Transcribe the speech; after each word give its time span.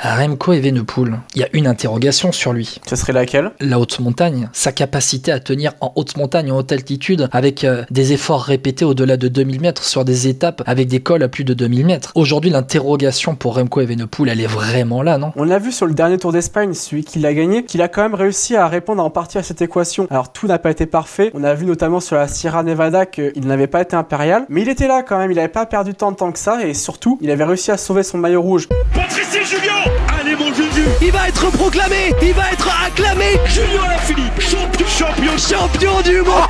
Remco 0.00 0.52
Evenepoel, 0.52 1.18
il 1.34 1.40
y 1.40 1.44
a 1.44 1.48
une 1.52 1.66
interrogation 1.66 2.30
sur 2.30 2.52
lui. 2.52 2.80
Ce 2.86 2.94
serait 2.94 3.12
laquelle? 3.12 3.50
La 3.60 3.80
haute 3.80 3.98
montagne, 3.98 4.48
sa 4.52 4.70
capacité 4.70 5.32
à 5.32 5.40
tenir 5.40 5.72
en 5.80 5.92
haute 5.96 6.16
montagne, 6.16 6.52
en 6.52 6.56
haute 6.56 6.70
altitude, 6.70 7.28
avec 7.32 7.64
euh, 7.64 7.84
des 7.90 8.12
efforts 8.12 8.42
répétés 8.42 8.84
au-delà 8.84 9.16
de 9.16 9.26
2000 9.26 9.60
mètres 9.60 9.84
sur 9.84 10.04
des 10.04 10.28
étapes 10.28 10.62
avec 10.66 10.86
des 10.86 11.00
cols 11.00 11.22
à 11.22 11.28
plus 11.28 11.44
de 11.44 11.52
2000 11.52 11.84
mètres. 11.86 12.12
Aujourd'hui, 12.14 12.50
l'interrogation 12.50 13.34
pour 13.34 13.56
Remco 13.56 13.80
Evenepoel, 13.80 14.28
elle 14.28 14.40
est 14.40 14.46
vraiment 14.46 15.02
là, 15.02 15.18
non? 15.18 15.32
On 15.34 15.44
l'a 15.44 15.58
vu 15.58 15.72
sur 15.72 15.86
le 15.86 15.94
dernier 15.94 16.18
Tour 16.18 16.32
d'Espagne, 16.32 16.74
celui 16.74 17.02
qui 17.04 17.18
l'a 17.18 17.34
gagné, 17.34 17.64
qu'il 17.64 17.82
a 17.82 17.88
quand 17.88 18.02
même 18.02 18.14
réussi 18.14 18.54
à 18.54 18.68
répondre 18.68 19.02
en 19.02 19.10
partie 19.10 19.38
à 19.38 19.42
cette 19.42 19.62
équation. 19.62 20.06
Alors 20.10 20.32
tout 20.32 20.46
n'a 20.46 20.58
pas 20.58 20.70
été 20.70 20.86
parfait. 20.86 21.32
On 21.34 21.42
a 21.42 21.54
vu 21.54 21.66
notamment 21.66 22.00
sur 22.00 22.16
la 22.16 22.28
Sierra 22.28 22.62
Nevada 22.62 23.04
qu'il 23.06 23.46
n'avait 23.46 23.66
pas 23.66 23.82
été 23.82 23.96
impérial, 23.96 24.46
mais 24.48 24.62
il 24.62 24.68
était 24.68 24.86
là 24.86 25.02
quand 25.02 25.18
même. 25.18 25.32
Il 25.32 25.36
n'avait 25.36 25.48
pas 25.48 25.66
perdu 25.66 25.94
tant 25.94 26.12
de 26.12 26.16
temps 26.16 26.30
que 26.30 26.38
ça 26.38 26.64
et 26.64 26.74
surtout, 26.74 27.18
il 27.20 27.30
avait 27.30 27.44
réussi 27.44 27.70
à 27.72 27.76
sauver 27.76 28.04
son 28.04 28.18
maillot 28.18 28.42
rouge. 28.42 28.68
Patrice 28.94 29.28
Julien 29.44 29.87
Allez 30.20 30.36
mon 30.36 30.52
Juju. 30.54 30.84
Il 31.00 31.12
va 31.12 31.28
être 31.28 31.50
proclamé 31.50 32.14
Il 32.22 32.34
va 32.34 32.52
être 32.52 32.68
acclamé. 32.86 33.38
Julien 33.46 33.82
Alaphilippe 33.84 34.40
Champion 34.40 34.86
Champion. 34.86 35.38
Champion 35.38 36.00
du 36.02 36.22
monde. 36.22 36.48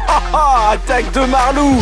Attaque 0.73 1.11
de 1.13 1.21
Marlou 1.21 1.81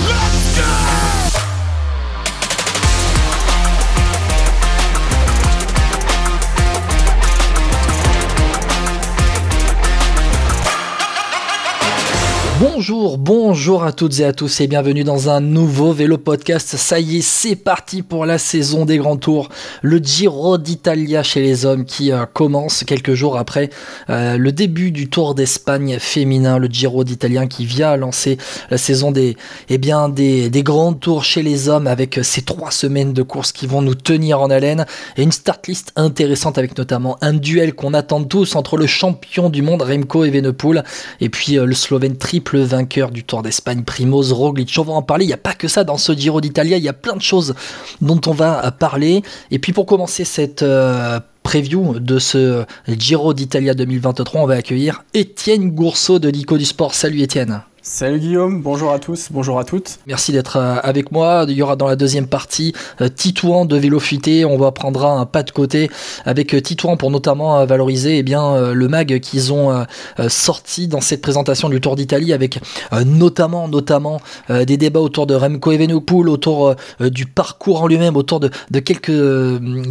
Bonjour, 12.58 13.18
bonjour 13.18 13.84
à 13.84 13.92
toutes 13.92 14.18
et 14.20 14.24
à 14.24 14.32
tous 14.32 14.62
et 14.62 14.66
bienvenue 14.66 15.04
dans 15.04 15.28
un 15.28 15.40
nouveau 15.40 15.92
vélo 15.92 16.16
podcast. 16.16 16.76
Ça 16.78 16.98
y 16.98 17.18
est, 17.18 17.20
c'est 17.20 17.54
parti 17.54 18.00
pour 18.00 18.24
la 18.24 18.38
saison 18.38 18.86
des 18.86 18.96
grands 18.96 19.18
tours. 19.18 19.50
Le 19.82 19.98
Giro 19.98 20.56
d'Italia 20.56 21.22
chez 21.22 21.42
les 21.42 21.66
hommes 21.66 21.84
qui 21.84 22.12
euh, 22.12 22.24
commence 22.24 22.82
quelques 22.82 23.12
jours 23.12 23.36
après 23.36 23.68
euh, 24.08 24.38
le 24.38 24.52
début 24.52 24.90
du 24.90 25.10
Tour 25.10 25.34
d'Espagne 25.34 25.98
féminin. 26.00 26.56
Le 26.56 26.68
Giro 26.68 27.04
d'Italien 27.04 27.46
qui 27.46 27.66
vient 27.66 27.94
lancer 27.96 28.38
la 28.70 28.78
saison 28.78 29.10
des, 29.10 29.36
eh 29.68 29.76
bien, 29.76 30.08
des, 30.08 30.50
grands 30.62 30.94
tours 30.94 31.24
chez 31.24 31.42
les 31.42 31.68
hommes 31.68 31.86
avec 31.86 32.20
ces 32.22 32.40
trois 32.40 32.70
semaines 32.70 33.12
de 33.12 33.22
course 33.22 33.52
qui 33.52 33.66
vont 33.66 33.82
nous 33.82 33.94
tenir 33.94 34.40
en 34.40 34.48
haleine 34.48 34.86
et 35.18 35.22
une 35.22 35.32
start 35.32 35.66
list 35.66 35.92
intéressante 35.94 36.56
avec 36.56 36.78
notamment 36.78 37.18
un 37.20 37.34
duel 37.34 37.74
qu'on 37.74 37.92
attend 37.92 38.24
tous 38.24 38.56
entre 38.56 38.78
le 38.78 38.86
champion 38.86 39.50
du 39.50 39.60
monde 39.60 39.82
Remco 39.82 40.24
Evenepoel 40.24 40.84
et 41.20 41.28
puis 41.28 41.58
euh, 41.58 41.66
le 41.66 41.74
Slovène 41.74 42.16
triple 42.46 42.56
le 42.56 42.62
vainqueur 42.62 43.10
du 43.10 43.24
Tour 43.24 43.42
d'Espagne, 43.42 43.82
Primoz 43.82 44.32
Roglic. 44.32 44.72
On 44.78 44.82
va 44.82 44.92
en 44.92 45.02
parler, 45.02 45.24
il 45.24 45.28
n'y 45.28 45.34
a 45.34 45.38
pas 45.38 45.54
que 45.54 45.68
ça 45.68 45.84
dans 45.84 45.96
ce 45.96 46.12
Giro 46.12 46.40
d'Italia, 46.40 46.76
il 46.76 46.84
y 46.84 46.88
a 46.88 46.92
plein 46.92 47.16
de 47.16 47.22
choses 47.22 47.54
dont 48.00 48.20
on 48.26 48.32
va 48.32 48.70
parler. 48.70 49.22
Et 49.50 49.58
puis 49.58 49.72
pour 49.72 49.86
commencer 49.86 50.24
cette... 50.24 50.62
Euh, 50.62 51.20
preview 51.42 52.00
de 52.00 52.18
ce 52.18 52.64
Giro 52.88 53.32
d'Italia 53.32 53.72
2023, 53.72 54.40
on 54.40 54.46
va 54.46 54.54
accueillir 54.54 55.04
Étienne 55.14 55.70
Gourceau 55.70 56.18
de 56.18 56.28
l'ICO 56.28 56.58
du 56.58 56.64
Sport. 56.64 56.92
Salut 56.92 57.20
Étienne. 57.20 57.62
Salut 57.88 58.18
Guillaume, 58.18 58.62
bonjour 58.62 58.90
à 58.90 58.98
tous, 58.98 59.28
bonjour 59.30 59.60
à 59.60 59.64
toutes. 59.64 60.00
Merci 60.08 60.32
d'être 60.32 60.56
euh, 60.56 60.74
avec 60.82 61.12
moi. 61.12 61.46
Il 61.48 61.54
y 61.54 61.62
aura 61.62 61.76
dans 61.76 61.86
la 61.86 61.94
deuxième 61.94 62.26
partie 62.26 62.72
euh, 63.00 63.08
Titouan 63.08 63.64
de 63.64 63.76
Vélo 63.76 64.00
Fuité. 64.00 64.44
On 64.44 64.58
va 64.58 64.72
prendre 64.72 65.06
un 65.06 65.24
pas 65.24 65.44
de 65.44 65.52
côté 65.52 65.88
avec 66.24 66.52
euh, 66.52 66.60
Titouan 66.60 66.96
pour 66.96 67.12
notamment 67.12 67.64
valoriser 67.64 68.18
eh 68.18 68.22
bien, 68.24 68.72
le 68.72 68.88
mag 68.88 69.20
qu'ils 69.20 69.52
ont 69.52 69.86
sorti 70.28 70.88
dans 70.88 71.00
cette 71.00 71.22
présentation 71.22 71.68
du 71.68 71.80
Tour 71.80 71.94
d'Italie 71.94 72.32
avec 72.32 72.58
notamment, 73.04 73.68
notamment 73.68 74.20
des 74.48 74.76
débats 74.76 75.00
autour 75.00 75.26
de 75.26 75.34
Remco 75.34 75.70
Evenepoel, 75.70 76.28
autour 76.28 76.74
du 77.00 77.26
parcours 77.26 77.82
en 77.82 77.86
lui-même, 77.86 78.16
autour 78.16 78.40
de, 78.40 78.50
quelques 78.80 79.12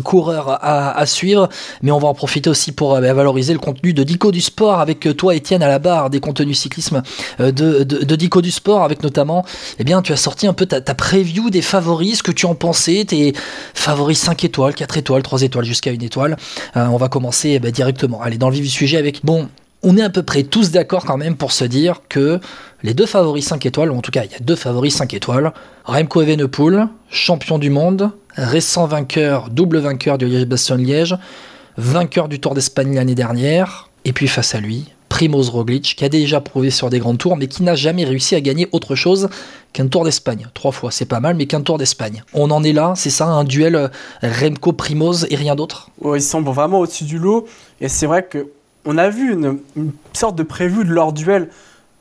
coureurs 0.04 0.50
à, 0.50 0.98
à, 0.98 1.06
suivre. 1.06 1.48
Mais 1.82 1.92
on 1.92 2.00
va 2.00 2.10
en 2.10 2.14
profiter 2.14 2.50
aussi 2.50 2.74
pour 2.74 2.96
valoriser 2.96 3.54
le 3.54 3.60
contenu 3.60 3.94
de 3.94 4.04
Dico 4.04 4.32
du 4.32 4.42
Sport 4.42 4.80
avec 4.80 5.16
toi 5.16 5.34
Étienne 5.34 5.64
à 5.64 5.68
la 5.68 5.80
barre 5.80 6.10
des 6.10 6.20
contenus 6.20 6.60
cyclisme 6.60 7.02
de 7.40 7.85
de, 7.86 8.16
Dico 8.16 8.42
du 8.42 8.52
Sport, 8.52 8.84
avec 8.84 9.04
notamment, 9.04 9.46
eh 9.80 9.84
bien, 9.84 10.02
tu 10.02 10.12
as 10.14 10.18
sorti 10.18 10.48
un 10.48 10.54
peu 10.54 10.66
ta, 10.66 10.82
preview 10.96 11.50
des 11.50 11.62
favoris, 11.62 12.18
ce 12.18 12.24
que 12.24 12.32
tu 12.32 12.46
en 12.46 12.56
pensais, 12.56 13.06
tes 13.06 13.34
favoris 13.74 14.20
5 14.20 14.44
étoiles, 14.44 14.74
4 14.74 14.98
étoiles, 14.98 15.24
3 15.24 15.42
étoiles, 15.44 15.66
jusqu'à 15.66 15.92
une 15.92 16.04
étoile. 16.04 16.38
Euh, 16.76 16.88
on 16.88 16.98
va 16.98 17.10
commencer 17.10 17.52
eh 17.52 17.60
ben, 17.60 17.72
directement. 17.72 18.22
Allez, 18.22 18.38
dans 18.38 18.50
le 18.50 18.56
vif 18.56 18.64
du 18.64 18.70
sujet 18.70 18.98
avec, 18.98 19.24
bon, 19.24 19.50
on 19.84 19.98
est 19.98 20.02
à 20.02 20.10
peu 20.10 20.24
près 20.24 20.44
tous 20.44 20.72
d'accord 20.72 21.06
quand 21.06 21.18
même 21.18 21.38
pour 21.38 21.52
se 21.52 21.64
dire 21.64 22.02
que 22.10 22.40
les 22.82 22.94
deux 22.94 23.06
favoris 23.06 23.46
5 23.46 23.66
étoiles, 23.66 23.92
ou 23.92 23.98
en 23.98 24.02
tout 24.02 24.12
cas 24.12 24.24
il 24.26 24.32
y 24.32 24.36
a 24.36 24.40
deux 24.40 24.56
favoris 24.56 24.96
5 24.96 25.14
étoiles, 25.14 25.54
Remco 25.86 26.22
Evenepoel, 26.22 26.88
champion 27.10 27.60
du 27.60 27.70
monde, 27.70 28.10
récent 28.36 28.88
vainqueur, 28.88 29.50
double 29.50 29.78
vainqueur 29.78 30.18
du 30.18 30.26
Liège-Bastogne-Liège, 30.26 31.16
vainqueur 31.78 32.28
du 32.28 32.40
Tour 32.40 32.56
d'Espagne 32.56 32.96
l'année 32.96 33.16
dernière, 33.16 33.90
et 34.06 34.14
puis 34.14 34.28
face 34.28 34.56
à 34.56 34.60
lui, 34.60 34.86
Primoz 35.16 35.50
Roglic, 35.50 35.96
qui 35.96 36.04
a 36.04 36.10
déjà 36.10 36.42
prouvé 36.42 36.70
sur 36.70 36.90
des 36.90 37.00
grands 37.00 37.16
tours, 37.16 37.38
mais 37.38 37.48
qui 37.48 37.64
n'a 37.64 37.74
jamais 37.74 38.04
réussi 38.04 38.36
à 38.36 38.42
gagner 38.42 38.68
autre 38.74 38.96
chose 38.96 39.30
qu'un 39.72 39.88
Tour 39.88 40.04
d'Espagne. 40.04 40.50
Trois 40.54 40.74
fois, 40.74 40.92
c'est 40.92 41.06
pas 41.06 41.22
mal, 41.22 41.38
mais 41.38 41.46
qu'un 41.46 41.62
Tour 41.62 41.78
d'Espagne. 41.78 42.22
On 42.34 42.52
en 42.52 42.66
est 42.66 42.74
là, 42.74 42.96
c'est 42.98 43.10
ça, 43.10 43.26
un 43.26 43.46
duel 43.46 43.76
euh, 43.76 43.88
Remco-Primoz 44.22 45.28
et 45.30 45.38
rien 45.38 45.56
d'autre? 45.56 45.90
Ils 46.04 46.22
semblent 46.22 46.50
vraiment 46.50 46.82
au-dessus 46.82 47.06
du 47.06 47.18
lot, 47.18 47.48
et 47.80 47.88
c'est 47.88 48.08
vrai 48.08 48.24
que 48.24 48.50
on 48.84 48.98
a 48.98 49.08
vu 49.08 49.32
une, 49.32 49.60
sorte 50.12 50.36
de 50.36 50.44
prévu 50.44 50.84
de 50.84 50.92
leur 50.92 51.14
duel 51.14 51.48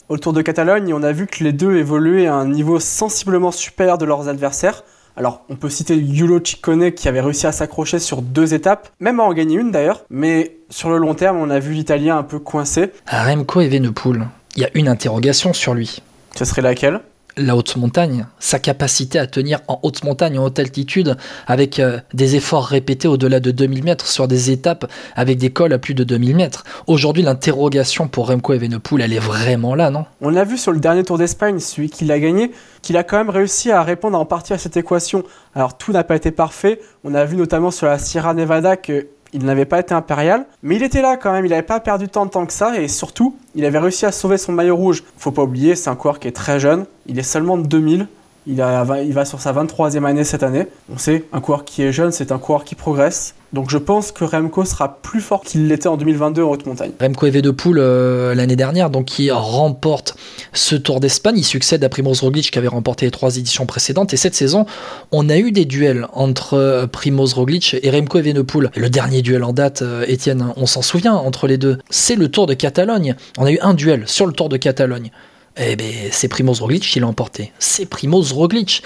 autour 0.09 0.33
de 0.33 0.43
Catalogne, 0.43 0.89
et 0.89 0.93
on 0.93 1.05
a 1.05 1.13
vu 1.13 1.29
que 1.29 1.45
les 1.45 1.53
deux 1.53 1.77
évoluaient 1.77 2.27
à 2.27 2.35
un 2.35 2.49
niveau 2.49 2.81
sensiblement 2.81 3.53
supérieur 3.53 3.97
de 3.97 4.07
leurs 4.07 4.27
adversaires. 4.27 4.83
Alors, 5.17 5.45
on 5.49 5.55
peut 5.55 5.69
citer 5.69 5.97
Yulo 5.97 6.41
Ciccone 6.45 6.91
qui 6.93 7.07
avait 7.07 7.21
réussi 7.21 7.47
à 7.47 7.53
s'accrocher 7.53 8.01
sur 8.01 8.21
deux 8.21 8.53
étapes, 8.53 8.89
même 8.99 9.21
à 9.21 9.23
en 9.23 9.33
gagner 9.33 9.57
une 9.57 9.71
d'ailleurs, 9.71 10.05
mais 10.11 10.57
sur 10.71 10.91
le 10.91 10.99
long 10.99 11.15
terme, 11.15 11.37
on 11.37 11.51
a 11.51 11.61
vu 11.61 11.73
l'Italien 11.73 12.19
un 12.19 12.25
peu 12.25 12.41
coincé. 12.41 12.91
Remco 13.07 13.61
Evenepoel, 13.61 14.27
il 14.57 14.63
y 14.63 14.65
a 14.65 14.71
une 14.75 14.89
interrogation 14.89 15.53
sur 15.53 15.75
lui. 15.75 16.03
Ce 16.35 16.45
serait 16.45 16.63
laquelle? 16.63 17.01
La 17.37 17.57
haute 17.57 17.77
montagne, 17.77 18.27
sa 18.39 18.59
capacité 18.59 19.19
à 19.19 19.27
tenir 19.27 19.61
en 19.69 19.81
haute 19.83 20.05
montagne, 20.05 20.39
en 20.39 20.45
haute 20.45 20.59
altitude, 20.59 21.17
avec 21.47 21.79
euh, 21.79 21.99
des 22.13 22.37
efforts 22.37 22.67
répétés 22.67 23.09
au-delà 23.09 23.41
de 23.41 23.51
2000 23.51 23.85
mètres 23.85 24.07
sur 24.07 24.29
des 24.29 24.51
étapes 24.51 24.91
avec 25.17 25.39
des 25.39 25.51
cols 25.51 25.73
à 25.73 25.79
plus 25.79 25.95
de 25.95 26.05
2000 26.05 26.37
mètres. 26.37 26.65
Aujourd'hui, 26.87 27.23
l'interrogation 27.23 28.09
pour 28.09 28.29
Remco 28.29 28.53
Evenepoel, 28.53 29.03
elle 29.03 29.13
est 29.13 29.19
vraiment 29.19 29.75
là, 29.75 29.91
non? 29.91 30.05
On 30.21 30.31
l'a 30.31 30.45
vu 30.45 30.59
sur 30.59 30.73
le 30.73 30.81
dernier 30.81 31.03
Tour 31.03 31.19
d'Espagne, 31.19 31.59
celui 31.59 31.91
qui 31.91 32.05
l'a 32.05 32.21
gagné, 32.21 32.53
qu'il 32.83 32.97
a 32.97 33.03
quand 33.03 33.17
même 33.17 33.31
réussi 33.31 33.71
à 33.71 33.83
répondre 33.83 34.19
en 34.19 34.25
partie 34.25 34.53
à 34.53 34.59
cette 34.59 34.77
équation. 34.77 35.25
Alors 35.55 35.77
tout 35.77 35.93
n'a 35.93 36.05
pas 36.05 36.17
été 36.17 36.31
parfait. 36.31 36.81
On 37.03 37.15
a 37.15 37.25
vu 37.25 37.37
notamment 37.37 37.71
sur 37.71 37.87
la 37.87 37.99
Sierra 37.99 38.35
Nevada 38.35 38.77
que 38.77 39.09
il 39.35 39.45
n'avait 39.45 39.65
pas 39.67 39.81
été 39.81 39.93
impérial, 39.93 40.47
mais 40.63 40.77
il 40.77 40.83
était 40.83 41.03
là 41.03 41.17
quand 41.17 41.33
même, 41.33 41.45
il 41.45 41.51
n'avait 41.51 41.63
pas 41.63 41.81
perdu 41.81 42.09
tant 42.09 42.25
de 42.25 42.31
temps 42.31 42.47
que 42.47 42.53
ça, 42.53 42.81
et 42.81 42.89
surtout, 42.89 43.37
il 43.55 43.65
avait 43.67 43.81
réussi 43.81 44.07
à 44.07 44.13
sauver 44.13 44.39
son 44.39 44.53
maillot 44.53 44.77
rouge. 44.77 45.03
Faut 45.19 45.33
pas 45.33 45.43
oublier, 45.43 45.75
c'est 45.75 45.91
un 45.91 45.97
coureur 45.97 46.21
qui 46.21 46.29
est 46.29 46.33
très 46.33 46.61
jeune, 46.61 46.87
il 47.07 47.19
est 47.19 47.25
seulement 47.25 47.59
de 47.59 47.67
2000, 47.67 48.07
il, 48.47 48.65
il 49.05 49.13
va 49.13 49.25
sur 49.25 49.41
sa 49.41 49.53
23e 49.53 50.05
année 50.05 50.25
cette 50.25 50.43
année. 50.43 50.67
On 50.93 50.99
sait, 50.99 51.25
un 51.33 51.41
coureur 51.41 51.65
qui 51.65 51.83
est 51.83 51.93
jeune, 51.93 52.13
c'est 52.13 52.31
un 52.31 52.39
coureur 52.39 52.65
qui 52.65 52.75
progresse. 52.75 53.35
Donc 53.55 53.71
je 53.71 53.79
pense 53.79 54.11
que 54.11 54.25
Remco 54.25 54.65
sera 54.65 54.99
plus 55.01 55.21
fort 55.21 55.43
qu'il 55.43 55.69
l'était 55.69 55.87
en 55.87 55.97
2022 55.97 56.43
en 56.43 56.51
haute 56.51 56.67
montagne. 56.67 56.91
Remco 57.01 57.27
Evenepoel 57.27 57.79
euh, 57.79 58.35
l'année 58.35 58.57
dernière, 58.57 58.91
donc 58.91 59.05
qui 59.07 59.31
remporte 59.31 60.17
ce 60.53 60.75
Tour 60.75 60.99
d'Espagne, 60.99 61.39
il 61.39 61.45
succède 61.45 61.85
à 61.85 61.89
Primoz 61.89 62.21
Roglic 62.21 62.51
qui 62.51 62.59
avait 62.59 62.69
remporté 62.69 63.07
les 63.07 63.13
trois 63.13 63.37
éditions 63.37 63.65
précédentes. 63.65 64.13
Et 64.13 64.17
cette 64.17 64.35
saison, 64.35 64.67
on 65.13 65.29
a 65.29 65.39
eu 65.39 65.53
des 65.53 65.67
duels 65.67 66.09
entre 66.13 66.55
euh, 66.55 66.89
Primoz 66.89 67.33
Roglic 67.33 67.77
et 67.81 67.91
Remco 67.91 68.19
Evenepoel. 68.19 68.73
le 68.75 68.91
dernier 68.91 69.23
duel 69.23 69.45
en 69.45 69.53
date, 69.53 69.83
euh, 69.83 70.05
Étienne, 70.09 70.53
on 70.57 70.67
s'en 70.67 70.83
souvient 70.83 71.15
entre 71.15 71.47
les 71.47 71.57
deux, 71.57 71.79
c'est 71.91 72.17
le 72.17 72.29
Tour 72.29 72.49
de 72.49 72.55
Catalogne. 72.55 73.15
On 73.39 73.45
a 73.45 73.53
eu 73.53 73.59
un 73.63 73.75
duel 73.75 74.03
sur 74.07 74.27
le 74.27 74.33
Tour 74.33 74.49
de 74.49 74.57
Catalogne. 74.57 75.13
Eh 75.57 75.77
bien, 75.77 75.87
c'est 76.11 76.27
Primoz 76.27 76.61
Roglic 76.61 76.83
qui 76.83 76.99
l'a 76.99 77.07
emporté. 77.07 77.53
C'est 77.61 77.87
Primoz 77.87 78.33
Roglic. 78.33 78.83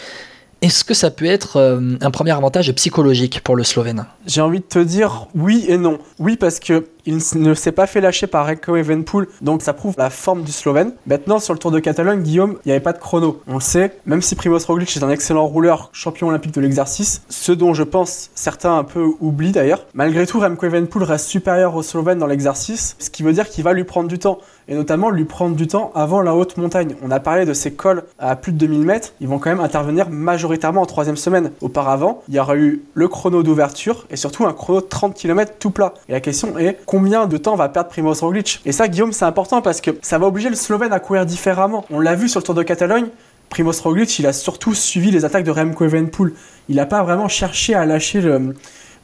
Est-ce 0.60 0.82
que 0.82 0.92
ça 0.92 1.12
peut 1.12 1.24
être 1.24 1.56
euh, 1.56 1.96
un 2.00 2.10
premier 2.10 2.32
avantage 2.32 2.72
psychologique 2.72 3.42
pour 3.44 3.54
le 3.54 3.62
Slovène? 3.62 4.06
J'ai 4.26 4.40
envie 4.40 4.58
de 4.58 4.64
te 4.64 4.80
dire 4.80 5.28
oui 5.36 5.64
et 5.68 5.76
non. 5.76 5.98
Oui 6.18 6.36
parce 6.36 6.58
que 6.58 6.88
il 7.06 7.20
ne 7.36 7.54
s'est 7.54 7.72
pas 7.72 7.86
fait 7.86 8.02
lâcher 8.02 8.26
par 8.26 8.46
Remco 8.46 8.76
Evenpool, 8.76 9.28
donc 9.40 9.62
ça 9.62 9.72
prouve 9.72 9.94
la 9.96 10.10
forme 10.10 10.42
du 10.42 10.52
Slovène. 10.52 10.92
Maintenant, 11.06 11.38
sur 11.38 11.54
le 11.54 11.58
Tour 11.58 11.70
de 11.70 11.78
Catalogne, 11.78 12.22
Guillaume, 12.22 12.58
il 12.64 12.68
n'y 12.68 12.72
avait 12.72 12.82
pas 12.82 12.92
de 12.92 12.98
chrono. 12.98 13.40
On 13.46 13.54
le 13.54 13.60
sait, 13.60 13.96
même 14.04 14.20
si 14.20 14.34
Primoz 14.34 14.66
Roglic 14.66 14.94
est 14.94 15.02
un 15.02 15.08
excellent 15.08 15.46
rouleur, 15.46 15.88
champion 15.94 16.28
olympique 16.28 16.52
de 16.52 16.60
l'exercice, 16.60 17.22
ce 17.30 17.52
dont 17.52 17.72
je 17.72 17.82
pense 17.82 18.28
certains 18.34 18.76
un 18.76 18.84
peu 18.84 19.06
oublient 19.20 19.52
d'ailleurs, 19.52 19.86
malgré 19.94 20.26
tout, 20.26 20.38
Remco 20.38 20.66
Evenpool 20.66 21.02
reste 21.02 21.28
supérieur 21.28 21.76
au 21.76 21.82
Slovène 21.82 22.18
dans 22.18 22.26
l'exercice, 22.26 22.94
ce 22.98 23.08
qui 23.08 23.22
veut 23.22 23.32
dire 23.32 23.48
qu'il 23.48 23.64
va 23.64 23.72
lui 23.72 23.84
prendre 23.84 24.08
du 24.08 24.18
temps 24.18 24.40
et 24.68 24.74
notamment 24.74 25.10
lui 25.10 25.24
prendre 25.24 25.56
du 25.56 25.66
temps 25.66 25.90
avant 25.94 26.20
la 26.20 26.34
haute 26.34 26.56
montagne. 26.58 26.94
On 27.02 27.10
a 27.10 27.20
parlé 27.20 27.44
de 27.46 27.52
ces 27.54 27.72
cols 27.72 28.02
à 28.18 28.36
plus 28.36 28.52
de 28.52 28.58
2000 28.58 28.80
mètres, 28.82 29.12
ils 29.20 29.26
vont 29.28 29.38
quand 29.38 29.50
même 29.50 29.60
intervenir 29.60 30.10
majoritairement 30.10 30.82
en 30.82 30.86
troisième 30.86 31.16
semaine. 31.16 31.50
Auparavant, 31.60 32.22
il 32.28 32.34
y 32.34 32.38
aura 32.38 32.56
eu 32.56 32.82
le 32.94 33.08
chrono 33.08 33.42
d'ouverture 33.42 34.06
et 34.10 34.16
surtout 34.16 34.44
un 34.46 34.52
chrono 34.52 34.80
de 34.80 34.86
30 34.86 35.14
km 35.14 35.52
tout 35.58 35.70
plat. 35.70 35.94
Et 36.08 36.12
la 36.12 36.20
question 36.20 36.58
est 36.58 36.78
combien 36.86 37.26
de 37.26 37.36
temps 37.38 37.56
va 37.56 37.68
perdre 37.68 37.88
Primoz 37.88 38.20
Roglic? 38.20 38.60
Et 38.66 38.72
ça, 38.72 38.88
Guillaume, 38.88 39.12
c'est 39.12 39.24
important 39.24 39.62
parce 39.62 39.80
que 39.80 39.92
ça 40.02 40.18
va 40.18 40.26
obliger 40.26 40.50
le 40.50 40.56
Slovène 40.56 40.92
à 40.92 41.00
courir 41.00 41.24
différemment. 41.26 41.84
On 41.90 42.00
l'a 42.00 42.14
vu 42.14 42.28
sur 42.28 42.40
le 42.40 42.44
Tour 42.44 42.54
de 42.54 42.62
Catalogne, 42.62 43.06
Primoz 43.48 43.80
Roglic, 43.80 44.18
il 44.18 44.26
a 44.26 44.34
surtout 44.34 44.74
suivi 44.74 45.10
les 45.10 45.24
attaques 45.24 45.44
de 45.44 45.50
Remco 45.50 45.84
Evenepoel. 45.86 46.32
Il 46.68 46.76
n'a 46.76 46.84
pas 46.84 47.02
vraiment 47.02 47.28
cherché 47.28 47.74
à 47.74 47.86
lâcher 47.86 48.20
le- 48.20 48.54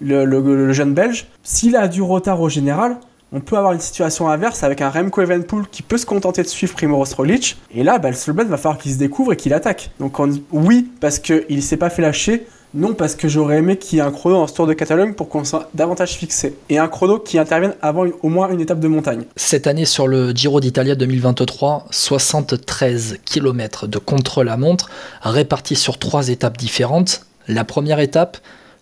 le 0.00 0.72
jeune 0.74 0.92
belge. 0.92 1.26
S'il 1.42 1.76
a 1.76 1.88
du 1.88 2.02
retard 2.02 2.40
au 2.42 2.50
général, 2.50 2.96
on 3.34 3.40
peut 3.40 3.58
avoir 3.58 3.72
une 3.72 3.80
situation 3.80 4.30
inverse 4.30 4.62
avec 4.62 4.80
un 4.80 4.88
Remco 4.88 5.20
Evenepoel 5.20 5.64
qui 5.70 5.82
peut 5.82 5.98
se 5.98 6.06
contenter 6.06 6.42
de 6.42 6.46
suivre 6.46 6.72
Primoz 6.74 7.14
Roglic. 7.14 7.56
Et 7.74 7.82
là, 7.82 7.98
bah, 7.98 8.10
le 8.10 8.44
va 8.44 8.56
falloir 8.56 8.78
qu'il 8.78 8.92
se 8.92 8.98
découvre 8.98 9.32
et 9.32 9.36
qu'il 9.36 9.52
attaque. 9.52 9.90
Donc 9.98 10.20
on 10.20 10.28
dit 10.28 10.44
oui 10.52 10.88
parce 11.00 11.18
qu'il 11.18 11.62
s'est 11.62 11.76
pas 11.76 11.90
fait 11.90 12.00
lâcher. 12.00 12.46
Non, 12.74 12.94
parce 12.94 13.14
que 13.14 13.28
j'aurais 13.28 13.58
aimé 13.58 13.76
qu'il 13.76 13.98
y 13.98 14.00
ait 14.00 14.04
un 14.04 14.10
chrono 14.10 14.36
dans 14.36 14.46
ce 14.48 14.54
Tour 14.54 14.66
de 14.66 14.72
Catalogne 14.72 15.14
pour 15.14 15.28
qu'on 15.28 15.44
soit 15.44 15.68
davantage 15.74 16.14
fixé. 16.14 16.56
Et 16.68 16.78
un 16.78 16.88
chrono 16.88 17.20
qui 17.20 17.38
intervienne 17.38 17.74
avant 17.82 18.04
au 18.22 18.28
moins 18.28 18.50
une 18.50 18.60
étape 18.60 18.80
de 18.80 18.88
montagne. 18.88 19.24
Cette 19.36 19.68
année 19.68 19.84
sur 19.84 20.08
le 20.08 20.32
Giro 20.32 20.60
d'Italia 20.60 20.96
2023, 20.96 21.86
73 21.90 23.18
km 23.24 23.86
de 23.86 23.98
contre-la-montre 23.98 24.90
répartis 25.22 25.76
sur 25.76 25.98
trois 25.98 26.28
étapes 26.30 26.56
différentes. 26.56 27.26
La 27.46 27.64
première 27.64 28.00
étape, 28.00 28.38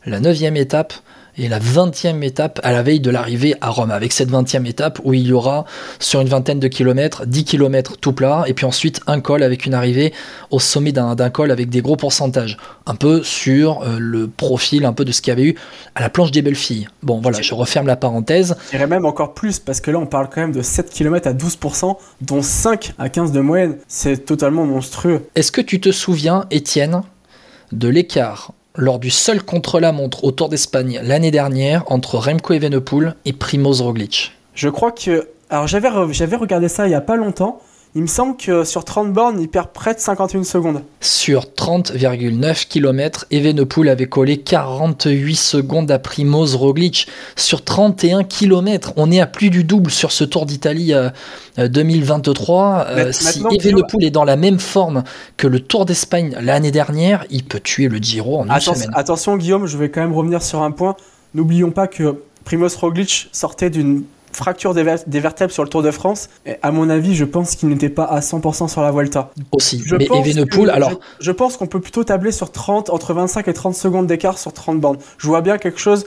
la 0.06 0.20
neuvième 0.20 0.56
étape 0.56 0.94
et 1.38 1.49
la 1.49 1.58
vingtième 1.58 2.23
étape 2.23 2.61
à 2.62 2.73
la 2.73 2.82
veille 2.82 3.00
de 3.00 3.11
l'arrivée 3.11 3.55
à 3.61 3.70
Rome. 3.70 3.90
Avec 3.90 4.12
cette 4.12 4.31
vingtième 4.31 4.67
étape 4.67 5.00
où 5.05 5.14
il 5.14 5.26
y 5.26 5.32
aura 5.32 5.64
sur 5.99 6.20
une 6.20 6.29
vingtaine 6.29 6.61
de 6.61 6.69
kilomètres, 6.69 7.26
10 7.26 7.44
kilomètres 7.44 7.96
tout 7.96 8.12
plat 8.12 8.44
et 8.46 8.55
puis 8.55 8.67
ensuite 8.67 9.00
un 9.06 9.20
col 9.20 9.43
avec 9.43 9.67
une 9.67 9.75
arrivée 9.75 10.12
au 10.50 10.61
sommet 10.61 10.93
d'un 10.93 11.31
col 11.31 11.50
avec 11.50 11.70
des 11.70 11.82
gros 11.82 11.96
pourcentages. 11.96 12.56
Un 12.87 12.94
peu 12.94 13.23
sur 13.23 13.82
euh, 13.82 13.96
le 13.99 14.29
profil 14.29 14.84
un 14.84 14.93
peu 14.93 15.05
de 15.05 15.12
ce 15.12 15.23
qu'il 15.23 15.31
y 15.31 15.32
avait 15.32 15.44
eu 15.44 15.55
à 15.94 16.00
la 16.00 16.11
planche 16.11 16.31
des 16.31 16.43
belles 16.43 16.55
filles. 16.55 16.88
Bon 17.02 17.20
voilà, 17.20 17.40
je 17.40 17.55
referme 17.55 17.87
la 17.87 17.96
parenthèse. 17.96 18.56
Je 18.67 18.76
dirais 18.76 18.87
même 18.87 19.06
encore 19.06 19.35
plus, 19.35 19.58
parce 19.58 19.81
que 19.81 19.90
là 19.90 19.99
on 19.99 20.06
parle 20.06 20.28
quand 20.28 20.40
même 20.40 20.52
de 20.52 20.62
7 20.62 20.90
km 20.90 21.28
à 21.28 21.32
12%, 21.32 21.96
dont 22.20 22.43
5 22.43 22.94
à 22.99 23.08
15 23.08 23.32
de 23.32 23.40
moyenne. 23.40 23.76
C'est 23.88 24.25
totalement 24.25 24.64
monstrueux. 24.64 25.23
Est-ce 25.35 25.52
que 25.52 25.61
tu 25.61 25.81
te 25.81 25.90
souviens, 25.93 26.46
Étienne, 26.50 27.02
de 27.73 27.88
l'écart 27.88 28.52
lors 28.76 28.98
du 28.98 29.10
seul 29.10 29.42
contre-la-montre 29.42 30.24
au 30.24 30.32
Tour 30.32 30.48
d'Espagne 30.48 31.00
l'année 31.02 31.30
dernière 31.30 31.84
entre 31.90 32.16
Remco 32.16 32.54
Evenepoel 32.54 33.14
et 33.24 33.32
Primoz 33.32 33.82
Roglic 33.82 34.32
Je 34.54 34.69
crois 34.69 34.92
que. 34.92 35.28
Alors 35.50 35.66
j'avais 35.66 35.88
j'avais 36.12 36.36
regardé 36.36 36.69
ça 36.69 36.86
il 36.86 36.90
y 36.90 36.94
a 36.94 37.00
pas 37.00 37.16
longtemps. 37.16 37.60
Il 37.94 38.00
me 38.00 38.06
semble 38.06 38.38
que 38.38 38.64
sur 38.64 38.86
30 38.86 39.12
bornes, 39.12 39.38
il 39.38 39.48
perd 39.48 39.68
près 39.68 39.92
de 39.92 40.00
51 40.00 40.44
secondes. 40.44 40.82
Sur 41.02 41.44
30,9 41.44 42.66
km, 42.66 43.26
Evenepoel 43.30 43.90
avait 43.90 44.06
collé 44.06 44.38
48 44.38 45.36
secondes 45.36 45.90
à 45.90 45.98
Primoz 45.98 46.56
Roglic. 46.56 47.06
Sur 47.36 47.62
31 47.62 48.24
km, 48.24 48.94
on 48.96 49.10
est 49.10 49.20
à 49.20 49.26
plus 49.26 49.50
du 49.50 49.62
double 49.62 49.90
sur 49.90 50.10
ce 50.10 50.24
Tour 50.24 50.46
d'Italie 50.46 50.94
euh, 50.94 51.10
euh, 51.58 51.68
2023. 51.68 52.86
Euh, 52.88 53.04
Mais- 53.06 53.12
si 53.12 53.42
Evenepoel 53.50 54.04
est 54.04 54.10
dans 54.10 54.24
la 54.24 54.36
même 54.36 54.58
forme 54.58 55.04
que 55.36 55.46
le 55.46 55.60
Tour 55.60 55.84
d'Espagne 55.84 56.34
l'année 56.40 56.70
dernière, 56.70 57.26
il 57.28 57.44
peut 57.44 57.60
tuer 57.60 57.88
le 57.88 57.98
Giro 57.98 58.38
en 58.40 58.46
une 58.48 58.60
semaine. 58.60 58.90
attention 58.94 59.36
Guillaume, 59.36 59.66
je 59.66 59.76
vais 59.76 59.90
quand 59.90 60.00
même 60.00 60.14
revenir 60.14 60.42
sur 60.42 60.62
un 60.62 60.70
point. 60.70 60.96
N'oublions 61.34 61.70
pas 61.70 61.88
que 61.88 62.22
Primoz 62.44 62.74
Roglic 62.74 63.28
sortait 63.32 63.68
d'une 63.68 64.04
fracture 64.37 64.75
des, 64.75 64.82
ver- 64.82 64.99
des 65.06 65.20
vertèbres 65.20 65.52
sur 65.52 65.62
le 65.62 65.69
Tour 65.69 65.82
de 65.82 65.90
France. 65.90 66.29
Et 66.46 66.56
à 66.62 66.70
mon 66.73 66.88
avis, 66.90 67.14
je 67.14 67.25
pense 67.25 67.56
qu'il 67.56 67.69
n'était 67.69 67.88
pas 67.88 68.05
à 68.05 68.20
100% 68.20 68.69
sur 68.69 68.82
la 68.82 68.90
Volta. 68.90 69.31
Aussi. 69.52 69.82
Je 69.84 69.96
Mais 69.96 70.06
Evenepoel, 70.12 70.70
alors... 70.70 70.90
Je, 71.20 71.26
je 71.26 71.32
pense 71.32 71.56
qu'on 71.56 71.67
peut 71.67 71.81
plutôt 71.81 72.05
tabler 72.05 72.32
sur 72.32 72.52
30, 72.52 72.90
entre 72.90 73.14
25 73.14 73.49
et 73.49 73.52
30 73.55 73.75
secondes 73.75 74.06
d'écart 74.06 74.38
sur 74.38 74.52
30 74.52 74.81
bornes. 74.81 74.99
Je 75.19 75.26
vois 75.26 75.40
bien 75.40 75.58
quelque 75.58 75.81
chose 75.81 76.06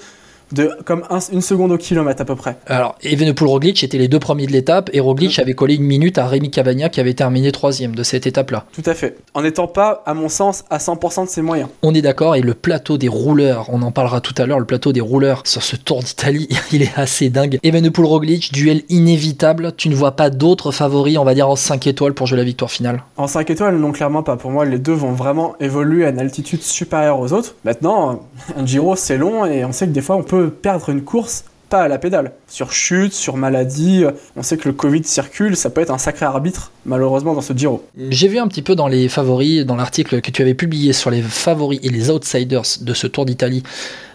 de 0.52 0.72
comme 0.86 1.04
un- 1.10 1.20
une 1.32 1.42
seconde 1.42 1.72
au 1.72 1.78
kilomètre 1.78 2.22
à 2.22 2.26
peu 2.26 2.36
près. 2.36 2.56
Alors, 2.68 2.96
Evenepoel 3.04 3.50
Roglic 3.50 3.84
étaient 3.84 3.98
les 3.98 4.08
deux 4.08 4.20
premiers 4.20 4.46
de 4.48 4.52
l'étape 4.52 4.90
et 4.94 5.00
Roglic 5.00 5.40
avait 5.40 5.54
collé 5.54 5.76
une 5.76 5.84
minute 5.84 6.18
à 6.18 6.28
Rémi 6.28 6.52
Cavagna 6.52 6.90
qui 6.90 7.00
avait 7.00 7.14
terminé 7.14 7.52
troisième 7.52 7.96
de 7.96 8.04
cette 8.04 8.28
étape-là. 8.28 8.66
Tout 8.74 8.84
à 8.86 8.94
fait. 8.94 9.18
En 9.34 9.42
n'étant 9.42 9.68
pas, 9.68 10.04
à 10.06 10.14
mon 10.14 10.30
sens, 10.30 10.64
à 10.70 10.78
100% 10.80 11.24
de 11.26 11.30
ses 11.30 11.42
moyens. 11.42 11.70
On 11.82 11.94
est 11.94 12.02
d'accord 12.02 12.36
et 12.36 12.42
le 12.42 12.54
plateau 12.54 12.98
des 12.98 13.08
rouleurs, 13.08 13.68
on 13.72 13.82
en 13.82 13.92
parlera 13.92 14.22
tout 14.22 14.34
à 14.38 14.46
l'heure, 14.46 14.60
le 14.60 14.66
plateau 14.66 14.92
des 14.94 15.02
rouleurs 15.02 15.42
sur 15.46 15.64
ce 15.64 15.76
Tour 15.76 16.02
d'Italie, 16.04 16.48
il 16.72 16.82
est 16.82 16.92
assez 16.96 17.30
dingue. 17.30 17.60
Evenepoel 17.64 18.06
Roglic, 18.06 18.52
duel 18.52 18.84
inévitable, 18.90 19.74
tu 19.78 19.90
ne 19.90 19.96
vois 19.96 20.12
pas 20.16 20.30
d'autres 20.30 20.72
favoris, 20.72 21.18
on 21.18 21.24
va 21.24 21.34
dire 21.34 21.50
en 21.50 21.56
5 21.56 21.88
étoiles 21.88 22.14
pour 22.14 22.28
jouer 22.28 22.38
la 22.38 22.44
victoire 22.44 22.70
finale. 22.72 23.04
En 23.18 23.28
5 23.28 23.50
étoiles, 23.50 23.78
non, 23.78 23.92
clairement 23.92 24.24
pas. 24.24 24.36
Pour 24.36 24.52
moi, 24.52 24.66
les 24.66 24.78
deux 24.80 24.94
vont 24.94 25.12
vraiment 25.14 25.56
évoluer 25.60 26.06
à 26.06 26.10
une 26.10 26.20
altitude 26.20 26.62
supérieure 26.62 27.20
aux 27.20 27.32
autres. 27.34 27.56
Maintenant, 27.64 28.24
un 28.58 28.66
Giro, 28.66 28.96
c'est 28.96 29.18
long 29.18 29.46
et 29.46 29.64
on 29.66 29.72
sait 29.72 29.86
que 29.88 29.92
des 29.92 30.02
fois, 30.02 30.16
on 30.16 30.24
peut 30.24 30.35
perdre 30.44 30.90
une 30.90 31.04
course 31.04 31.46
pas 31.76 31.82
à 31.84 31.88
la 31.90 31.98
pédale. 31.98 32.32
Sur 32.48 32.72
chute, 32.72 33.12
sur 33.14 33.36
maladie, 33.36 34.06
on 34.38 34.44
sait 34.44 34.56
que 34.56 34.70
le 34.70 34.74
Covid 34.74 35.04
circule, 35.04 35.58
ça 35.58 35.70
peut 35.70 35.82
être 35.82 35.92
un 35.92 35.98
sacré 35.98 36.26
arbitre, 36.26 36.72
malheureusement, 36.86 37.34
dans 37.34 37.42
ce 37.42 37.52
Giro. 37.52 37.84
J'ai 38.12 38.30
vu 38.30 38.38
un 38.40 38.48
petit 38.48 38.62
peu 38.62 38.76
dans 38.76 38.88
les 38.88 39.10
favoris, 39.10 39.66
dans 39.66 39.76
l'article 39.76 40.22
que 40.22 40.32
tu 40.32 40.42
avais 40.42 40.54
publié 40.54 40.94
sur 40.94 41.10
les 41.10 41.22
favoris 41.22 41.82
et 41.84 41.90
les 41.90 42.10
outsiders 42.10 42.62
de 42.80 42.94
ce 42.94 43.08
Tour 43.08 43.26
d'Italie 43.26 43.62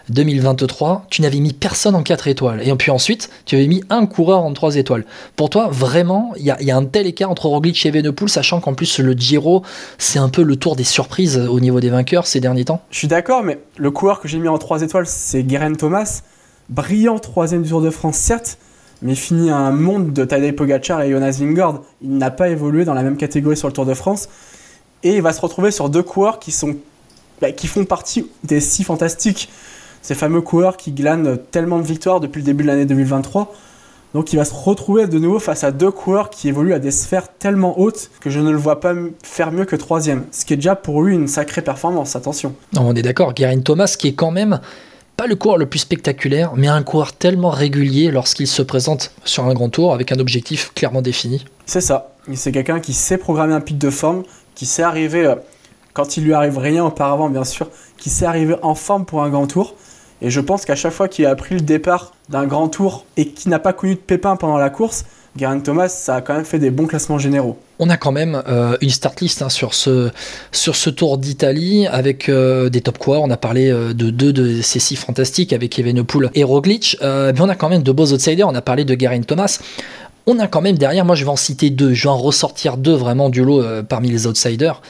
2023, 0.09 1.05
tu 1.11 1.21
n'avais 1.21 1.39
mis 1.39 1.53
personne 1.53 1.93
en 1.93 2.01
4 2.01 2.27
étoiles. 2.27 2.67
Et 2.67 2.73
puis 2.75 2.89
ensuite, 2.89 3.29
tu 3.45 3.55
avais 3.55 3.67
mis 3.67 3.83
un 3.91 4.07
coureur 4.07 4.43
en 4.43 4.51
3 4.53 4.75
étoiles. 4.77 5.05
Pour 5.35 5.51
toi, 5.51 5.69
vraiment, 5.71 6.33
il 6.37 6.43
y, 6.45 6.49
a- 6.51 6.57
il 6.59 6.65
y 6.67 6.71
a 6.71 6.75
un 6.77 6.85
tel 6.85 7.05
écart 7.05 7.29
entre 7.29 7.45
Roglic 7.45 7.85
et 7.85 7.89
Evenepoel, 7.89 8.27
sachant 8.27 8.59
qu'en 8.59 8.73
plus 8.73 8.97
le 8.99 9.13
Giro, 9.13 9.61
c'est 9.99 10.19
un 10.19 10.29
peu 10.29 10.41
le 10.41 10.55
tour 10.55 10.75
des 10.75 10.83
surprises 10.83 11.37
au 11.37 11.59
niveau 11.59 11.79
des 11.79 11.89
vainqueurs 11.89 12.25
ces 12.25 12.39
derniers 12.39 12.65
temps? 12.65 12.81
Je 12.89 12.97
suis 12.97 13.07
d'accord, 13.07 13.43
mais 13.43 13.59
le 13.77 13.91
coureur 13.91 14.19
que 14.19 14.27
j'ai 14.27 14.39
mis 14.39 14.47
en 14.47 14.57
3 14.57 14.81
étoiles, 14.81 15.05
c'est 15.05 15.43
Guerin 15.43 15.73
Thomas. 15.75 16.23
Brillant 16.71 17.19
troisième 17.19 17.63
du 17.63 17.69
Tour 17.69 17.81
de 17.81 17.89
France, 17.89 18.15
certes, 18.15 18.57
mais 19.01 19.13
finit 19.13 19.51
à 19.51 19.57
un 19.57 19.71
monde 19.71 20.13
de 20.13 20.23
Tadej 20.23 20.55
Pogacar 20.55 21.01
et 21.01 21.11
Jonas 21.11 21.37
Vingegaard. 21.39 21.81
Il 22.01 22.17
n'a 22.17 22.31
pas 22.31 22.49
évolué 22.49 22.85
dans 22.85 22.93
la 22.93 23.03
même 23.03 23.17
catégorie 23.17 23.57
sur 23.57 23.67
le 23.67 23.73
Tour 23.73 23.85
de 23.85 23.93
France. 23.93 24.29
Et 25.03 25.15
il 25.15 25.21
va 25.21 25.33
se 25.33 25.41
retrouver 25.41 25.71
sur 25.71 25.89
deux 25.89 26.03
coureurs 26.03 26.39
qui, 26.39 26.55
bah, 27.41 27.47
font 27.65 27.85
partie 27.85 28.27
des 28.43 28.61
six 28.61 28.83
fantastiques. 28.83 29.49
Ces 30.01 30.15
fameux 30.15 30.41
coureurs 30.41 30.77
qui 30.77 30.91
glanent 30.91 31.37
tellement 31.51 31.79
de 31.79 31.83
victoires 31.83 32.19
depuis 32.19 32.39
le 32.39 32.45
début 32.45 32.63
de 32.63 32.69
l'année 32.69 32.85
2023. 32.85 33.53
Donc 34.13 34.33
il 34.33 34.35
va 34.35 34.45
se 34.45 34.53
retrouver 34.53 35.07
de 35.07 35.19
nouveau 35.19 35.39
face 35.39 35.63
à 35.63 35.71
deux 35.71 35.91
coureurs 35.91 36.29
qui 36.29 36.49
évoluent 36.49 36.73
à 36.73 36.79
des 36.79 36.91
sphères 36.91 37.27
tellement 37.37 37.79
hautes 37.79 38.11
que 38.19 38.29
je 38.29 38.39
ne 38.39 38.51
le 38.51 38.57
vois 38.57 38.79
pas 38.79 38.93
faire 39.23 39.51
mieux 39.51 39.65
que 39.65 39.75
troisième. 39.75 40.25
Ce 40.31 40.43
qui 40.43 40.53
est 40.53 40.57
déjà 40.57 40.75
pour 40.75 41.01
lui 41.01 41.15
une 41.15 41.27
sacrée 41.27 41.61
performance, 41.61 42.15
attention. 42.15 42.53
Non, 42.73 42.81
on 42.87 42.93
est 42.93 43.01
d'accord, 43.01 43.33
Guerin 43.33 43.61
Thomas 43.61 43.95
qui 43.97 44.09
est 44.09 44.13
quand 44.13 44.31
même 44.31 44.59
pas 45.21 45.27
le 45.27 45.35
coureur 45.35 45.59
le 45.59 45.67
plus 45.67 45.77
spectaculaire, 45.77 46.53
mais 46.55 46.67
un 46.67 46.81
coureur 46.81 47.13
tellement 47.13 47.51
régulier 47.51 48.09
lorsqu'il 48.09 48.47
se 48.47 48.63
présente 48.63 49.13
sur 49.23 49.45
un 49.45 49.53
grand 49.53 49.69
tour 49.69 49.93
avec 49.93 50.11
un 50.11 50.17
objectif 50.17 50.73
clairement 50.73 51.03
défini. 51.03 51.45
C'est 51.67 51.79
ça. 51.79 52.15
C'est 52.33 52.51
quelqu'un 52.51 52.79
qui 52.79 52.93
sait 52.93 53.19
programmer 53.19 53.53
un 53.53 53.61
pic 53.61 53.77
de 53.77 53.91
forme, 53.91 54.23
qui 54.55 54.65
sait 54.65 54.81
arriver, 54.81 55.27
euh, 55.27 55.35
quand 55.93 56.17
il 56.17 56.23
lui 56.23 56.33
arrive 56.33 56.57
rien 56.57 56.83
auparavant, 56.83 57.29
bien 57.29 57.43
sûr, 57.43 57.69
qui 57.97 58.09
sait 58.09 58.25
arriver 58.25 58.55
en 58.63 58.73
forme 58.73 59.05
pour 59.05 59.21
un 59.21 59.29
grand 59.29 59.45
tour. 59.45 59.75
Et 60.23 60.31
je 60.31 60.41
pense 60.41 60.65
qu'à 60.65 60.75
chaque 60.75 60.93
fois 60.93 61.07
qu'il 61.07 61.27
a 61.27 61.35
pris 61.35 61.53
le 61.53 61.61
départ 61.61 62.13
d'un 62.29 62.47
grand 62.47 62.67
tour 62.67 63.05
et 63.15 63.27
qui 63.27 63.47
n'a 63.47 63.59
pas 63.59 63.73
connu 63.73 63.93
de 63.93 63.99
pépin 63.99 64.35
pendant 64.35 64.57
la 64.57 64.71
course, 64.71 65.05
Geraint 65.37 65.59
Thomas, 65.61 65.87
ça 65.87 66.15
a 66.15 66.21
quand 66.21 66.33
même 66.33 66.45
fait 66.45 66.59
des 66.59 66.71
bons 66.71 66.87
classements 66.87 67.17
généraux. 67.17 67.57
On 67.79 67.89
a 67.89 67.95
quand 67.95 68.11
même 68.11 68.43
euh, 68.47 68.75
une 68.81 68.89
start 68.89 69.21
list 69.21 69.41
hein, 69.41 69.49
sur, 69.49 69.73
ce, 69.73 70.09
sur 70.51 70.75
ce 70.75 70.89
tour 70.89 71.17
d'Italie 71.17 71.87
avec 71.87 72.27
euh, 72.27 72.69
des 72.69 72.81
top 72.81 72.97
coureurs. 72.97 73.21
On 73.21 73.29
a 73.29 73.37
parlé 73.37 73.69
euh, 73.69 73.93
de 73.93 74.09
deux 74.09 74.33
de 74.33 74.61
ces 74.61 74.79
six 74.79 74.97
fantastiques 74.97 75.53
avec 75.53 75.79
Evenepoel 75.79 76.29
et 76.35 76.43
Roglic. 76.43 76.97
Mais 77.01 77.39
on 77.39 77.49
a 77.49 77.55
quand 77.55 77.69
même 77.69 77.83
de 77.83 77.91
beaux 77.91 78.11
outsiders. 78.11 78.47
On 78.47 78.55
a 78.55 78.61
parlé 78.61 78.83
de 78.83 78.99
Geraint 78.99 79.21
Thomas. 79.21 79.59
On 80.27 80.37
a 80.37 80.47
quand 80.47 80.61
même 80.61 80.77
derrière, 80.77 81.05
moi 81.05 81.15
je 81.15 81.23
vais 81.23 81.31
en 81.31 81.37
citer 81.37 81.69
deux. 81.69 81.93
Je 81.93 82.03
vais 82.03 82.09
en 82.09 82.17
ressortir 82.17 82.77
deux 82.77 82.93
vraiment 82.93 83.29
du 83.29 83.43
lot 83.43 83.63
parmi 83.87 84.11
les 84.11 84.27
outsiders. 84.27 84.81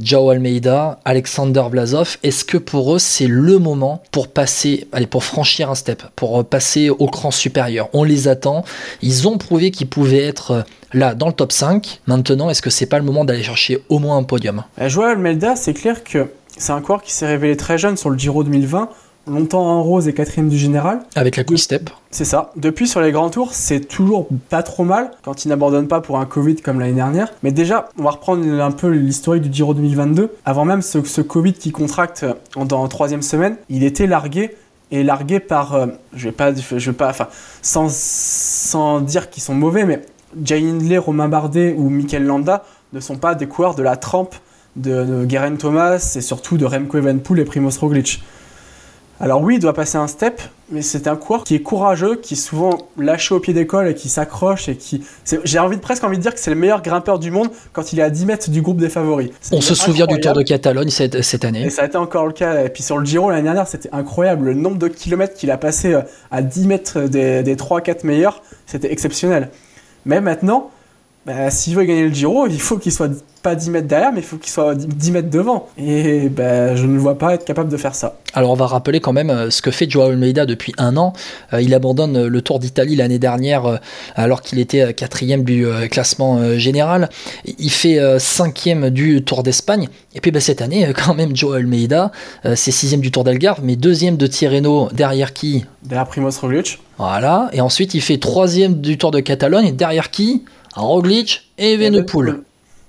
Joao 0.00 0.30
Almeida, 0.30 0.98
Alexander 1.04 1.62
Vlasov, 1.70 2.16
est-ce 2.24 2.44
que 2.44 2.58
pour 2.58 2.96
eux 2.96 2.98
c'est 2.98 3.28
le 3.28 3.58
moment 3.58 4.02
pour 4.10 4.26
passer, 4.28 4.88
allez, 4.92 5.06
pour 5.06 5.22
franchir 5.22 5.70
un 5.70 5.76
step, 5.76 6.02
pour 6.16 6.44
passer 6.44 6.90
au 6.90 7.06
cran 7.06 7.30
supérieur? 7.30 7.88
On 7.92 8.02
les 8.02 8.26
attend, 8.26 8.64
ils 9.02 9.28
ont 9.28 9.38
prouvé 9.38 9.70
qu'ils 9.70 9.88
pouvaient 9.88 10.24
être 10.24 10.50
euh, 10.50 10.62
là 10.92 11.14
dans 11.14 11.28
le 11.28 11.32
top 11.32 11.52
5. 11.52 12.00
Maintenant, 12.08 12.50
est-ce 12.50 12.60
que 12.60 12.70
c'est 12.70 12.86
pas 12.86 12.98
le 12.98 13.04
moment 13.04 13.24
d'aller 13.24 13.44
chercher 13.44 13.84
au 13.88 14.00
moins 14.00 14.16
un 14.16 14.24
podium? 14.24 14.64
Euh, 14.80 14.88
Joao 14.88 15.06
Almeida, 15.06 15.54
c'est 15.54 15.74
clair 15.74 16.02
que 16.02 16.26
c'est 16.56 16.72
un 16.72 16.80
coureur 16.80 17.02
qui 17.02 17.12
s'est 17.12 17.26
révélé 17.26 17.56
très 17.56 17.78
jeune 17.78 17.96
sur 17.96 18.10
le 18.10 18.18
Giro 18.18 18.42
2020, 18.42 18.88
longtemps 19.26 19.64
en 19.64 19.82
rose 19.82 20.08
et 20.08 20.14
quatrième 20.14 20.48
du 20.48 20.56
général. 20.58 21.00
Avec 21.14 21.36
la 21.36 21.44
quick 21.44 21.58
step 21.58 21.90
C'est 22.10 22.24
ça. 22.24 22.52
Depuis, 22.56 22.86
sur 22.86 23.00
les 23.00 23.12
grands 23.12 23.30
tours, 23.30 23.54
c'est 23.54 23.80
toujours 23.80 24.28
pas 24.48 24.62
trop 24.62 24.84
mal 24.84 25.10
quand 25.22 25.44
il 25.44 25.48
n'abandonne 25.48 25.88
pas 25.88 26.00
pour 26.00 26.18
un 26.18 26.26
Covid 26.26 26.56
comme 26.56 26.80
l'année 26.80 26.92
dernière. 26.92 27.32
Mais 27.42 27.52
déjà, 27.52 27.88
on 27.98 28.02
va 28.02 28.10
reprendre 28.10 28.46
un 28.46 28.70
peu 28.70 28.88
l'historique 28.88 29.42
du 29.42 29.52
Giro 29.52 29.74
2022. 29.74 30.30
Avant 30.44 30.64
même 30.64 30.82
ce, 30.82 31.02
ce 31.02 31.20
Covid 31.20 31.54
qui 31.54 31.72
contracte 31.72 32.26
en, 32.56 32.64
dans 32.64 32.82
la 32.82 32.88
troisième 32.88 33.22
semaine, 33.22 33.56
il 33.68 33.84
était 33.84 34.06
largué 34.06 34.56
et 34.90 35.02
largué 35.02 35.40
par, 35.40 35.74
euh, 35.74 35.86
je 36.14 36.26
vais 36.26 36.32
pas, 36.32 36.54
je 36.54 36.90
vais 36.90 36.96
pas, 36.96 37.08
enfin, 37.08 37.28
sans, 37.62 37.88
sans 37.90 39.00
dire 39.00 39.30
qu'ils 39.30 39.42
sont 39.42 39.54
mauvais, 39.54 39.84
mais 39.84 40.02
Jay 40.42 40.58
Hindley, 40.58 40.98
Romain 40.98 41.28
Bardet 41.28 41.74
ou 41.76 41.88
Mikel 41.88 42.24
Landa 42.24 42.64
ne 42.92 43.00
sont 43.00 43.16
pas 43.16 43.34
des 43.34 43.46
coureurs 43.46 43.74
de 43.74 43.82
la 43.82 43.96
trempe 43.96 44.34
de, 44.76 45.04
de 45.04 45.30
Geraint 45.30 45.56
Thomas 45.56 46.14
et 46.16 46.20
surtout 46.20 46.56
de 46.56 46.64
Remco 46.64 46.98
Evenepoel 46.98 47.40
et 47.40 47.44
Primoz 47.44 47.78
Roglic. 47.78 48.22
Alors 49.24 49.40
oui, 49.40 49.54
il 49.54 49.58
doit 49.58 49.72
passer 49.72 49.96
un 49.96 50.06
step, 50.06 50.42
mais 50.70 50.82
c'est 50.82 51.08
un 51.08 51.16
coureur 51.16 51.44
qui 51.44 51.54
est 51.54 51.62
courageux, 51.62 52.16
qui 52.16 52.34
est 52.34 52.36
souvent 52.36 52.76
lâché 52.98 53.34
au 53.34 53.40
pied 53.40 53.54
d'école 53.54 53.88
et 53.88 53.94
qui 53.94 54.10
s'accroche 54.10 54.68
et 54.68 54.76
qui... 54.76 55.02
J'ai 55.44 55.58
envie 55.58 55.76
de, 55.76 55.80
presque 55.80 56.04
envie 56.04 56.18
de 56.18 56.22
dire 56.22 56.34
que 56.34 56.38
c'est 56.38 56.50
le 56.50 56.56
meilleur 56.56 56.82
grimpeur 56.82 57.18
du 57.18 57.30
monde 57.30 57.48
quand 57.72 57.94
il 57.94 58.00
est 58.00 58.02
à 58.02 58.10
10 58.10 58.26
mètres 58.26 58.50
du 58.50 58.60
groupe 58.60 58.76
des 58.76 58.90
favoris. 58.90 59.30
On 59.50 59.62
se 59.62 59.74
souvient 59.74 60.06
du 60.06 60.20
Tour 60.20 60.34
de 60.34 60.42
Catalogne 60.42 60.90
cette, 60.90 61.22
cette, 61.22 61.46
année. 61.46 61.62
Et 61.62 61.70
ça 61.70 61.84
a 61.84 61.86
été 61.86 61.96
encore 61.96 62.26
le 62.26 62.34
cas. 62.34 62.66
Et 62.66 62.68
puis 62.68 62.82
sur 62.82 62.98
le 62.98 63.06
Giro 63.06 63.30
l'année 63.30 63.44
dernière, 63.44 63.66
c'était 63.66 63.88
incroyable. 63.92 64.44
Le 64.44 64.52
nombre 64.52 64.76
de 64.76 64.88
kilomètres 64.88 65.32
qu'il 65.32 65.50
a 65.50 65.56
passé 65.56 65.94
euh, 65.94 66.02
à 66.30 66.42
10 66.42 66.66
mètres 66.66 67.00
des, 67.00 67.42
des 67.42 67.56
3-4 67.56 68.04
meilleurs, 68.06 68.42
c'était 68.66 68.92
exceptionnel. 68.92 69.48
Mais 70.04 70.20
maintenant, 70.20 70.70
bah, 71.26 71.50
s'il 71.50 71.74
veut 71.74 71.84
gagner 71.84 72.02
le 72.08 72.12
Giro, 72.12 72.46
il 72.46 72.60
faut 72.60 72.76
qu'il 72.76 72.92
soit 72.92 73.10
pas 73.42 73.54
10 73.54 73.70
mètres 73.70 73.88
derrière, 73.88 74.12
mais 74.12 74.20
il 74.20 74.26
faut 74.26 74.36
qu'il 74.36 74.50
soit 74.50 74.74
10 74.74 75.10
mètres 75.10 75.30
devant. 75.30 75.68
Et 75.78 76.28
ben, 76.28 76.76
je 76.76 76.86
ne 76.86 76.98
vois 76.98 77.16
pas 77.16 77.34
être 77.34 77.44
capable 77.44 77.70
de 77.70 77.76
faire 77.76 77.94
ça. 77.94 78.16
Alors 78.34 78.50
on 78.50 78.54
va 78.54 78.66
rappeler 78.66 79.00
quand 79.00 79.12
même 79.12 79.30
euh, 79.30 79.50
ce 79.50 79.62
que 79.62 79.70
fait 79.70 79.88
Joao 79.88 80.10
Almeida 80.10 80.44
depuis 80.44 80.74
un 80.76 80.96
an. 80.96 81.12
Euh, 81.52 81.62
il 81.62 81.72
abandonne 81.72 82.26
le 82.26 82.42
Tour 82.42 82.58
d'Italie 82.58 82.96
l'année 82.96 83.18
dernière 83.18 83.66
euh, 83.66 83.76
alors 84.16 84.42
qu'il 84.42 84.58
était 84.58 84.92
quatrième 84.92 85.44
du 85.44 85.66
classement 85.90 86.58
général. 86.58 87.08
Il 87.58 87.70
fait 87.70 87.98
cinquième 88.18 88.90
du 88.90 89.22
Tour 89.24 89.42
d'Espagne. 89.42 89.88
Et 90.14 90.20
puis 90.20 90.30
ben, 90.30 90.40
cette 90.40 90.60
année, 90.60 90.92
quand 90.94 91.14
même, 91.14 91.34
Joao 91.34 91.54
Almeida, 91.54 92.12
c'est 92.54 92.70
sixième 92.70 93.00
du 93.00 93.10
Tour 93.10 93.24
d'Algarve, 93.24 93.60
mais 93.62 93.76
deuxième 93.76 94.16
de 94.16 94.26
Tirreno, 94.26 94.88
derrière 94.92 95.32
qui? 95.32 95.64
Derrière 95.82 96.06
Primoz 96.06 96.38
Roglic. 96.38 96.78
Voilà. 96.98 97.50
Et 97.52 97.60
ensuite, 97.60 97.94
il 97.94 98.00
fait 98.00 98.18
troisième 98.18 98.80
du 98.80 98.98
Tour 98.98 99.10
de 99.10 99.20
Catalogne, 99.20 99.74
derrière 99.74 100.10
qui? 100.10 100.44
Roglic 100.74 101.50
et 101.58 101.74
Evenepoel. 101.74 102.40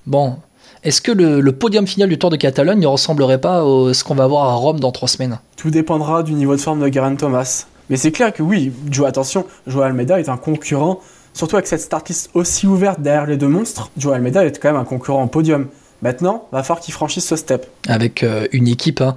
Bon, 0.07 0.37
est-ce 0.83 1.01
que 1.01 1.11
le, 1.11 1.51
podium 1.51 1.87
final 1.87 2.09
du 2.09 2.17
Tour 2.17 2.29
de 2.29 2.35
Catalogne 2.35 2.79
ne 2.79 2.87
ressemblerait 2.87 3.41
pas 3.41 3.57
à 3.57 3.93
ce 3.93 4.03
qu'on 4.03 4.15
va 4.15 4.27
voir 4.27 4.45
à 4.49 4.53
Rome 4.53 4.79
dans 4.79 4.91
trois 4.91 5.07
semaines? 5.07 5.39
Tout 5.55 5.69
dépendra 5.69 6.23
du 6.23 6.33
niveau 6.33 6.55
de 6.55 6.61
forme 6.61 6.81
de 6.81 6.91
Geraint 6.91 7.15
Thomas. 7.15 7.65
Mais 7.89 7.97
c'est 7.97 8.11
clair 8.11 8.33
que 8.33 8.41
oui, 8.41 8.71
Joe, 8.89 9.07
attention, 9.07 9.45
Joe 9.67 9.83
Almeida 9.83 10.19
est 10.19 10.29
un 10.29 10.37
concurrent, 10.37 10.99
surtout 11.33 11.55
avec 11.55 11.67
cette 11.67 11.81
startlist 11.81 12.31
aussi 12.33 12.65
ouverte 12.65 12.99
derrière 13.01 13.27
les 13.27 13.37
deux 13.37 13.47
monstres. 13.47 13.91
Joe 13.97 14.15
Almeida 14.15 14.43
est 14.45 14.59
quand 14.59 14.69
même 14.69 14.81
un 14.81 14.85
concurrent 14.85 15.21
en 15.21 15.27
podium. 15.27 15.67
Maintenant, 16.05 16.45
va 16.51 16.61
falloir 16.61 16.85
qu'il 16.85 16.93
franchisse 16.93 17.25
ce 17.25 17.35
step. 17.35 17.65
Avec 17.87 18.21
euh, 18.21 18.45
une 18.51 18.67
équipe 18.67 19.01
hein, 19.01 19.15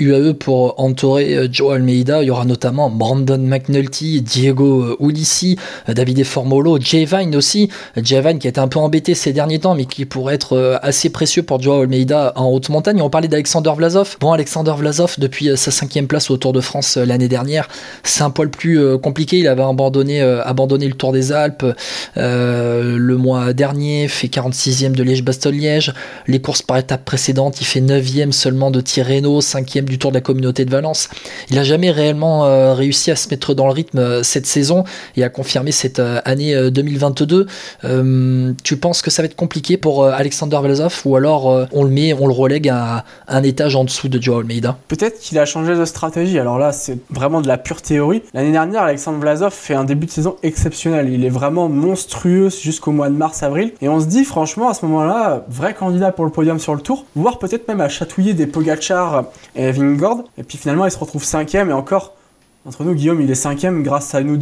UAE 0.00 0.14
euh, 0.14 0.34
pour 0.34 0.80
entourer 0.80 1.32
euh, 1.36 1.48
Joe 1.48 1.74
Almeida, 1.76 2.24
il 2.24 2.26
y 2.26 2.30
aura 2.32 2.44
notamment 2.44 2.90
Brandon 2.90 3.38
McNulty, 3.38 4.20
Diego 4.20 4.96
Ulissi, 4.98 5.56
Davide 5.86 6.24
Formolo, 6.24 6.80
Jay 6.80 7.04
Vine 7.04 7.36
aussi. 7.36 7.70
Jay 8.02 8.20
Vine 8.20 8.40
qui 8.40 8.48
a 8.48 8.50
été 8.50 8.58
un 8.58 8.66
peu 8.66 8.80
embêté 8.80 9.14
ces 9.14 9.32
derniers 9.32 9.60
temps, 9.60 9.76
mais 9.76 9.84
qui 9.84 10.06
pourrait 10.06 10.34
être 10.34 10.80
assez 10.82 11.08
précieux 11.08 11.44
pour 11.44 11.62
Joe 11.62 11.82
Almeida 11.82 12.32
en 12.34 12.46
haute 12.46 12.68
montagne. 12.68 13.00
On 13.00 13.10
parlait 13.10 13.28
d'Alexander 13.28 13.70
Vlasov. 13.76 14.16
Bon, 14.18 14.32
Alexander 14.32 14.74
Vlasov, 14.76 15.14
depuis 15.18 15.56
sa 15.56 15.70
cinquième 15.70 16.08
place 16.08 16.30
au 16.30 16.36
Tour 16.36 16.52
de 16.52 16.60
France 16.60 16.96
l'année 16.96 17.28
dernière, 17.28 17.68
c'est 18.02 18.24
un 18.24 18.30
poil 18.30 18.50
plus 18.50 18.98
compliqué. 18.98 19.38
Il 19.38 19.46
avait 19.46 19.62
abandonné, 19.62 20.20
abandonné 20.20 20.88
le 20.88 20.94
Tour 20.94 21.12
des 21.12 21.30
Alpes 21.30 21.64
le 22.16 23.14
mois 23.14 23.52
dernier, 23.52 24.08
fait 24.08 24.26
46e 24.26 24.96
de 24.96 25.04
Liège-Bastogne-Liège. 25.04 25.94
Les 26.26 26.40
courses 26.40 26.62
par 26.62 26.78
étapes 26.78 27.04
précédentes, 27.04 27.60
il 27.60 27.66
fait 27.66 27.80
9e 27.80 28.32
seulement 28.32 28.70
de 28.70 28.80
Tirreno, 28.80 29.40
5e 29.40 29.84
du 29.84 29.98
Tour 29.98 30.10
de 30.10 30.16
la 30.16 30.20
Communauté 30.22 30.64
de 30.64 30.70
Valence. 30.70 31.10
Il 31.50 31.56
n'a 31.56 31.64
jamais 31.64 31.90
réellement 31.90 32.46
euh, 32.46 32.72
réussi 32.72 33.10
à 33.10 33.16
se 33.16 33.28
mettre 33.28 33.52
dans 33.52 33.66
le 33.66 33.72
rythme 33.72 33.98
euh, 33.98 34.22
cette 34.22 34.46
saison 34.46 34.84
et 35.16 35.24
à 35.24 35.28
confirmer 35.28 35.70
cette 35.70 35.98
euh, 35.98 36.20
année 36.24 36.54
2022. 36.70 37.46
tu 38.62 38.76
penses 38.76 39.02
que 39.02 39.10
ça 39.10 39.22
va 39.22 39.26
être 39.26 39.36
compliqué 39.36 39.76
pour 39.76 40.06
Alexander 40.06 40.58
Vlasov 40.62 41.02
ou 41.04 41.16
alors 41.16 41.66
on 41.72 41.84
le 41.84 41.90
met, 41.90 42.14
on 42.14 42.26
le 42.26 42.32
relègue 42.32 42.68
à 42.68 43.04
un 43.28 43.42
étage 43.42 43.76
en 43.76 43.84
dessous 43.84 44.08
de 44.08 44.20
Joao 44.20 44.40
Almeida? 44.40 44.78
Peut-être 44.88 45.18
qu'il 45.20 45.38
a 45.38 45.44
changé 45.44 45.74
de 45.74 45.84
stratégie. 45.84 46.38
Alors 46.38 46.58
là, 46.58 46.72
c'est 46.72 46.98
vraiment 47.10 47.42
de 47.42 47.48
la 47.48 47.58
pure 47.58 47.82
théorie. 47.82 48.22
L'année 48.32 48.52
dernière, 48.52 48.82
Alexander 48.82 49.18
Vlasov 49.20 49.52
fait 49.52 49.74
un 49.74 49.84
début 49.84 50.06
de 50.06 50.10
saison 50.10 50.36
exceptionnel. 50.42 51.08
Il 51.10 51.24
est 51.24 51.30
vraiment 51.30 51.68
monstrueux 51.68 52.48
jusqu'au 52.48 52.92
mois 52.92 53.08
de 53.08 53.14
mars-avril. 53.14 53.72
Et 53.82 53.88
on 53.88 54.00
se 54.00 54.06
dit, 54.06 54.24
franchement, 54.24 54.68
à 54.68 54.74
ce 54.74 54.86
moment-là, 54.86 55.44
vrai 55.48 55.74
candidat 55.74 56.12
pour 56.14 56.24
le 56.24 56.30
podium 56.30 56.58
sur 56.58 56.74
le 56.74 56.80
tour, 56.80 57.06
voire 57.14 57.38
peut-être 57.38 57.68
même 57.68 57.80
à 57.80 57.88
chatouiller 57.88 58.34
des 58.34 58.46
Pogachar 58.46 59.24
et 59.54 59.72
Vingord. 59.72 60.24
Et 60.38 60.42
puis 60.42 60.58
finalement, 60.58 60.84
il 60.84 60.90
se 60.90 60.98
retrouve 60.98 61.24
cinquième 61.24 61.70
et 61.70 61.72
encore. 61.72 62.14
Entre 62.66 62.82
nous, 62.82 62.94
Guillaume, 62.94 63.20
il 63.20 63.30
est 63.30 63.34
cinquième 63.34 63.82
grâce 63.82 64.14
à 64.14 64.20
une 64.20 64.30
ou, 64.30 64.36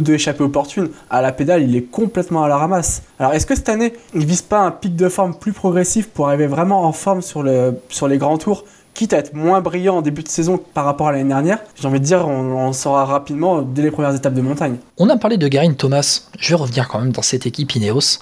deux, 0.00 0.14
échappées 0.14 0.42
opportunes. 0.44 0.88
À 1.10 1.20
la 1.20 1.30
pédale, 1.30 1.62
il 1.62 1.76
est 1.76 1.82
complètement 1.82 2.42
à 2.42 2.48
la 2.48 2.56
ramasse. 2.56 3.02
Alors, 3.18 3.34
est-ce 3.34 3.44
que 3.44 3.54
cette 3.54 3.68
année, 3.68 3.92
il 4.14 4.24
vise 4.24 4.40
pas 4.40 4.60
un 4.60 4.70
pic 4.70 4.96
de 4.96 5.10
forme 5.10 5.34
plus 5.34 5.52
progressif 5.52 6.08
pour 6.08 6.28
arriver 6.28 6.46
vraiment 6.46 6.84
en 6.84 6.92
forme 6.92 7.20
sur 7.20 7.42
les 7.42 8.18
grands 8.18 8.38
tours 8.38 8.64
quitte 8.94 9.12
à 9.12 9.18
être 9.18 9.34
moins 9.34 9.60
brillant 9.60 9.98
en 9.98 10.02
début 10.02 10.22
de 10.22 10.28
saison 10.28 10.58
par 10.58 10.84
rapport 10.84 11.08
à 11.08 11.12
l'année 11.12 11.28
dernière, 11.28 11.58
j'ai 11.74 11.86
envie 11.86 12.00
de 12.00 12.04
dire, 12.04 12.26
on, 12.26 12.68
on 12.68 12.72
saura 12.72 13.04
rapidement 13.04 13.62
dès 13.62 13.82
les 13.82 13.90
premières 13.90 14.14
étapes 14.14 14.34
de 14.34 14.40
montagne. 14.40 14.76
On 14.98 15.08
a 15.08 15.16
parlé 15.16 15.36
de 15.36 15.48
Garin 15.48 15.72
Thomas. 15.72 16.22
Je 16.38 16.50
vais 16.50 16.60
revenir 16.60 16.88
quand 16.88 16.98
même 16.98 17.12
dans 17.12 17.22
cette 17.22 17.46
équipe 17.46 17.74
Ineos 17.74 18.18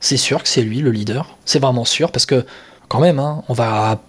c'est 0.00 0.16
sûr 0.16 0.42
que 0.42 0.48
c'est 0.48 0.62
lui 0.62 0.80
le 0.80 0.90
leader. 0.90 1.36
C'est 1.44 1.58
vraiment 1.58 1.84
sûr 1.84 2.12
parce 2.12 2.26
que 2.26 2.44
quand 2.88 3.00
même, 3.00 3.18
hein, 3.18 3.42
on 3.48 3.52
va 3.54 4.00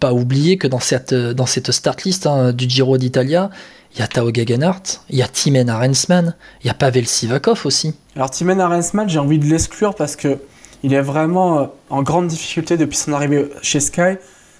pas 0.00 0.12
oublier 0.12 0.58
que 0.58 0.66
dans 0.66 0.80
cette, 0.80 1.14
dans 1.14 1.46
cette 1.46 1.70
start 1.70 2.02
list 2.04 2.26
hein, 2.26 2.52
du 2.52 2.68
Giro 2.68 2.98
d'Italia, 2.98 3.50
il 3.94 4.00
y 4.00 4.02
a 4.02 4.08
Tao 4.08 4.32
Gegenhardt, 4.32 5.00
il 5.08 5.18
y 5.18 5.22
a 5.22 5.28
Timen 5.28 5.68
Arensman, 5.68 6.34
il 6.62 6.66
y 6.66 6.70
a 6.70 6.74
Pavel 6.74 7.06
Sivakov 7.06 7.62
aussi. 7.64 7.94
Alors 8.16 8.30
Timen 8.30 8.60
Arensman, 8.60 9.08
j'ai 9.08 9.18
envie 9.18 9.38
de 9.38 9.46
l'exclure 9.46 9.94
parce 9.94 10.16
que 10.16 10.38
il 10.82 10.92
est 10.92 11.00
vraiment 11.00 11.58
euh, 11.58 11.66
en 11.90 12.02
grande 12.02 12.26
difficulté 12.26 12.76
depuis 12.76 12.98
son 12.98 13.12
arrivée 13.12 13.48
chez 13.62 13.80
Sky 13.80 14.18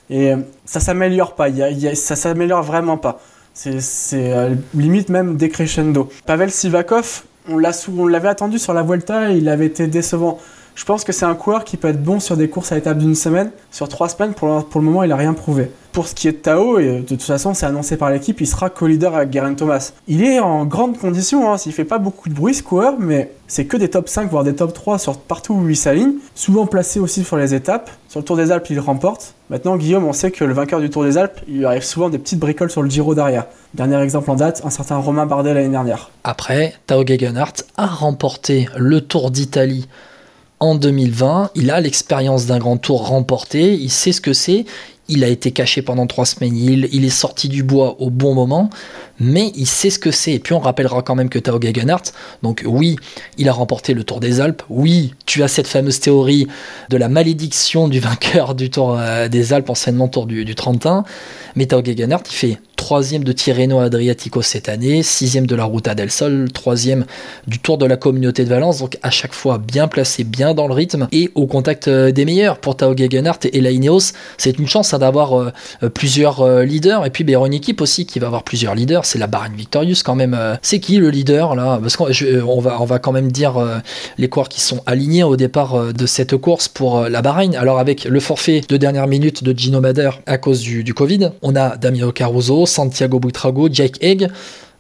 et 0.09 0.33
euh, 0.33 0.37
ça 0.65 0.81
s'améliore 0.81 1.35
pas, 1.35 1.49
il 1.49 1.97
ça 1.97 2.17
s'améliore 2.17 2.63
vraiment 2.63 2.97
pas. 2.97 3.21
C'est 3.53 3.79
euh, 4.15 4.55
limite 4.75 5.09
même 5.11 5.37
décrescendo. 5.37 6.09
Pavel 6.27 6.51
Sivakov, 6.51 7.23
on 7.49 7.59
l'avait 7.59 8.29
attendu 8.29 8.59
sur 8.59 8.73
la 8.73 8.83
Vuelta 8.83 9.31
il 9.31 9.49
avait 9.49 9.67
été 9.67 9.87
décevant. 9.87 10.39
Je 10.75 10.85
pense 10.85 11.05
que 11.05 11.13
c'est 11.13 11.25
un 11.25 11.35
coureur 11.35 11.65
qui 11.65 11.77
peut 11.77 11.89
être 11.89 12.03
bon 12.03 12.19
sur 12.19 12.37
des 12.37 12.49
courses 12.49 12.73
à 12.73 12.75
l'étape 12.75 12.99
d'une 12.99 13.15
semaine. 13.15 13.51
Sur 13.71 13.89
trois 13.89 14.09
semaines, 14.09 14.35
pour 14.35 14.49
le, 14.49 14.81
moment, 14.81 15.05
il 15.05 15.09
n'a 15.09 15.17
rien 15.17 15.33
prouvé. 15.33 15.71
Pour 15.93 16.09
ce 16.09 16.15
qui 16.17 16.27
est 16.27 16.33
de 16.33 16.37
Tao, 16.39 16.81
et 16.81 16.99
de 16.99 17.03
toute 17.03 17.23
façon, 17.23 17.55
c'est 17.55 17.67
annoncé 17.67 17.97
par 17.97 18.11
l'équipe, 18.11 18.41
il 18.41 18.47
sera 18.49 18.71
co-leader 18.71 19.15
avec 19.15 19.33
Geraint 19.33 19.55
Thomas. 19.55 19.93
Il 20.09 20.25
est 20.25 20.41
en 20.41 20.65
grande 20.65 20.99
condition, 20.99 21.53
hein, 21.53 21.59
s'il 21.59 21.73
fait 21.73 21.85
pas 21.85 21.99
beaucoup 21.99 22.29
de 22.29 22.35
bruit 22.35 22.55
ce 22.55 22.65
coureur, 22.65 22.97
mais 22.99 23.31
c'est 23.47 23.67
que 23.67 23.77
des 23.77 23.89
top 23.89 24.09
5, 24.09 24.29
voire 24.29 24.43
des 24.43 24.57
top 24.57 24.73
3 24.73 24.99
sur 24.99 25.17
partout 25.19 25.55
où 25.55 25.69
il 25.71 25.77
s'aligne. 25.77 26.15
Souvent 26.35 26.67
placé 26.67 26.99
aussi 26.99 27.23
sur 27.23 27.37
les 27.37 27.55
étapes. 27.55 27.91
Sur 28.09 28.19
le 28.19 28.25
Tour 28.25 28.37
des 28.37 28.51
Alpes, 28.51 28.67
il 28.71 28.81
remporte. 28.81 29.35
Maintenant, 29.51 29.77
Guillaume, 29.77 30.05
on 30.05 30.13
sait 30.13 30.33
que 30.33 30.45
le 30.45 30.55
vainqueur 30.55 30.81
du 30.81 30.91
Tour 30.91 31.05
des 31.05 31.17
Alpes, 31.19 31.41
il 31.47 31.65
arrive 31.65 31.85
souvent 31.85 32.09
des 32.09 32.19
petites 32.19 32.41
bricoles 32.41 32.71
sur 32.71 32.83
le 32.83 32.91
Giro 32.91 33.15
derrière. 33.15 33.47
Dernier 33.75 34.01
exemple 34.03 34.29
en 34.31 34.35
date, 34.35 34.63
un 34.65 34.71
certain 34.71 34.97
Romain 34.97 35.27
Bardet 35.27 35.55
l'année 35.55 35.69
dernière. 35.69 36.11
Après, 36.25 36.75
Tao 36.89 37.07
Gegenhardt 37.07 37.63
a 37.77 37.87
remporté 37.87 38.69
le 38.77 39.01
Tour 39.01 39.31
d'Italie 39.31 39.87
en 40.65 40.75
2020. 40.75 41.51
Il 41.55 41.71
a 41.71 41.81
l'expérience 41.81 42.47
d'un 42.47 42.59
grand 42.59 42.77
tour 42.77 43.09
remporté, 43.09 43.75
il 43.75 43.91
sait 43.91 44.13
ce 44.13 44.21
que 44.21 44.33
c'est. 44.33 44.65
Il 45.09 45.23
a 45.23 45.29
été 45.29 45.51
caché 45.51 45.83
pendant 45.83 46.07
trois 46.07 46.25
semaines, 46.25 46.57
il, 46.57 46.89
il, 46.93 47.05
est 47.05 47.11
sorti 47.11 47.49
du 47.49 47.63
bois 47.63 47.97
au 48.01 48.09
bon 48.09 48.33
moment, 48.33 48.71
mais 49.21 49.53
il 49.55 49.67
sait 49.67 49.91
ce 49.91 49.99
que 49.99 50.11
c'est. 50.11 50.33
Et 50.33 50.39
puis 50.39 50.55
on 50.55 50.59
rappellera 50.59 51.03
quand 51.03 51.15
même 51.15 51.29
que 51.29 51.39
Tao 51.39 51.61
Gegenhardt, 51.61 52.13
donc 52.43 52.63
oui, 52.67 52.97
il 53.39 53.49
a 53.49 53.53
remporté 53.53 53.95
le 53.95 54.05
Tour 54.05 54.21
des 54.21 54.41
Alpes, 54.41 54.63
oui, 54.69 55.15
tu 55.27 55.43
as 55.43 55.49
cette 55.49 55.67
fameuse 55.67 56.01
théorie 56.01 56.47
de 56.91 56.97
la 56.97 57.09
malédiction 57.09 57.89
du 57.89 58.01
vainqueur 58.01 58.55
du 58.55 58.71
Tour 58.71 58.97
euh, 58.99 59.29
des 59.29 59.53
Alpes, 59.53 59.71
anciennement 59.71 60.09
Tour 60.09 60.27
du, 60.27 60.45
du 60.45 60.55
Trentin, 60.55 61.05
mais 61.57 61.67
Tao 61.67 61.85
Gegenhardt, 61.85 62.25
il 62.31 62.35
fait 62.35 62.59
troisième 62.77 63.25
de 63.25 63.33
Tirreno 63.33 63.79
Adriatico 63.79 64.43
cette 64.43 64.69
année, 64.69 65.03
sixième 65.03 65.47
de 65.47 65.55
la 65.55 65.65
Ruta 65.65 65.95
del 65.95 66.11
Sol, 66.11 66.51
troisième 66.53 67.07
du 67.47 67.59
Tour 67.59 67.79
de 67.79 67.87
la 67.87 67.97
Communauté 67.97 68.45
de 68.45 68.49
Valence, 68.51 68.79
donc 68.81 68.99
à 69.03 69.11
chaque 69.11 69.33
fois 69.33 69.59
bien 69.59 69.89
placé, 69.89 70.25
bien 70.25 70.53
dans 70.53 70.67
le 70.67 70.75
rythme 70.75 71.09
et 71.13 71.31
au 71.35 71.47
contact 71.47 71.89
euh, 71.89 72.11
des 72.11 72.25
meilleurs. 72.25 72.59
Pour 72.59 72.77
Tao 72.77 72.95
Gegenhardt 72.97 73.49
et 73.53 73.61
la 73.61 73.71
Ineos, 73.71 74.13
c'est 74.37 74.59
une 74.59 74.69
chance 74.69 74.93
hein, 74.93 74.99
d'avoir 74.99 75.35
euh, 75.35 75.53
plusieurs 75.95 76.47
leaders 76.65 77.07
et 77.07 77.11
puis 77.11 77.25
une 77.25 77.55
équipe 77.55 77.81
aussi 77.81 78.07
qui 78.07 78.19
va 78.19 78.27
avoir 78.27 78.43
plusieurs 78.43 78.75
leaders. 78.75 79.04
C'est 79.05 79.19
la 79.19 79.27
Bahrain 79.27 79.51
Victorious 79.55 79.97
quand 80.05 80.15
même. 80.15 80.37
C'est 80.63 80.81
qui 80.81 80.97
le 80.97 81.11
leader 81.11 81.55
là? 81.55 81.79
Parce 81.81 81.97
qu'on 81.97 82.61
va, 82.61 82.81
on 82.81 82.85
va 82.85 82.99
quand 82.99 83.13
même 83.13 83.31
dire 83.31 83.55
les 84.19 84.29
coureurs 84.29 84.49
qui 84.49 84.61
sont 84.61 84.83
alignés 84.87 85.23
au 85.23 85.37
départ 85.37 85.93
de 85.93 86.07
cette 86.07 86.37
course 86.37 86.69
pour 86.69 87.09
la 87.09 87.23
Bahreïn. 87.23 87.55
Alors 87.55 87.79
avec 87.79 88.05
le 88.05 88.21
forfait 88.21 88.63
de 88.69 88.77
dernière 88.77 89.07
minute 89.07 89.45
de 89.45 89.57
Gino 89.57 89.81
Mader 89.81 90.11
à 90.27 90.39
cause 90.39 90.61
du, 90.61 90.85
du 90.85 90.95
Covid, 90.95 91.31
on 91.43 91.55
a 91.57 91.77
Damien 91.77 92.11
Caruso, 92.13 92.67
Santiago 92.67 93.19
Buitrago, 93.21 93.69
Jake 93.71 94.03
Egg. 94.03 94.29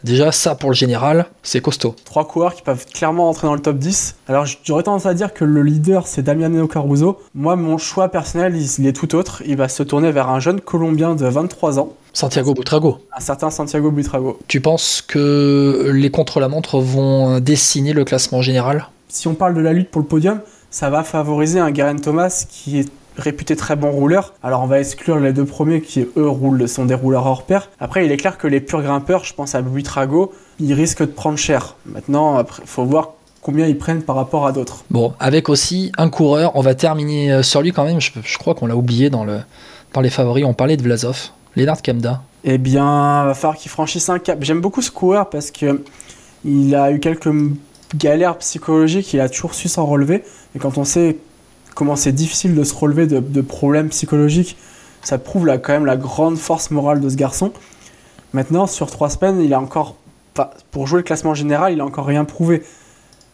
Déjà, 0.04 0.32
ça 0.32 0.54
pour 0.54 0.68
le 0.68 0.74
général, 0.74 1.24
c'est 1.42 1.62
costaud. 1.62 1.96
Trois 2.04 2.28
coureurs 2.28 2.54
qui 2.54 2.60
peuvent 2.60 2.84
clairement 2.84 3.30
entrer 3.30 3.46
dans 3.46 3.54
le 3.54 3.60
top 3.60 3.78
10. 3.78 4.16
Alors, 4.28 4.44
j'aurais 4.62 4.82
tendance 4.82 5.06
à 5.06 5.14
dire 5.14 5.32
que 5.32 5.46
le 5.46 5.62
leader, 5.62 6.06
c'est 6.06 6.20
Damiano 6.20 6.68
Caruso. 6.68 7.22
Moi, 7.34 7.56
mon 7.56 7.78
choix 7.78 8.10
personnel, 8.10 8.54
il 8.54 8.86
est 8.86 8.92
tout 8.92 9.14
autre. 9.14 9.42
Il 9.46 9.56
va 9.56 9.66
se 9.68 9.82
tourner 9.82 10.12
vers 10.12 10.28
un 10.28 10.40
jeune 10.40 10.60
Colombien 10.60 11.14
de 11.14 11.24
23 11.24 11.78
ans. 11.78 11.94
Santiago 12.12 12.52
Buitrago. 12.52 12.98
Un 13.16 13.20
certain 13.20 13.48
Santiago 13.48 13.90
Buitrago. 13.90 14.38
Tu 14.46 14.60
penses 14.60 15.00
que 15.00 15.90
les 15.94 16.10
contre-la-montre 16.10 16.80
vont 16.80 17.40
dessiner 17.40 17.94
le 17.94 18.04
classement 18.04 18.42
général? 18.42 18.88
Si 19.08 19.26
on 19.26 19.34
parle 19.34 19.54
de 19.54 19.62
la 19.62 19.72
lutte 19.72 19.90
pour 19.90 20.02
le 20.02 20.06
podium, 20.06 20.40
ça 20.70 20.90
va 20.90 21.02
favoriser 21.02 21.60
un 21.60 21.70
Garen 21.70 21.98
Thomas 21.98 22.44
qui 22.50 22.80
est 22.80 22.88
réputés 23.16 23.56
très 23.56 23.76
bons 23.76 23.90
rouleurs. 23.90 24.34
Alors 24.42 24.62
on 24.62 24.66
va 24.66 24.80
exclure 24.80 25.18
les 25.18 25.32
deux 25.32 25.44
premiers 25.44 25.80
qui 25.80 26.06
eux 26.16 26.28
roulent, 26.28 26.68
sont 26.68 26.84
des 26.84 26.94
rouleurs 26.94 27.26
hors 27.26 27.44
pair. 27.44 27.70
Après 27.80 28.04
il 28.04 28.12
est 28.12 28.16
clair 28.16 28.38
que 28.38 28.46
les 28.46 28.60
purs 28.60 28.82
grimpeurs, 28.82 29.24
je 29.24 29.34
pense 29.34 29.54
à 29.54 29.62
Buitrago, 29.62 30.32
ils 30.58 30.74
risquent 30.74 31.02
de 31.02 31.06
prendre 31.06 31.38
cher. 31.38 31.76
Maintenant, 31.86 32.40
il 32.40 32.66
faut 32.66 32.84
voir 32.84 33.12
combien 33.44 33.66
ils 33.66 33.78
prennent 33.78 34.02
par 34.02 34.16
rapport 34.16 34.46
à 34.46 34.52
d'autres. 34.52 34.84
Bon, 34.90 35.12
avec 35.20 35.48
aussi 35.48 35.92
un 35.98 36.08
coureur, 36.08 36.56
on 36.56 36.60
va 36.62 36.74
terminer 36.74 37.32
euh, 37.32 37.42
sur 37.42 37.62
lui 37.62 37.72
quand 37.72 37.84
même, 37.84 38.00
je, 38.00 38.38
crois 38.38 38.54
qu'on 38.54 38.66
l'a 38.66 38.76
oublié 38.76 39.10
dans, 39.10 39.24
le, 39.24 39.38
dans 39.92 40.00
les 40.00 40.10
favoris, 40.10 40.44
on 40.44 40.54
parlait 40.54 40.76
de 40.76 40.82
Vlasov, 40.82 41.30
Lennart 41.54 41.82
Kamda. 41.82 42.22
Eh 42.44 42.58
bien, 42.58 43.22
il 43.22 43.26
va 43.26 43.34
falloir 43.34 43.56
qu'il 43.56 43.70
franchisse 43.70 44.08
un 44.08 44.18
cap. 44.18 44.38
J'aime 44.42 44.60
beaucoup 44.60 44.82
ce 44.82 44.90
coureur 44.90 45.30
parce 45.30 45.50
que 45.50 45.82
il 46.44 46.74
a 46.74 46.90
eu 46.90 47.00
quelques 47.00 47.30
galères 47.96 48.36
psychologiques, 48.38 49.12
il 49.14 49.20
a 49.20 49.28
toujours 49.28 49.54
su 49.54 49.68
s'en 49.68 49.86
relever. 49.86 50.24
Et 50.54 50.58
quand 50.58 50.76
on 50.78 50.84
sait 50.84 51.16
comment 51.74 51.96
c'est 51.96 52.12
difficile 52.12 52.54
de 52.54 52.64
se 52.64 52.74
relever 52.74 53.06
de, 53.06 53.40
problèmes 53.40 53.88
psychologiques, 53.88 54.56
ça 55.02 55.18
prouve 55.18 55.46
quand 55.62 55.72
même 55.72 55.86
la 55.86 55.96
grande 55.96 56.38
force 56.38 56.70
morale 56.70 57.00
de 57.00 57.08
ce 57.08 57.16
garçon. 57.16 57.52
Maintenant, 58.32 58.66
sur 58.66 58.90
trois 58.90 59.10
semaines, 59.10 59.40
il 59.40 59.52
a 59.52 59.60
encore, 59.60 59.96
pour 60.70 60.86
jouer 60.86 60.98
le 60.98 61.02
classement 61.04 61.34
général, 61.34 61.72
il 61.72 61.80
a 61.80 61.84
encore 61.84 62.06
rien 62.06 62.24
prouvé. 62.24 62.62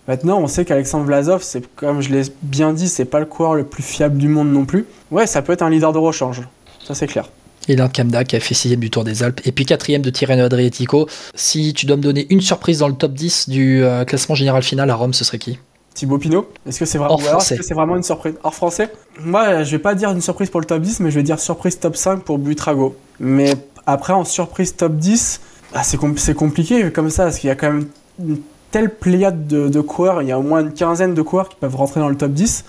Maintenant, 0.08 0.40
on 0.40 0.46
sait 0.46 0.64
qu'Alexandre 0.64 1.04
Vlasov, 1.04 1.42
c'est 1.42 1.64
comme 1.76 2.00
je 2.00 2.10
l'ai 2.10 2.22
bien 2.42 2.72
dit, 2.72 2.88
c'est 2.88 3.04
pas 3.04 3.20
le 3.20 3.26
coureur 3.26 3.54
le 3.54 3.64
plus 3.64 3.82
fiable 3.82 4.18
du 4.18 4.28
monde 4.28 4.50
non 4.52 4.64
plus. 4.64 4.86
Ouais, 5.10 5.26
ça 5.26 5.42
peut 5.42 5.52
être 5.52 5.62
un 5.62 5.70
leader 5.70 5.92
de 5.92 5.98
rechange, 5.98 6.42
ça 6.84 6.94
c'est 6.94 7.06
clair. 7.06 7.28
Et 7.68 7.76
Kamda 7.76 8.24
qui 8.24 8.34
a 8.34 8.40
fait 8.40 8.54
6 8.54 8.76
du 8.76 8.90
Tour 8.90 9.04
des 9.04 9.22
Alpes 9.22 9.40
et 9.44 9.52
puis 9.52 9.64
4 9.64 9.98
de 9.98 10.10
Tirreno 10.10 10.44
Adriatico. 10.44 11.08
Si 11.34 11.72
tu 11.74 11.86
dois 11.86 11.96
me 11.96 12.02
donner 12.02 12.26
une 12.30 12.40
surprise 12.40 12.78
dans 12.78 12.88
le 12.88 12.94
top 12.94 13.12
10 13.12 13.48
du 13.48 13.84
euh, 13.84 14.04
classement 14.04 14.34
général 14.34 14.62
final 14.62 14.90
à 14.90 14.94
Rome, 14.94 15.12
ce 15.12 15.24
serait 15.24 15.38
qui? 15.38 15.58
Thibaut 16.00 16.16
Pinot 16.16 16.48
Est-ce 16.66 16.78
que 16.78 16.86
c'est 16.86 16.96
vraiment, 16.96 17.18
-ce 17.18 17.74
vraiment 17.74 17.94
une 17.94 18.02
surprise 18.02 18.34
hors 18.42 18.54
français? 18.54 18.90
Moi, 19.22 19.64
je 19.64 19.70
vais 19.72 19.82
pas 19.82 19.94
dire 19.94 20.10
une 20.10 20.22
surprise 20.22 20.48
pour 20.48 20.60
le 20.60 20.64
top 20.64 20.80
10, 20.80 21.00
mais 21.00 21.10
je 21.10 21.16
vais 21.16 21.22
dire 21.22 21.38
surprise 21.38 21.78
top 21.78 21.94
5 21.94 22.22
pour 22.22 22.38
Buitrago. 22.38 22.96
Mais 23.18 23.54
après, 23.84 24.14
en 24.14 24.24
surprise 24.24 24.74
top 24.74 24.94
10, 24.94 25.42
ah, 25.74 25.82
c'est 25.82 25.98
compliqué 26.34 26.90
comme 26.90 27.10
ça, 27.10 27.24
parce 27.24 27.38
qu'il 27.38 27.48
y 27.48 27.50
a 27.50 27.54
quand 27.54 27.70
même 27.70 27.88
une 28.18 28.38
telle 28.70 28.88
pléiade 28.94 29.46
de, 29.46 29.80
coureurs, 29.82 30.22
il 30.22 30.28
y 30.28 30.32
a 30.32 30.38
au 30.38 30.42
moins 30.42 30.62
une 30.62 30.72
quinzaine 30.72 31.12
de 31.12 31.20
coureurs 31.20 31.50
qui 31.50 31.56
peuvent 31.56 31.76
rentrer 31.76 32.00
dans 32.00 32.08
le 32.08 32.16
top 32.16 32.32
10. 32.32 32.64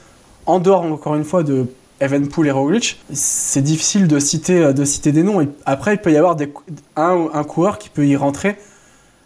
En 0.45 0.59
dehors, 0.59 0.83
encore 0.83 1.15
une 1.15 1.23
fois, 1.23 1.43
de 1.43 1.67
Evenpool 2.01 2.47
et 2.47 2.51
Roglic, 2.51 2.99
c'est 3.13 3.61
difficile 3.61 4.09
de 4.09 4.19
citer, 4.19 4.73
de 4.73 4.83
citer 4.83 5.13
des 5.13 5.23
noms. 5.23 5.39
Et 5.39 5.47
après, 5.65 5.93
il 5.93 5.99
peut 5.99 6.11
y 6.11 6.17
avoir 6.17 6.35
des, 6.35 6.51
un, 6.97 7.29
un 7.33 7.43
coureur 7.45 7.77
qui 7.77 7.87
peut 7.87 8.05
y 8.05 8.17
rentrer 8.17 8.57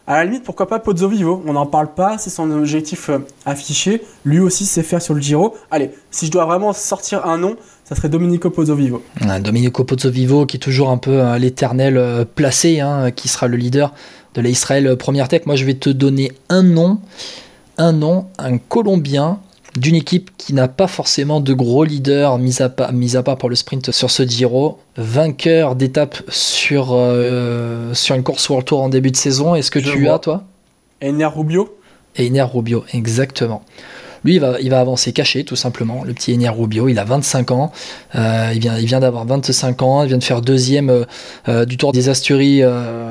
à 0.08 0.18
la 0.18 0.26
limite, 0.26 0.44
pourquoi 0.44 0.68
pas 0.68 0.78
Pozzovivo 0.80 1.44
On 1.48 1.54
n'en 1.54 1.66
parle 1.66 1.94
pas, 1.94 2.18
c'est 2.20 2.30
son 2.30 2.52
objectif 2.52 3.10
euh, 3.10 3.20
affiché. 3.46 4.04
Lui 4.24 4.40
aussi 4.40 4.66
sait 4.66 4.84
faire 4.84 5.02
sur 5.02 5.16
le 5.16 5.22
Giro. 5.22 5.56
Allez, 5.72 5.92
si 6.12 6.28
je 6.28 6.32
dois 6.32 6.46
vraiment 6.46 6.74
sortir 6.74 7.26
un 7.26 7.40
nom, 7.40 7.56
ça 7.86 7.96
serait 7.96 8.10
Domenico 8.10 8.52
Pozzovivo. 8.52 9.02
Domenico 9.42 9.84
Pozzovivo 9.84 10.46
qui 10.46 10.58
est 10.58 10.60
toujours 10.60 10.92
un 10.92 10.98
peu 10.98 11.22
à 11.22 11.40
l'éternel 11.40 11.98
euh, 11.98 12.24
placé, 12.24 12.82
hein, 12.82 13.10
qui 13.10 13.28
sera 13.28 13.48
le 13.48 13.58
leader 13.58 13.94
de 14.36 14.42
l'Israël 14.42 14.96
Première 14.96 15.28
Tech. 15.28 15.48
Moi, 15.48 15.56
je 15.56 15.66
vais 15.66 15.74
te 15.74 15.90
donner 15.90 16.32
un 16.50 16.62
nom, 16.62 17.00
un 17.80 17.92
nom, 17.92 18.28
un 18.38 18.60
Colombien 18.60 19.40
d'une 19.76 19.96
équipe 19.96 20.32
qui 20.38 20.54
n'a 20.54 20.68
pas 20.68 20.88
forcément 20.88 21.42
de 21.42 21.54
gros 21.54 21.84
leaders, 21.84 22.38
mis 22.38 22.62
à, 22.62 22.70
part, 22.70 22.94
mis 22.94 23.18
à 23.18 23.24
part 23.24 23.38
pour 23.38 23.50
le 23.50 23.56
sprint 23.56 23.92
sur 23.92 24.10
ce 24.10 24.24
Giro, 24.24 24.80
vainqueur 24.98 25.76
d'étape 25.76 26.18
sur, 26.30 26.90
euh, 26.92 27.94
sur 27.94 28.16
une 28.16 28.24
course 28.24 28.48
World 28.50 28.66
Tour 28.66 28.82
en 28.82 28.90
début 28.90 29.12
de 29.12 29.18
saison. 29.18 29.56
Est-ce 29.56 29.72
que 29.72 29.80
tu 29.80 30.08
as, 30.08 30.20
toi? 30.20 30.44
Ener 31.04 31.26
Rubio? 31.26 31.78
Ener 32.18 32.44
Rubio, 32.44 32.86
exactement. 32.94 33.64
Lui, 34.24 34.36
il 34.36 34.40
va, 34.40 34.60
il 34.60 34.72
va 34.72 34.80
avancer 34.80 35.14
caché, 35.14 35.44
tout 35.44 35.58
simplement. 35.58 36.04
Le 36.04 36.14
petit 36.14 36.34
Ener 36.34 36.50
Rubio, 36.50 36.88
il 36.88 36.98
a 36.98 37.04
25 37.04 37.52
ans. 37.52 37.72
Euh, 38.16 38.52
il 38.56 38.60
vient, 38.60 38.80
il 38.80 38.86
vient 38.86 39.00
d'avoir 39.00 39.26
25 39.26 39.82
ans. 39.84 40.04
Il 40.04 40.08
vient 40.08 40.18
de 40.18 40.24
faire 40.24 40.42
deuxième 40.42 41.06
euh, 41.48 41.66
du 41.66 41.78
Tour 41.78 41.92
des 41.92 42.10
Asturies, 42.10 42.64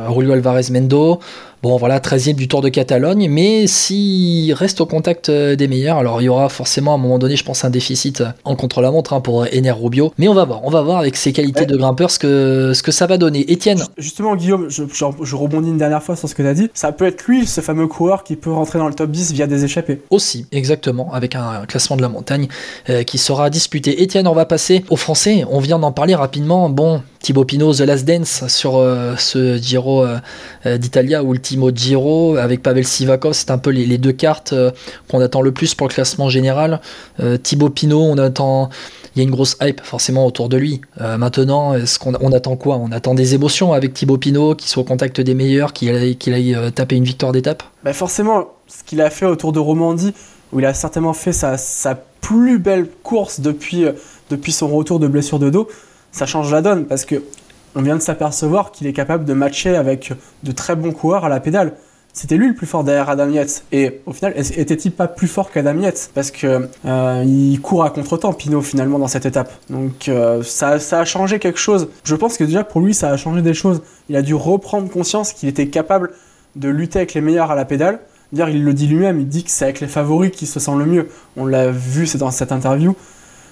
Julio 0.09 0.33
Alvarez 0.33 0.71
Mendo. 0.71 1.21
Bon, 1.64 1.78
voilà, 1.78 1.99
13e 1.99 2.35
du 2.35 2.47
Tour 2.47 2.61
de 2.61 2.68
Catalogne, 2.68 3.26
mais 3.30 3.66
s'il 3.66 4.52
reste 4.52 4.83
au 4.83 4.85
contact 4.85 5.30
euh, 5.30 5.56
des 5.56 5.66
meilleurs, 5.66 5.97
alors 5.97 6.21
il 6.21 6.26
y 6.26 6.28
aura 6.28 6.50
forcément 6.50 6.92
à 6.92 6.97
un 6.97 6.99
moment 6.99 7.18
donné, 7.18 7.37
je 7.37 7.42
pense, 7.42 7.64
un 7.64 7.71
déficit 7.71 8.21
euh, 8.21 8.26
en 8.44 8.54
contre-la-montre 8.54 9.14
hein, 9.14 9.23
pour 9.23 9.47
Ener 9.47 9.71
Rubio. 9.71 10.12
Mais 10.18 10.28
on 10.28 10.35
va 10.35 10.44
voir, 10.44 10.62
on 10.64 10.68
va 10.68 10.83
voir 10.83 10.99
avec 10.99 11.16
ses 11.16 11.33
qualités 11.33 11.64
de 11.64 11.75
grimpeur 11.75 12.11
ce 12.11 12.18
que, 12.18 12.73
ce 12.75 12.83
que 12.83 12.92
ça 12.92 13.06
va 13.06 13.16
donner. 13.16 13.50
Étienne 13.50 13.83
Justement, 13.97 14.37
Guillaume, 14.37 14.68
je, 14.68 14.83
je, 14.92 15.35
rebondis 15.35 15.71
une 15.71 15.78
dernière 15.78 16.02
fois 16.02 16.16
sur 16.16 16.28
ce 16.28 16.35
que 16.35 16.42
tu 16.42 16.49
as 16.49 16.52
dit. 16.52 16.68
Ça 16.75 16.92
peut 16.92 17.06
être 17.06 17.25
lui, 17.28 17.47
ce 17.47 17.62
fameux 17.62 17.87
coureur 17.87 18.25
qui 18.25 18.37
peut 18.37 18.52
rentrer 18.52 18.78
dans 18.78 18.88
le 18.88 18.94
top 18.94 19.11
10 19.11 19.33
via 19.33 19.47
des 19.47 19.64
échappées. 19.64 20.02
Aussi, 20.11 20.44
exactement, 20.52 21.14
avec 21.14 21.35
un 21.35 21.64
classement 21.64 21.97
de 21.97 22.02
la 22.02 22.11
montagne 22.11 22.47
euh, 22.90 23.05
qui 23.05 23.16
sera 23.16 23.48
disputé. 23.48 24.03
Étienne, 24.03 24.29
on 24.29 24.35
va 24.35 24.44
passer 24.44 24.85
aux 24.90 24.96
Français. 24.96 25.46
On 25.50 25.61
vient 25.61 25.79
d'en 25.79 25.92
parler 25.92 26.14
rapidement. 26.14 26.68
Bon, 26.68 27.00
Thibaut 27.24 27.46
Pinot, 27.46 27.72
The 27.72 27.80
Last 27.80 28.04
Dance 28.04 28.46
sur 28.48 28.72
ce 29.18 29.56
Giro 29.56 30.04
d'Italia 30.66 31.22
où 31.22 31.32
le 31.32 31.38
Ultimo 31.44 31.70
Giro 31.74 32.37
avec 32.37 32.62
Pavel 32.62 32.87
Sivakov, 32.87 33.32
c'est 33.34 33.50
un 33.50 33.58
peu 33.58 33.70
les, 33.70 33.98
deux 33.98 34.12
cartes 34.12 34.52
euh, 34.52 34.70
qu'on 35.10 35.20
attend 35.20 35.42
le 35.42 35.52
plus 35.52 35.74
pour 35.74 35.88
le 35.88 35.92
classement 35.92 36.28
général. 36.28 36.80
Euh, 37.20 37.37
Thibaut 37.37 37.68
Pinot, 37.68 38.00
on 38.00 38.16
attend, 38.16 38.70
il 39.14 39.18
y 39.18 39.20
a 39.20 39.24
une 39.24 39.30
grosse 39.30 39.56
hype 39.60 39.80
forcément 39.82 40.26
autour 40.26 40.48
de 40.48 40.56
lui. 40.56 40.80
Euh, 41.00 41.18
maintenant, 41.18 41.74
est-ce 41.74 41.98
qu'on 41.98 42.14
on 42.20 42.32
attend 42.32 42.56
quoi? 42.56 42.76
On 42.76 42.92
attend 42.92 43.14
des 43.14 43.34
émotions 43.34 43.72
avec 43.72 43.92
Thibaut 43.92 44.18
Pinot, 44.18 44.54
qui 44.54 44.68
soit 44.68 44.82
au 44.82 44.87
contact 44.87 45.20
des 45.20 45.34
meilleurs, 45.34 45.72
qu'il 45.72 45.90
aille, 45.90 46.56
taper 46.74 46.96
une 46.96 47.04
victoire 47.04 47.32
d'étape? 47.32 47.62
Bah 47.84 47.92
Forcément, 47.92 48.48
ce 48.66 48.82
qu'il 48.84 49.00
a 49.00 49.10
fait 49.10 49.26
autour 49.26 49.52
de 49.52 49.58
Romandie, 49.58 50.14
où 50.52 50.60
il 50.60 50.66
a 50.66 50.74
certainement 50.74 51.12
fait 51.12 51.32
sa, 51.32 51.56
plus 52.20 52.58
belle 52.58 52.88
course 53.02 53.40
depuis, 53.40 53.84
depuis 54.30 54.52
son 54.52 54.68
retour 54.68 54.98
de 54.98 55.06
blessure 55.08 55.38
de 55.38 55.50
dos, 55.50 55.68
ça 56.14 56.27
change 56.27 56.50
la 56.53 56.62
donne 56.62 56.87
parce 56.87 57.05
que 57.05 57.22
on 57.74 57.83
vient 57.83 57.96
de 57.96 58.00
s'apercevoir 58.00 58.70
qu'il 58.70 58.87
est 58.87 58.92
capable 58.92 59.24
de 59.24 59.35
matcher 59.35 59.74
avec 59.74 60.12
de 60.44 60.53
très 60.53 60.77
bons 60.77 60.92
coureurs 60.92 61.24
à 61.24 61.29
la 61.29 61.40
pédale. 61.40 61.72
C'était 62.12 62.37
lui 62.37 62.46
le 62.46 62.55
plus 62.55 62.68
fort 62.68 62.85
derrière 62.85 63.11
Adam 63.11 63.29
Yates. 63.29 63.64
Et 63.72 64.00
au 64.07 64.12
final, 64.12 64.35
était-il 64.37 64.92
pas 64.92 65.09
plus 65.09 65.27
fort 65.27 65.50
qu'Adam 65.50 65.77
Yates? 65.81 66.12
Parce 66.14 66.31
que 66.31 66.68
euh, 66.87 67.24
il 67.27 67.61
court 67.61 67.83
à 67.83 67.90
contre-temps, 67.90 68.33
Pinot, 68.33 68.62
finalement, 68.62 69.00
dans 69.00 69.09
cette 69.09 69.27
étape. 69.27 69.53
Donc 69.68 70.09
euh, 70.09 70.44
ça, 70.44 70.79
ça, 70.79 71.00
a 71.00 71.05
changé 71.05 71.40
quelque 71.40 71.59
chose. 71.59 71.88
Je 72.05 72.14
pense 72.14 72.37
que 72.37 72.44
déjà, 72.44 72.62
pour 72.62 72.81
lui, 72.81 72.94
ça 72.94 73.11
a 73.11 73.16
changé 73.16 73.42
des 73.42 73.53
choses. 73.53 73.83
Il 74.09 74.14
a 74.14 74.22
dû 74.22 74.37
reprendre 74.37 74.88
conscience 74.88 75.33
qu'il 75.33 75.48
était 75.48 75.66
capable 75.66 76.12
de 76.55 76.68
lutter 76.68 77.00
avec 77.00 77.14
les 77.14 77.20
meilleurs 77.20 77.50
à 77.50 77.57
la 77.57 77.64
pédale. 77.64 77.98
D'ailleurs, 78.33 78.50
il 78.50 78.62
le 78.62 78.72
dit 78.72 78.87
lui-même, 78.87 79.18
il 79.18 79.27
dit 79.27 79.42
que 79.42 79.50
c'est 79.50 79.64
avec 79.64 79.81
les 79.81 79.88
favoris 79.88 80.31
qu'il 80.31 80.46
se 80.46 80.61
sent 80.61 80.77
le 80.79 80.87
mieux. 80.87 81.09
On 81.37 81.46
l'a 81.46 81.72
vu, 81.72 82.07
c'est 82.07 82.18
dans 82.18 82.31
cette 82.31 82.53
interview. 82.53 82.94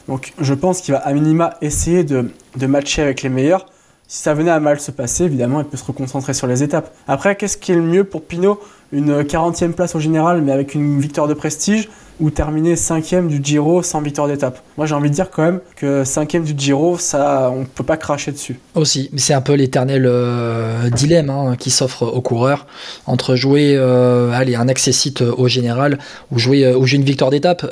Donc 0.09 0.33
je 0.41 0.55
pense 0.55 0.81
qu'il 0.81 0.95
va 0.95 1.01
à 1.01 1.13
minima 1.13 1.55
essayer 1.61 2.05
de, 2.05 2.31
matcher 2.61 3.03
avec 3.03 3.23
les 3.23 3.29
meilleurs. 3.29 3.67
Si 4.09 4.19
ça 4.23 4.35
venait 4.35 4.51
à 4.51 4.61
mal 4.61 4.79
se 4.79 4.91
passer, 4.91 5.25
évidemment, 5.25 5.61
il 5.61 5.67
peut 5.67 5.79
se 5.79 5.85
reconcentrer 5.85 6.35
sur 6.35 6.47
les 6.47 6.63
étapes. 6.63 6.95
Après, 7.09 7.35
qu'est-ce 7.35 7.57
qui 7.57 7.73
est 7.73 7.77
le 7.77 7.83
mieux 7.83 8.05
pour 8.05 8.23
Pinot? 8.23 8.61
Une 8.93 9.23
40e 9.23 9.73
place 9.73 9.95
au 9.95 10.01
général, 10.01 10.43
mais 10.43 10.53
avec 10.53 10.75
une 10.75 11.01
victoire 11.01 11.29
de 11.29 11.35
prestige 11.35 11.89
ou 12.23 12.31
terminer 12.31 12.77
5 12.77 13.27
du 13.27 13.41
Giro 13.43 13.83
sans 13.83 14.01
victoire 14.01 14.29
d'étape. 14.29 14.63
Moi 14.79 14.87
j'ai 14.87 14.95
envie 14.95 15.11
de 15.11 15.15
dire 15.15 15.29
quand 15.29 15.43
même 15.43 15.61
que 15.75 16.05
5 16.05 16.41
du 16.43 16.55
Giro, 16.57 16.97
ça 16.97 17.53
on 17.53 17.65
peut 17.65 17.83
pas 17.83 17.97
cracher 17.97 18.31
dessus. 18.31 18.61
Aussi, 18.77 19.11
mais 19.13 19.19
c'est 19.19 19.35
un 19.35 19.41
peu 19.41 19.55
l'éternel 19.55 20.05
euh, 20.07 20.89
dilemme 20.89 21.31
hein, 21.31 21.57
qui 21.59 21.71
s'offre 21.71 22.05
aux 22.05 22.21
coureurs 22.21 22.67
entre 23.07 23.35
jouer 23.35 23.75
euh, 23.77 24.31
allez, 24.31 24.55
un 24.55 24.69
accessite 24.69 25.21
au 25.21 25.49
général 25.49 25.99
ou 26.31 26.39
jouer, 26.39 26.65
euh, 26.65 26.79
ou 26.79 26.87
jouer 26.87 26.99
une 26.99 27.05
victoire 27.05 27.31
d'étape. 27.31 27.67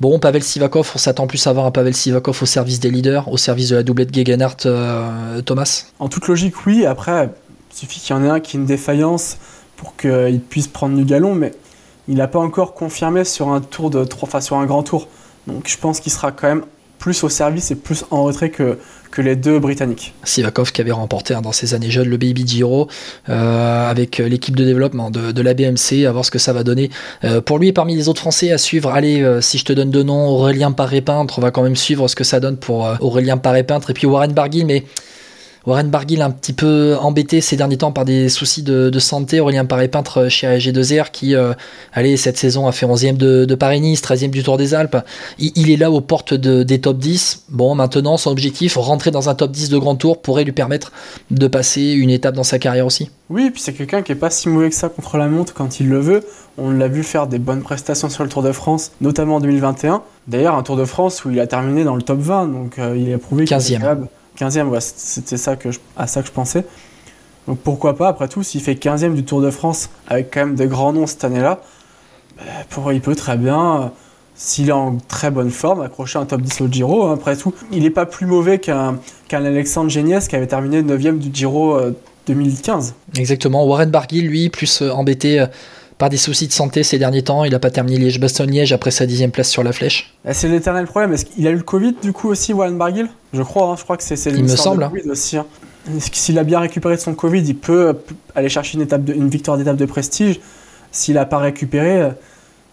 bon, 0.00 0.18
Pavel 0.18 0.42
Sivakov, 0.42 0.92
on 0.94 0.98
s'attend 0.98 1.26
plus 1.26 1.44
à 1.46 1.50
avoir 1.50 1.64
un 1.64 1.70
Pavel 1.70 1.94
Sivakov 1.94 2.42
au 2.42 2.46
service 2.46 2.80
des 2.80 2.90
leaders, 2.90 3.32
au 3.32 3.38
service 3.38 3.70
de 3.70 3.76
la 3.76 3.82
doublette 3.82 4.14
Gegenhardt 4.14 4.68
Thomas? 5.46 5.86
En 5.98 6.08
toute 6.08 6.28
logique, 6.28 6.66
oui. 6.66 6.84
Après, 6.84 7.30
il 7.72 7.78
suffit 7.78 8.00
qu'il 8.00 8.14
y 8.14 8.18
en 8.18 8.22
ait 8.22 8.28
un 8.28 8.40
qui 8.40 8.56
ait 8.56 8.60
une 8.60 8.66
défaillance 8.66 9.38
pour 9.76 9.96
qu'il 9.96 10.40
puisse 10.40 10.68
prendre 10.68 10.96
du 10.96 11.04
galon, 11.04 11.34
mais 11.34 11.52
il 12.08 12.16
n'a 12.16 12.28
pas 12.28 12.38
encore 12.38 12.74
confirmé 12.74 13.24
sur 13.24 13.48
un 13.48 13.60
tour 13.60 13.90
de 13.90 14.06
enfin 14.20 14.40
sur 14.40 14.56
un 14.56 14.66
grand 14.66 14.82
tour. 14.82 15.08
Donc 15.46 15.68
je 15.68 15.76
pense 15.76 16.00
qu'il 16.00 16.12
sera 16.12 16.32
quand 16.32 16.48
même 16.48 16.64
plus 16.98 17.22
au 17.22 17.28
service 17.28 17.70
et 17.70 17.74
plus 17.74 18.04
en 18.10 18.22
retrait 18.22 18.48
que, 18.48 18.78
les 19.18 19.36
deux 19.36 19.60
Britanniques. 19.60 20.12
Sivakov 20.24 20.72
qui 20.72 20.80
avait 20.80 20.90
remporté 20.90 21.34
hein, 21.34 21.40
dans 21.40 21.52
ses 21.52 21.74
années 21.74 21.90
jeunes 21.90 22.08
le 22.08 22.16
Baby 22.16 22.44
Giro 22.48 22.88
euh, 23.28 23.88
avec 23.88 24.18
l'équipe 24.18 24.56
de 24.56 24.64
développement 24.64 25.12
de, 25.12 25.40
la 25.40 25.54
BMC, 25.54 26.04
à 26.04 26.10
voir 26.10 26.24
ce 26.24 26.32
que 26.32 26.40
ça 26.40 26.52
va 26.52 26.64
donner. 26.64 26.90
Euh, 27.22 27.40
pour 27.40 27.60
lui 27.60 27.68
et 27.68 27.72
parmi 27.72 27.94
les 27.94 28.08
autres 28.08 28.22
Français 28.22 28.50
à 28.50 28.58
suivre, 28.58 28.90
allez, 28.90 29.22
euh, 29.22 29.40
si 29.40 29.58
je 29.58 29.64
te 29.64 29.72
donne 29.72 29.92
deux 29.92 30.02
noms, 30.02 30.26
Aurélien 30.30 30.72
Paré-Peintre, 30.72 31.38
on 31.38 31.42
va 31.42 31.52
quand 31.52 31.62
même 31.62 31.76
suivre 31.76 32.08
ce 32.08 32.16
que 32.16 32.24
ça 32.24 32.40
donne 32.40 32.56
pour 32.56 32.88
Aurélien 33.00 33.36
Paré-Peintre 33.36 33.90
et 33.90 33.92
puis 33.92 34.08
Warren 34.08 34.32
Barguil, 34.32 34.64
mais 34.64 34.84
Warren 35.66 35.88
Barguil 35.88 36.20
un 36.20 36.30
petit 36.30 36.52
peu 36.52 36.96
embêté 37.00 37.40
ces 37.40 37.56
derniers 37.56 37.78
temps 37.78 37.92
par 37.92 38.04
des 38.04 38.28
soucis 38.28 38.62
de, 38.62 38.98
santé. 38.98 39.40
Aurélien 39.40 39.64
Paré-Peintre 39.64 40.28
chez 40.28 40.46
AG2R 40.46 41.10
qui, 41.10 41.34
euh, 41.34 41.54
allez, 41.92 42.16
cette 42.16 42.36
saison 42.36 42.66
a 42.66 42.72
fait 42.72 42.86
11e 42.86 43.16
de, 43.16 43.54
Paris-Nice, 43.54 44.02
13e 44.02 44.30
du 44.30 44.42
Tour 44.42 44.58
des 44.58 44.74
Alpes. 44.74 44.96
Il, 45.38 45.70
est 45.70 45.76
là 45.76 45.90
aux 45.90 46.00
portes 46.00 46.34
des 46.34 46.80
top 46.80 46.98
10. 46.98 47.44
Bon, 47.48 47.74
maintenant, 47.74 48.16
son 48.16 48.30
objectif, 48.30 48.76
rentrer 48.76 49.10
dans 49.10 49.28
un 49.28 49.34
top 49.34 49.52
10 49.52 49.70
de 49.70 49.78
Grand 49.78 49.96
Tour 49.96 50.20
pourrait 50.20 50.44
lui 50.44 50.52
permettre 50.52 50.92
de 51.30 51.46
passer 51.46 51.92
une 51.92 52.10
étape 52.10 52.34
dans 52.34 52.44
sa 52.44 52.58
carrière 52.58 52.84
aussi. 52.84 53.10
Oui, 53.30 53.46
et 53.46 53.50
puis 53.50 53.62
c'est 53.62 53.72
quelqu'un 53.72 54.02
qui 54.02 54.12
est 54.12 54.16
pas 54.16 54.30
si 54.30 54.50
mauvais 54.50 54.68
que 54.68 54.76
ça 54.76 54.90
contre 54.90 55.16
la 55.16 55.28
montre 55.28 55.54
quand 55.54 55.80
il 55.80 55.88
le 55.88 55.98
veut. 55.98 56.24
On 56.58 56.70
l'a 56.70 56.88
vu 56.88 57.02
faire 57.02 57.26
des 57.26 57.38
bonnes 57.38 57.62
prestations 57.62 58.10
sur 58.10 58.22
le 58.22 58.28
Tour 58.28 58.42
de 58.42 58.52
France, 58.52 58.92
notamment 59.00 59.36
en 59.36 59.40
2021. 59.40 60.02
D'ailleurs, 60.28 60.56
un 60.56 60.62
Tour 60.62 60.76
de 60.76 60.84
France 60.84 61.24
où 61.24 61.30
il 61.30 61.40
a 61.40 61.46
terminé 61.46 61.84
dans 61.84 61.96
le 61.96 62.02
top 62.02 62.18
20, 62.18 62.48
donc 62.48 62.78
euh, 62.78 62.96
il 62.96 63.12
a 63.12 63.18
prouvé 63.18 63.44
15e. 63.44 64.06
15e, 64.38 64.68
ouais, 64.68 64.80
c'était 64.80 65.36
ça 65.36 65.56
que 65.56 65.68
à 65.96 66.06
ça 66.06 66.20
que 66.22 66.28
je 66.28 66.32
pensais. 66.32 66.64
Donc 67.46 67.58
pourquoi 67.58 67.96
pas, 67.96 68.08
après 68.08 68.28
tout, 68.28 68.42
s'il 68.42 68.60
fait 68.60 68.74
15e 68.74 69.14
du 69.14 69.24
Tour 69.24 69.42
de 69.42 69.50
France 69.50 69.90
avec 70.08 70.32
quand 70.32 70.40
même 70.40 70.54
des 70.54 70.66
grands 70.66 70.92
noms 70.92 71.06
cette 71.06 71.24
année-là, 71.24 71.60
bah, 72.38 72.92
il 72.92 73.00
peut 73.00 73.14
très 73.14 73.36
bien, 73.36 73.76
euh, 73.76 73.86
s'il 74.34 74.68
est 74.70 74.72
en 74.72 74.96
très 75.08 75.30
bonne 75.30 75.50
forme, 75.50 75.82
accrocher 75.82 76.18
un 76.18 76.24
top 76.24 76.40
10 76.40 76.62
au 76.62 76.68
Giro. 76.68 77.04
Hein, 77.04 77.14
après 77.14 77.36
tout, 77.36 77.54
il 77.70 77.82
n'est 77.82 77.90
pas 77.90 78.06
plus 78.06 78.26
mauvais 78.26 78.58
qu'un 78.58 78.98
Alexandre 79.30 79.90
Géniès 79.90 80.26
qui 80.26 80.36
avait 80.36 80.46
terminé 80.46 80.82
9e 80.82 81.18
du 81.18 81.30
Giro 81.32 81.78
2015. 82.26 82.90
Euh, 82.90 83.20
Exactement. 83.20 83.64
Warren 83.66 83.90
Barguil, 83.90 84.22
lui, 84.22 84.48
plus 84.48 84.82
euh, 84.82 84.90
embêté 84.90 85.44
par 85.98 86.08
des 86.08 86.16
soucis 86.16 86.46
de 86.48 86.52
santé 86.52 86.82
ces 86.82 86.98
derniers 86.98 87.22
temps. 87.22 87.44
Il 87.44 87.52
n'a 87.52 87.58
pas 87.58 87.70
terminé 87.70 87.98
Liège-Bastogne-Liège 87.98 88.72
après 88.72 88.90
sa 88.90 89.06
dixième 89.06 89.30
place 89.30 89.48
sur 89.48 89.62
la 89.62 89.72
flèche. 89.72 90.14
Eh, 90.28 90.34
c'est 90.34 90.48
l'éternel 90.48 90.86
problème. 90.86 91.12
Est-ce 91.12 91.24
qu'il 91.24 91.46
a 91.46 91.50
eu 91.50 91.56
le 91.56 91.62
Covid 91.62 91.96
du 92.02 92.12
coup 92.12 92.28
aussi, 92.28 92.52
Warren 92.52 92.76
Barguil? 92.76 93.08
Je 93.32 93.42
crois. 93.42 93.68
Hein. 93.68 93.76
je 93.78 93.84
crois 93.84 93.96
que 93.96 94.02
c'est 94.02 94.16
Il 94.30 94.42
me 94.42 94.48
semble. 94.48 94.88
aussi. 95.08 95.36
Hein. 95.36 95.46
S'il 95.98 96.38
a 96.38 96.44
bien 96.44 96.60
récupéré 96.60 96.96
de 96.96 97.00
son 97.00 97.14
Covid, 97.14 97.42
il 97.42 97.56
peut 97.56 97.96
aller 98.34 98.48
chercher 98.48 98.76
une, 98.76 98.82
étape 98.82 99.04
de, 99.04 99.12
une 99.12 99.28
victoire 99.28 99.58
d'étape 99.58 99.76
de 99.76 99.84
prestige? 99.84 100.40
S'il 100.90 101.14
n'a 101.14 101.26
pas 101.26 101.38
récupéré, 101.38 102.00
euh, 102.00 102.10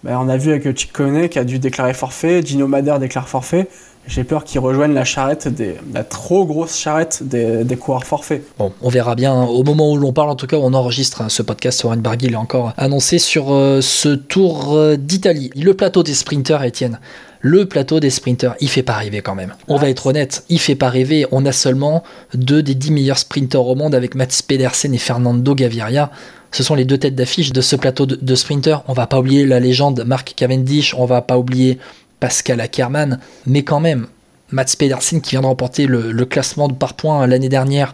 ben, 0.04 0.18
on 0.20 0.30
a 0.30 0.38
vu 0.38 0.52
avec 0.52 0.64
Chick 0.78 0.94
qui 1.30 1.40
a 1.40 1.44
dû 1.44 1.60
déclarer 1.60 1.94
forfait, 1.94 2.42
Gino 2.44 2.68
Mader 2.68 2.96
déclare 3.00 3.28
forfait. 3.28 3.68
J'ai 4.08 4.24
peur 4.24 4.44
qu'il 4.44 4.60
rejoigne 4.60 4.94
la 4.94 5.06
charrette 5.06 5.48
des, 5.48 5.76
la 5.94 6.04
trop 6.04 6.46
grosse 6.46 6.78
charrette 6.78 7.20
des, 7.22 7.64
des 7.64 7.76
coureurs 7.78 8.04
forfaits. 8.04 8.44
Bon, 8.58 8.74
on 8.82 8.90
verra 8.90 9.16
bien. 9.16 9.34
Hein. 9.34 9.46
Au 9.46 9.64
moment 9.64 9.92
où 9.92 9.98
l'on 9.98 10.12
parle, 10.12 10.30
en 10.30 10.36
tout 10.36 10.48
cas, 10.48 10.58
on 10.58 10.74
enregistre 10.74 11.22
hein, 11.22 11.30
ce 11.30 11.42
podcast. 11.44 11.84
Warren 11.84 12.02
Barguil 12.02 12.34
est 12.34 12.36
encore 12.36 12.74
annoncé 12.78 13.20
sur 13.20 13.54
euh, 13.54 13.80
ce 13.82 14.10
Tour 14.10 14.74
euh, 14.74 14.98
d'Italie. 14.98 15.52
Le 15.56 15.74
plateau 15.76 16.04
des 16.04 16.14
sprinters, 16.14 16.64
Étienne. 16.64 17.00
Le 17.44 17.66
plateau 17.66 18.00
des 18.00 18.12
sprinters, 18.12 18.56
il 18.60 18.70
fait 18.70 18.84
pas 18.84 18.94
rêver 18.94 19.22
quand 19.22 19.34
même. 19.34 19.56
On 19.68 19.78
va 19.78 19.90
être 19.90 20.06
honnête, 20.06 20.44
il 20.50 20.60
fait 20.60 20.76
pas 20.76 20.90
rêver. 20.90 21.26
On 21.32 21.44
a 21.48 21.52
seulement 21.52 22.04
deux 22.36 22.62
des 22.62 22.76
dix 22.76 22.92
meilleurs 22.92 23.18
sprinters 23.18 23.66
au 23.66 23.74
monde 23.74 23.96
avec 23.96 24.14
Mats 24.14 24.28
Pedersen 24.48 24.94
et 24.94 25.00
Fernando 25.00 25.56
Gaviria. 25.56 26.12
Ce 26.52 26.62
sont 26.62 26.76
les 26.76 26.86
deux 26.86 27.00
têtes 27.00 27.16
d'affiche 27.16 27.52
de 27.52 27.62
ce 27.62 27.76
plateau 27.76 28.06
de, 28.06 28.16
de 28.16 28.36
sprinters. 28.36 28.84
On 28.88 28.94
va 28.94 29.08
pas 29.08 29.20
oublier 29.20 29.46
la 29.46 29.60
légende 29.60 30.04
Mark 30.06 30.34
Cavendish, 30.36 30.94
on 30.94 31.06
va 31.06 31.22
pas 31.22 31.40
oublier 31.40 31.80
Pascal 32.22 32.62
Ackermann, 32.62 33.20
mais 33.46 33.64
quand 33.64 33.82
même, 33.82 34.08
Mats 34.52 34.76
Pedersen 34.78 35.20
qui 35.20 35.32
vient 35.32 35.42
de 35.42 35.48
remporter 35.48 35.88
le, 35.88 36.26
classement 36.26 36.70
par 36.70 36.94
points 36.94 37.26
l'année 37.28 37.50
dernière 37.50 37.94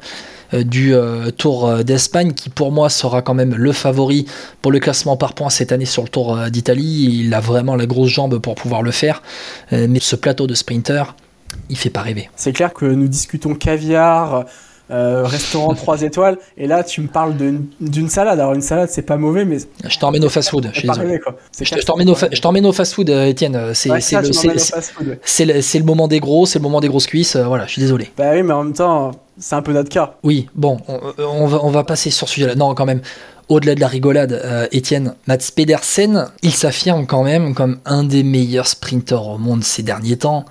euh, 0.53 0.63
du 0.63 0.93
euh, 0.93 1.31
Tour 1.31 1.67
euh, 1.67 1.83
d'Espagne, 1.83 2.33
qui 2.33 2.49
pour 2.49 2.71
moi 2.71 2.89
sera 2.89 3.21
quand 3.21 3.33
même 3.33 3.55
le 3.55 3.71
favori 3.71 4.25
pour 4.61 4.71
le 4.71 4.79
classement 4.79 5.17
par 5.17 5.33
points 5.33 5.49
cette 5.49 5.71
année 5.71 5.85
sur 5.85 6.03
le 6.03 6.09
Tour 6.09 6.37
d'Italie. 6.49 7.21
Il 7.21 7.33
a 7.33 7.39
vraiment 7.39 7.75
la 7.75 7.85
grosse 7.85 8.09
jambe 8.09 8.37
pour 8.39 8.55
pouvoir 8.55 8.81
le 8.81 8.91
faire, 8.91 9.23
mais 9.71 9.99
ce 9.99 10.15
plateau 10.15 10.45
de 10.45 10.53
sprinter, 10.53 11.15
il 11.69 11.77
fait 11.77 11.89
pas 11.89 12.01
rêver. 12.01 12.29
C'est 12.35 12.53
clair 12.53 12.73
que 12.73 12.85
nous 12.85 13.07
discutons 13.07 13.55
caviar, 13.55 14.45
euh, 14.89 15.23
restaurant 15.23 15.73
3 15.75 16.01
étoiles, 16.03 16.37
et 16.57 16.67
là 16.67 16.83
tu 16.83 17.01
me 17.01 17.07
parles 17.07 17.35
d'une 17.35 18.09
salade. 18.09 18.39
Alors 18.39 18.53
une 18.53 18.61
salade 18.61 18.89
c'est 18.91 19.01
pas 19.01 19.17
mauvais, 19.17 19.45
mais. 19.45 19.57
Je 19.87 19.97
t'emmène 19.99 20.23
au 20.23 20.29
fast 20.29 20.49
food, 20.49 20.69
je 20.73 20.79
suis 20.79 20.87
désolé. 20.87 21.19
Je 21.59 21.85
t'emmène 22.41 22.65
au, 22.65 22.71
fast 22.73 22.93
food, 22.93 23.09
Étienne. 23.09 23.73
C'est 23.73 23.89
le, 25.45 25.83
moment 25.83 26.07
des 26.07 26.19
gros, 26.19 26.45
c'est 26.45 26.59
le 26.59 26.63
moment 26.63 26.79
des 26.79 26.87
grosses 26.87 27.07
cuisses. 27.07 27.35
Euh, 27.35 27.45
voilà, 27.45 27.65
je 27.65 27.71
suis 27.73 27.81
désolé. 27.81 28.11
Bah 28.17 28.31
oui, 28.33 28.43
mais 28.43 28.53
en 28.53 28.63
même 28.63 28.73
temps, 28.73 29.11
c'est 29.37 29.55
un 29.55 29.61
peu 29.61 29.73
notre 29.73 29.89
cas. 29.89 30.15
Oui, 30.23 30.47
bon, 30.55 30.77
on, 30.87 31.47
va, 31.47 31.63
on 31.63 31.69
va 31.69 31.83
passer 31.83 32.09
sur 32.09 32.27
ce 32.27 32.35
sujet-là. 32.35 32.55
Non, 32.55 32.73
quand 32.73 32.85
même. 32.85 33.01
Au-delà 33.49 33.75
de 33.75 33.79
la 33.79 33.87
rigolade, 33.87 34.33
euh, 34.33 34.67
Étienne 34.73 35.15
Mats 35.25 35.37
Pedersen, 35.55 36.27
il 36.41 36.51
s'affirme 36.51 37.05
quand 37.05 37.23
même 37.23 37.53
comme 37.53 37.79
un 37.85 38.03
des 38.03 38.23
meilleurs 38.23 38.67
sprinteurs 38.67 39.25
au 39.25 39.37
monde 39.37 39.63
ces 39.63 39.83
derniers 39.83 40.17
temps 40.17 40.43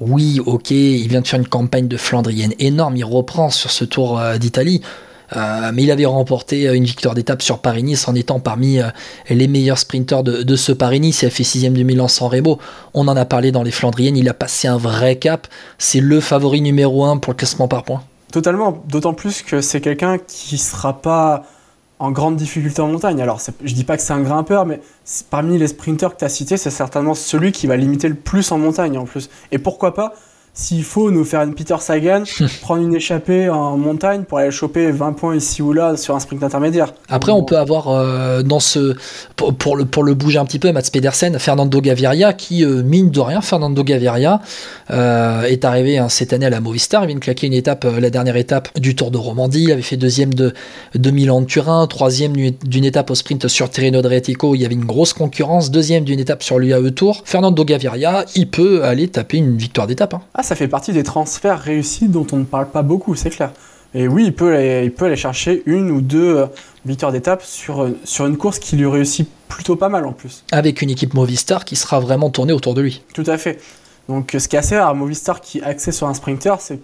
oui, 0.00 0.40
ok, 0.44 0.70
il 0.70 1.08
vient 1.08 1.22
de 1.22 1.26
faire 1.26 1.38
une 1.38 1.48
campagne 1.48 1.88
de 1.88 1.96
Flandrienne 1.96 2.52
énorme, 2.58 2.96
il 2.96 3.04
reprend 3.04 3.50
sur 3.50 3.70
ce 3.70 3.84
Tour 3.84 4.18
euh, 4.18 4.36
d'Italie. 4.38 4.82
Euh, 5.36 5.72
mais 5.74 5.82
il 5.82 5.90
avait 5.90 6.06
remporté 6.06 6.68
euh, 6.68 6.74
une 6.74 6.84
victoire 6.84 7.14
d'étape 7.14 7.42
sur 7.42 7.58
Paris-Nice 7.58 8.06
en 8.06 8.14
étant 8.14 8.38
parmi 8.38 8.78
les 9.28 9.48
meilleurs 9.48 9.78
sprinteurs 9.78 10.22
de, 10.22 10.56
ce 10.56 10.70
Paris-Nice. 10.70 11.22
Il 11.22 11.26
a 11.26 11.30
fait 11.30 11.42
sixième 11.42 11.72
du 11.72 11.84
Milan 11.84 12.06
sans 12.08 12.28
Rebo. 12.28 12.60
On 12.94 13.08
en 13.08 13.16
a 13.16 13.24
parlé 13.24 13.50
dans 13.50 13.64
les 13.64 13.72
Flandriennes. 13.72 14.16
Il 14.16 14.28
a 14.28 14.34
passé 14.34 14.68
un 14.68 14.76
vrai 14.76 15.16
cap. 15.16 15.48
C'est 15.78 16.00
le 16.00 16.20
favori 16.20 16.60
numéro 16.60 17.04
un 17.04 17.16
pour 17.16 17.32
le 17.32 17.38
classement 17.38 17.66
par 17.66 17.82
points. 17.82 18.02
Totalement. 18.30 18.84
D'autant 18.88 19.14
plus 19.14 19.42
que 19.42 19.60
c'est 19.60 19.80
quelqu'un 19.80 20.18
qui 20.18 20.58
sera 20.58 21.00
pas 21.02 21.42
en 21.98 22.10
grande 22.10 22.36
difficulté 22.36 22.82
en 22.82 22.88
montagne. 22.88 23.20
Alors, 23.22 23.40
je 23.64 23.74
dis 23.74 23.84
pas 23.84 23.96
que 23.96 24.02
c'est 24.02 24.12
un 24.12 24.20
grimpeur, 24.20 24.66
mais 24.66 24.80
parmi 25.30 25.58
les 25.58 25.68
sprinteurs 25.68 26.14
que 26.14 26.18
tu 26.18 26.24
as 26.24 26.28
cités, 26.28 26.56
c'est 26.56 26.70
certainement 26.70 27.14
celui 27.14 27.52
qui 27.52 27.66
va 27.66 27.76
limiter 27.76 28.08
le 28.08 28.14
plus 28.14 28.52
en 28.52 28.58
montagne 28.58 28.98
en 28.98 29.04
plus. 29.04 29.30
Et 29.50 29.58
pourquoi 29.58 29.94
pas 29.94 30.12
s'il 30.56 30.84
faut 30.84 31.10
nous 31.10 31.24
faire 31.24 31.42
une 31.42 31.54
Peter 31.54 31.76
Sagan, 31.78 32.22
prendre 32.62 32.82
une 32.82 32.94
échappée 32.94 33.50
en 33.50 33.76
montagne 33.76 34.22
pour 34.22 34.38
aller 34.38 34.50
choper 34.50 34.90
20 34.90 35.12
points 35.12 35.36
ici 35.36 35.60
ou 35.60 35.72
là 35.72 35.96
sur 35.98 36.16
un 36.16 36.20
sprint 36.20 36.42
intermédiaire. 36.42 36.94
Après, 37.10 37.30
on 37.30 37.44
peut 37.44 37.58
avoir 37.58 37.88
euh, 37.88 38.42
dans 38.42 38.58
ce 38.58 38.96
pour, 39.36 39.76
le, 39.76 39.84
pour 39.84 40.02
le 40.02 40.14
bouger 40.14 40.38
un 40.38 40.46
petit 40.46 40.58
peu, 40.58 40.72
Mats 40.72 40.88
Pedersen, 40.90 41.38
Fernando 41.38 41.80
Gaviria, 41.80 42.32
qui 42.32 42.64
euh, 42.64 42.82
mine 42.82 43.10
de 43.10 43.20
rien, 43.20 43.42
Fernando 43.42 43.84
Gaviria 43.84 44.40
euh, 44.90 45.42
est 45.42 45.66
arrivé 45.66 45.98
hein, 45.98 46.08
cette 46.08 46.32
année 46.32 46.46
à 46.46 46.50
la 46.50 46.60
Movistar. 46.60 47.04
Il 47.04 47.08
vient 47.08 47.16
de 47.16 47.20
claquer 47.20 47.46
une 47.48 47.52
étape, 47.52 47.86
la 48.00 48.08
dernière 48.08 48.36
étape 48.36 48.68
du 48.80 48.96
Tour 48.96 49.10
de 49.10 49.18
Romandie. 49.18 49.64
Il 49.64 49.72
avait 49.72 49.82
fait 49.82 49.98
deuxième 49.98 50.32
de, 50.32 50.54
de 50.94 51.10
Milan 51.10 51.42
de 51.42 51.46
Turin, 51.46 51.86
troisième 51.86 52.32
d'une 52.32 52.84
étape 52.84 53.10
au 53.10 53.14
sprint 53.14 53.46
sur 53.46 53.68
Tirreno 53.68 53.98
Adriatico. 53.98 54.54
Il 54.54 54.62
y 54.62 54.64
avait 54.64 54.74
une 54.74 54.86
grosse 54.86 55.12
concurrence. 55.12 55.70
Deuxième 55.70 56.04
d'une 56.04 56.18
étape 56.18 56.42
sur 56.42 56.58
l'UAE 56.58 56.92
Tour. 56.92 57.22
Fernando 57.26 57.62
Gaviria, 57.62 58.24
il 58.34 58.48
peut 58.48 58.84
aller 58.84 59.08
taper 59.08 59.36
une 59.36 59.58
victoire 59.58 59.86
d'étape. 59.86 60.14
Hein. 60.14 60.22
Ah, 60.34 60.45
ça 60.46 60.54
fait 60.54 60.68
partie 60.68 60.92
des 60.92 61.02
transferts 61.02 61.58
réussis 61.58 62.08
dont 62.08 62.26
on 62.32 62.36
ne 62.36 62.44
parle 62.44 62.70
pas 62.70 62.82
beaucoup, 62.82 63.14
c'est 63.14 63.30
clair. 63.30 63.50
Et 63.94 64.08
oui, 64.08 64.24
il 64.26 64.34
peut, 64.34 64.54
aller, 64.54 64.84
il 64.84 64.92
peut 64.92 65.06
aller 65.06 65.16
chercher 65.16 65.62
une 65.66 65.90
ou 65.90 66.00
deux 66.00 66.36
euh, 66.36 66.46
victoires 66.84 67.12
d'étape 67.12 67.42
sur, 67.42 67.82
euh, 67.82 67.98
sur 68.04 68.26
une 68.26 68.36
course 68.36 68.58
qui 68.58 68.76
lui 68.76 68.86
réussit 68.86 69.28
plutôt 69.48 69.76
pas 69.76 69.88
mal 69.88 70.06
en 70.06 70.12
plus. 70.12 70.44
Avec 70.52 70.82
une 70.82 70.90
équipe 70.90 71.14
Movistar 71.14 71.64
qui 71.64 71.76
sera 71.76 71.98
vraiment 72.00 72.30
tournée 72.30 72.52
autour 72.52 72.74
de 72.74 72.82
lui. 72.82 73.02
Tout 73.14 73.24
à 73.26 73.38
fait. 73.38 73.58
Donc 74.08 74.36
ce 74.38 74.46
qui 74.48 74.56
est 74.56 74.58
assez 74.58 74.76
rare, 74.76 74.94
Movistar 74.94 75.40
qui 75.40 75.62
accède 75.62 75.94
sur 75.94 76.06
un 76.08 76.14
sprinter, 76.14 76.56
c'est 76.60 76.78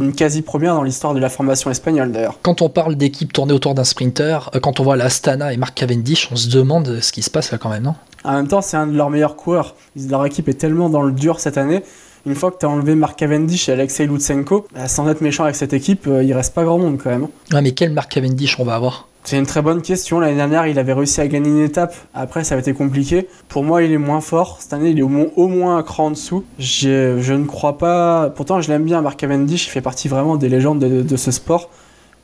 une 0.00 0.12
quasi 0.12 0.42
première 0.42 0.74
dans 0.74 0.82
l'histoire 0.82 1.14
de 1.14 1.20
la 1.20 1.28
formation 1.28 1.70
espagnole 1.70 2.10
d'ailleurs. 2.10 2.38
Quand 2.42 2.62
on 2.62 2.68
parle 2.68 2.96
d'équipe 2.96 3.32
tournée 3.32 3.52
autour 3.52 3.74
d'un 3.74 3.84
sprinter, 3.84 4.50
euh, 4.54 4.60
quand 4.60 4.80
on 4.80 4.84
voit 4.84 4.96
l'Astana 4.96 5.52
et 5.52 5.56
Mark 5.56 5.74
Cavendish, 5.74 6.28
on 6.32 6.36
se 6.36 6.48
demande 6.48 7.00
ce 7.00 7.12
qui 7.12 7.22
se 7.22 7.30
passe 7.30 7.52
là 7.52 7.58
quand 7.58 7.68
même, 7.68 7.84
non? 7.84 7.94
En 8.24 8.32
même 8.32 8.48
temps, 8.48 8.62
c'est 8.62 8.78
un 8.78 8.86
de 8.86 8.96
leurs 8.96 9.10
meilleurs 9.10 9.36
coureurs. 9.36 9.74
Leur 10.08 10.24
équipe 10.24 10.48
est 10.48 10.54
tellement 10.54 10.88
dans 10.88 11.02
le 11.02 11.12
dur 11.12 11.40
cette 11.40 11.58
année 11.58 11.82
une 12.26 12.34
fois 12.34 12.50
que 12.50 12.58
tu 12.58 12.66
as 12.66 12.68
enlevé 12.68 12.94
Mark 12.94 13.18
Cavendish 13.18 13.68
et 13.68 13.72
Alexei 13.72 14.06
Lutsenko, 14.06 14.66
bah, 14.74 14.88
sans 14.88 15.08
être 15.08 15.20
méchant 15.20 15.44
avec 15.44 15.56
cette 15.56 15.72
équipe, 15.72 16.06
euh, 16.06 16.22
il 16.22 16.32
reste 16.32 16.54
pas 16.54 16.64
grand 16.64 16.78
monde 16.78 16.98
quand 17.02 17.10
même. 17.10 17.28
Ouais, 17.52 17.62
mais 17.62 17.72
quel 17.72 17.92
Mark 17.92 18.10
Cavendish 18.10 18.58
on 18.58 18.64
va 18.64 18.74
avoir? 18.74 19.08
C'est 19.24 19.38
une 19.38 19.46
très 19.46 19.62
bonne 19.62 19.80
question. 19.80 20.20
L'année 20.20 20.36
dernière, 20.36 20.66
il 20.66 20.78
avait 20.78 20.92
réussi 20.92 21.20
à 21.22 21.28
gagner 21.28 21.48
une 21.48 21.64
étape. 21.64 21.94
Après, 22.12 22.44
ça 22.44 22.54
avait 22.54 22.60
été 22.60 22.74
compliqué. 22.74 23.26
Pour 23.48 23.64
moi, 23.64 23.82
il 23.82 23.90
est 23.90 23.98
moins 23.98 24.20
fort. 24.20 24.58
Cette 24.60 24.74
année, 24.74 24.90
il 24.90 24.98
est 24.98 25.02
au 25.02 25.08
moins, 25.08 25.26
au 25.36 25.48
moins 25.48 25.78
un 25.78 25.82
cran 25.82 26.06
en 26.06 26.10
dessous. 26.10 26.44
Je 26.58 27.32
ne 27.32 27.44
crois 27.46 27.78
pas. 27.78 28.30
Pourtant, 28.36 28.60
je 28.60 28.70
l'aime 28.70 28.84
bien, 28.84 29.00
Mark 29.00 29.18
Cavendish. 29.18 29.66
Il 29.66 29.70
fait 29.70 29.80
partie 29.80 30.08
vraiment 30.08 30.36
des 30.36 30.50
légendes 30.50 30.78
de 30.78 31.16
ce 31.16 31.30
sport 31.30 31.70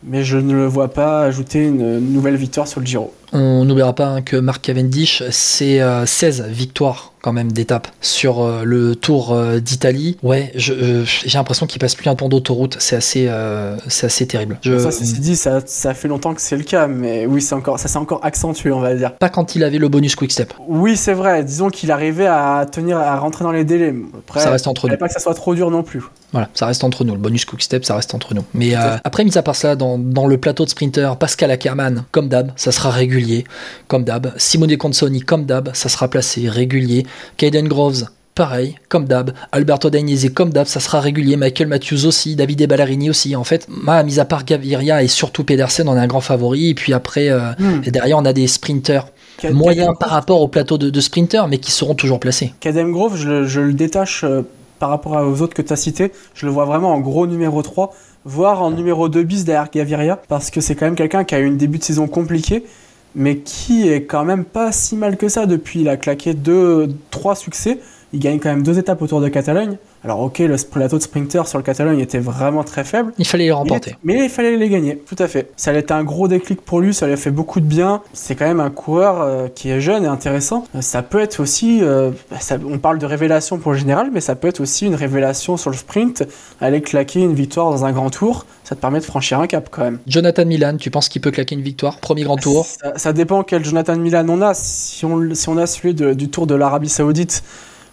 mais 0.03 0.25
je 0.25 0.39
ne 0.39 0.55
le 0.55 0.67
vois 0.67 0.89
pas 0.89 1.23
ajouter 1.23 1.67
une 1.67 1.99
nouvelle 1.99 2.37
victoire 2.37 2.67
sur 2.67 2.81
le 2.81 2.87
Giro. 2.87 3.13
On 3.33 3.65
n'oubliera 3.65 3.95
pas 3.95 4.07
hein, 4.07 4.23
que 4.23 4.37
Mark 4.37 4.63
Cavendish, 4.63 5.23
c'est 5.31 5.81
16 6.07 6.41
euh, 6.41 6.47
victoires 6.49 7.10
quand 7.21 7.33
même 7.33 7.53
d'étape 7.53 7.89
sur 8.01 8.43
euh, 8.43 8.63
le 8.65 8.95
Tour 8.97 9.33
euh, 9.33 9.61
d'Italie. 9.61 10.17
Ouais, 10.23 10.53
j'ai 10.55 11.05
l'impression 11.35 11.67
qu'il 11.67 11.79
passe 11.81 11.95
plus 11.95 12.09
un 12.09 12.15
temps 12.15 12.29
d'autoroute. 12.29 12.77
C'est 12.79 12.97
assez, 12.97 13.31
c'est 13.89 14.07
assez 14.07 14.27
terrible. 14.27 14.59
Ça, 14.63 14.91
c'est 14.91 15.21
dit, 15.21 15.37
ça, 15.37 15.61
ça, 15.65 15.95
fait 15.95 16.09
longtemps 16.09 16.35
que 16.35 16.41
c'est 16.41 16.57
le 16.57 16.63
cas, 16.63 16.87
mais 16.87 17.27
oui, 17.27 17.43
c'est 17.43 17.55
encore, 17.55 17.79
ça 17.79 17.89
s'est 17.89 17.99
encore 17.99 18.25
accentué, 18.25 18.73
on 18.73 18.81
va 18.81 18.95
dire. 18.95 19.15
Pas 19.17 19.29
quand 19.29 19.55
il 19.55 19.65
avait 19.65 19.79
le 19.79 19.89
bonus 19.89 20.15
quick 20.15 20.33
step. 20.33 20.53
Oui, 20.67 20.97
c'est 20.97 21.13
vrai. 21.13 21.45
Disons 21.45 21.69
qu'il 21.69 21.91
arrivait 21.91 22.27
à 22.27 22.67
tenir, 22.71 22.99
à 22.99 23.19
rentrer 23.19 23.45
dans 23.45 23.53
les 23.53 23.65
délais. 23.65 23.95
Après, 24.27 24.41
ça 24.41 24.51
reste 24.51 24.67
entre 24.67 24.89
nous. 24.89 24.97
Pas 24.97 25.09
que 25.09 25.15
ça 25.15 25.21
soit 25.21 25.35
trop 25.35 25.55
dur 25.55 25.71
non 25.71 25.83
plus. 25.83 26.03
Voilà, 26.33 26.49
ça 26.55 26.67
reste 26.67 26.85
entre 26.85 27.05
nous. 27.05 27.15
Le 27.15 27.21
bonus 27.21 27.45
quick 27.45 27.63
step, 27.63 27.85
ça 27.85 27.97
reste 27.97 28.15
entre 28.15 28.35
nous. 28.35 28.45
Mais 28.55 28.75
après, 28.75 29.25
mis 29.25 29.37
à 29.37 29.43
part 29.43 29.57
ça, 29.57 29.77
dans, 29.77 29.99
dans 29.99 30.27
le 30.27 30.39
plateau 30.39 30.65
de 30.65 30.71
sprinter, 30.71 31.17
Pascal 31.17 31.51
Ackermann, 31.51 32.05
comme 32.13 32.29
d'hab, 32.29 32.53
ça 32.57 32.73
sera 32.73 32.91
régulier, 32.91 33.45
comme 33.89 34.05
d'hab. 34.05 34.33
Simone 34.37 34.77
Consoni, 34.77 35.21
comme 35.21 35.45
d'hab, 35.45 35.71
ça 35.75 35.89
sera 35.89 36.09
placé 36.09 36.49
régulier. 36.49 37.07
Caden 37.37 37.69
Groves, 37.69 38.07
pareil, 38.35 38.77
comme 38.89 39.05
d'hab. 39.07 39.33
Alberto 39.53 39.91
Dainese, 39.91 40.31
comme 40.35 40.51
d'hab, 40.51 40.67
ça 40.67 40.81
sera 40.81 41.01
régulier. 41.01 41.37
Michael 41.37 41.69
Matthews 41.69 42.07
aussi, 42.07 42.37
David 42.37 42.67
Ballarini 42.67 43.11
aussi. 43.11 43.37
En 43.37 43.45
fait, 43.45 43.67
ma 43.69 44.03
mis 44.03 44.19
à 44.21 44.25
part 44.25 44.45
Gaviria 44.45 45.03
et 45.03 45.09
surtout 45.09 45.45
Pedersen, 45.45 45.89
on 45.89 45.97
est 45.97 46.01
un 46.01 46.07
grand 46.07 46.21
favori. 46.21 46.71
Et 46.71 46.75
puis 46.75 46.93
après, 46.93 47.29
euh, 47.29 47.51
Hmm. 47.59 47.83
et 47.85 47.91
derrière, 47.91 48.19
on 48.19 48.25
a 48.25 48.33
des 48.33 48.47
sprinters 48.47 49.07
moyens 49.53 49.95
par 49.99 50.11
rapport 50.11 50.41
au 50.43 50.49
plateau 50.49 50.77
de, 50.79 50.91
de 50.91 51.01
sprinters, 51.01 51.49
mais 51.49 51.59
qui 51.59 51.71
seront 51.73 51.95
toujours 51.95 52.21
placés. 52.21 52.53
Kadem 52.61 52.93
Grove, 52.93 53.17
je, 53.17 53.29
le- 53.29 53.47
je 53.47 53.61
le 53.61 53.73
détache 53.73 54.23
euh, 54.25 54.43
par 54.79 54.91
rapport 54.91 55.13
aux 55.13 55.41
autres 55.43 55.55
que 55.55 55.63
tu 55.63 55.73
as 55.73 55.77
cités. 55.77 56.13
Je 56.35 56.47
le 56.47 56.53
vois 56.53 56.65
vraiment 56.67 56.93
en 56.93 57.01
gros 57.01 57.27
numéro 57.27 57.63
3, 57.63 57.95
voire 58.25 58.63
en 58.63 58.71
numéro 58.71 59.09
2 59.09 59.23
bis 59.23 59.45
derrière 59.45 59.71
Gaviria, 59.71 60.21
parce 60.29 60.51
que 60.51 60.61
c'est 60.61 60.75
quand 60.75 60.85
même 60.87 60.95
quelqu'un 60.95 61.25
qui 61.25 61.35
a 61.35 61.39
eu 61.39 61.47
une 61.47 61.57
début 61.57 61.79
de 61.79 61.85
saison 61.85 62.07
compliqué, 62.07 62.65
mais 63.15 63.39
qui 63.39 63.89
est 63.89 64.05
quand 64.05 64.25
même 64.25 64.45
pas 64.45 64.73
si 64.73 64.97
mal 64.97 65.17
que 65.17 65.29
ça 65.29 65.47
depuis. 65.47 65.81
Il 65.81 65.89
a 65.89 65.97
claqué 65.97 66.35
2-3 66.35 67.37
succès. 67.37 67.81
Il 68.13 68.21
gagne 68.21 68.39
quand 68.39 68.51
même 68.51 68.63
deux 68.63 68.79
étapes 68.79 69.03
autour 69.03 69.21
de 69.21 69.29
Catalogne. 69.29 69.77
Alors 70.05 70.21
ok, 70.21 70.39
le 70.39 70.57
plateau 70.57 70.97
de 70.97 71.03
sprinter 71.03 71.47
sur 71.47 71.59
le 71.59 71.65
Catalogne 71.65 71.99
était 72.01 72.19
vraiment 72.19 72.65
très 72.65 72.85
faible. 72.85 73.13
Il 73.19 73.27
fallait 73.27 73.45
les 73.45 73.53
remporter. 73.53 73.97
Mais 74.03 74.25
il 74.25 74.31
fallait 74.31 74.57
les 74.57 74.69
gagner, 74.71 74.97
tout 74.97 75.17
à 75.19 75.29
fait. 75.29 75.51
Ça 75.57 75.73
a 75.73 75.75
été 75.75 75.93
un 75.93 76.05
gros 76.05 76.27
déclic 76.27 76.63
pour 76.63 76.81
lui, 76.81 76.95
ça 76.95 77.07
lui 77.07 77.13
a 77.13 77.17
fait 77.19 77.31
beaucoup 77.31 77.61
de 77.61 77.67
bien. 77.67 78.01
C'est 78.15 78.35
quand 78.35 78.47
même 78.47 78.61
un 78.61 78.71
coureur 78.71 79.21
euh, 79.21 79.49
qui 79.55 79.69
est 79.69 79.81
jeune 79.81 80.05
et 80.05 80.09
intéressant. 80.09 80.65
Euh, 80.75 80.81
Ça 80.81 81.03
peut 81.03 81.21
être 81.21 81.41
aussi, 81.41 81.81
euh, 81.83 82.11
ça- 82.41 82.57
on 82.67 82.79
parle 82.79 82.99
de 82.99 83.05
révélation 83.07 83.59
pour 83.59 83.73
le 83.73 83.79
général, 83.79 84.11
mais 84.13 84.21
ça 84.21 84.35
peut 84.35 84.49
être 84.49 84.61
aussi 84.61 84.87
une 84.87 84.95
révélation 84.95 85.57
sur 85.57 85.71
le 85.71 85.77
sprint. 85.77 86.25
Aller 86.61 86.81
claquer 86.81 87.21
une 87.21 87.35
victoire 87.35 87.71
dans 87.71 87.85
un 87.85 87.93
grand 87.93 88.09
tour, 88.11 88.47
ça 88.65 88.75
te 88.77 88.81
permet 88.81 89.01
de 89.01 89.05
franchir 89.05 89.39
un 89.41 89.47
cap 89.47 89.69
quand 89.71 89.83
même. 89.83 89.99
Jonathan 90.07 90.47
Milan, 90.47 90.77
tu 90.79 90.91
penses 90.91 91.09
qu'il 91.11 91.21
peut 91.21 91.31
claquer 91.31 91.55
une 91.57 91.63
victoire 91.63 91.99
Premier 91.99 92.23
grand 92.25 92.37
tour? 92.37 92.65
Ça, 92.65 92.95
ça 92.97 93.13
dépend 93.13 93.43
quel 93.43 93.65
Jonathan 93.65 93.97
Milan 93.97 94.25
on 94.31 94.41
a. 94.41 94.55
Si 94.55 95.05
on, 95.05 95.35
si 95.35 95.49
on 95.51 95.59
a 95.59 95.67
celui 95.67 95.93
de- 95.95 96.15
du 96.15 96.29
Tour 96.31 96.47
de 96.47 96.55
l'Arabie 96.55 96.89
Saoudite, 96.89 97.43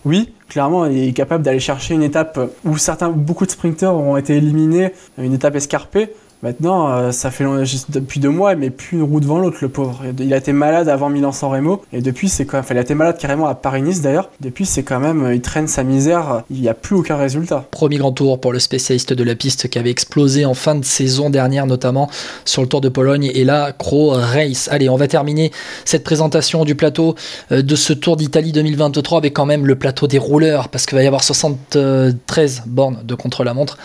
oui, 0.05 0.33
clairement, 0.47 0.85
il 0.85 1.09
est 1.09 1.13
capable 1.13 1.43
d'aller 1.43 1.59
chercher 1.59 1.93
une 1.93 2.03
étape 2.03 2.39
où 2.63 2.77
certains, 2.77 3.09
beaucoup 3.09 3.45
de 3.45 3.51
sprinters 3.51 3.93
ont 3.93 4.17
été 4.17 4.37
éliminés, 4.37 4.93
une 5.17 5.33
étape 5.33 5.55
escarpée. 5.55 6.13
Maintenant, 6.43 6.89
euh, 6.89 7.11
ça 7.11 7.31
fait 7.31 7.43
long- 7.43 7.63
depuis 7.89 8.19
deux 8.19 8.29
mois, 8.29 8.55
mais 8.55 8.69
plus 8.69 8.97
une 8.97 9.03
roue 9.03 9.19
devant 9.19 9.39
l'autre, 9.39 9.57
le 9.61 9.69
pauvre. 9.69 10.01
Il 10.19 10.33
a 10.33 10.37
été 10.37 10.53
malade 10.53 10.87
avant 10.87 11.09
Milan-San 11.09 11.49
Remo, 11.51 11.81
et 11.91 12.01
depuis, 12.01 12.29
c'est 12.29 12.45
quand 12.45 12.57
même, 12.57 12.63
enfin, 12.63 12.75
il 12.75 12.77
a 12.77 12.81
été 12.81 12.93
malade 12.93 13.17
carrément 13.17 13.47
à 13.47 13.55
Paris-Nice 13.55 14.01
d'ailleurs. 14.01 14.29
Depuis, 14.39 14.65
c'est 14.65 14.83
quand 14.83 14.99
même, 14.99 15.23
euh, 15.25 15.33
il 15.35 15.41
traîne 15.41 15.67
sa 15.67 15.83
misère. 15.83 16.43
Il 16.51 16.61
n'y 16.61 16.69
a 16.69 16.73
plus 16.75 16.95
aucun 16.95 17.17
résultat. 17.17 17.65
Premier 17.71 17.97
grand 17.97 18.11
tour 18.11 18.39
pour 18.39 18.53
le 18.53 18.59
spécialiste 18.59 19.13
de 19.13 19.23
la 19.23 19.35
piste 19.35 19.67
qui 19.69 19.79
avait 19.79 19.89
explosé 19.89 20.45
en 20.45 20.53
fin 20.53 20.75
de 20.75 20.85
saison 20.85 21.29
dernière, 21.29 21.65
notamment 21.65 22.09
sur 22.45 22.61
le 22.61 22.67
Tour 22.67 22.81
de 22.81 22.89
Pologne. 22.89 23.31
Et 23.33 23.43
là, 23.43 23.71
Cro 23.71 24.11
Race. 24.11 24.69
Allez, 24.71 24.89
on 24.89 24.95
va 24.97 25.07
terminer 25.07 25.51
cette 25.85 26.03
présentation 26.03 26.65
du 26.65 26.75
plateau 26.75 27.15
euh, 27.51 27.61
de 27.63 27.75
ce 27.75 27.93
Tour 27.93 28.15
d'Italie 28.15 28.51
2023 28.51 29.17
avec 29.17 29.33
quand 29.33 29.45
même 29.45 29.65
le 29.65 29.75
plateau 29.75 30.07
des 30.07 30.19
rouleurs, 30.19 30.69
parce 30.69 30.85
qu'il 30.85 30.95
va 30.97 31.03
y 31.03 31.07
avoir 31.07 31.23
73 31.23 32.63
bornes 32.67 32.99
de 33.03 33.15
contre-la-montre. 33.15 33.77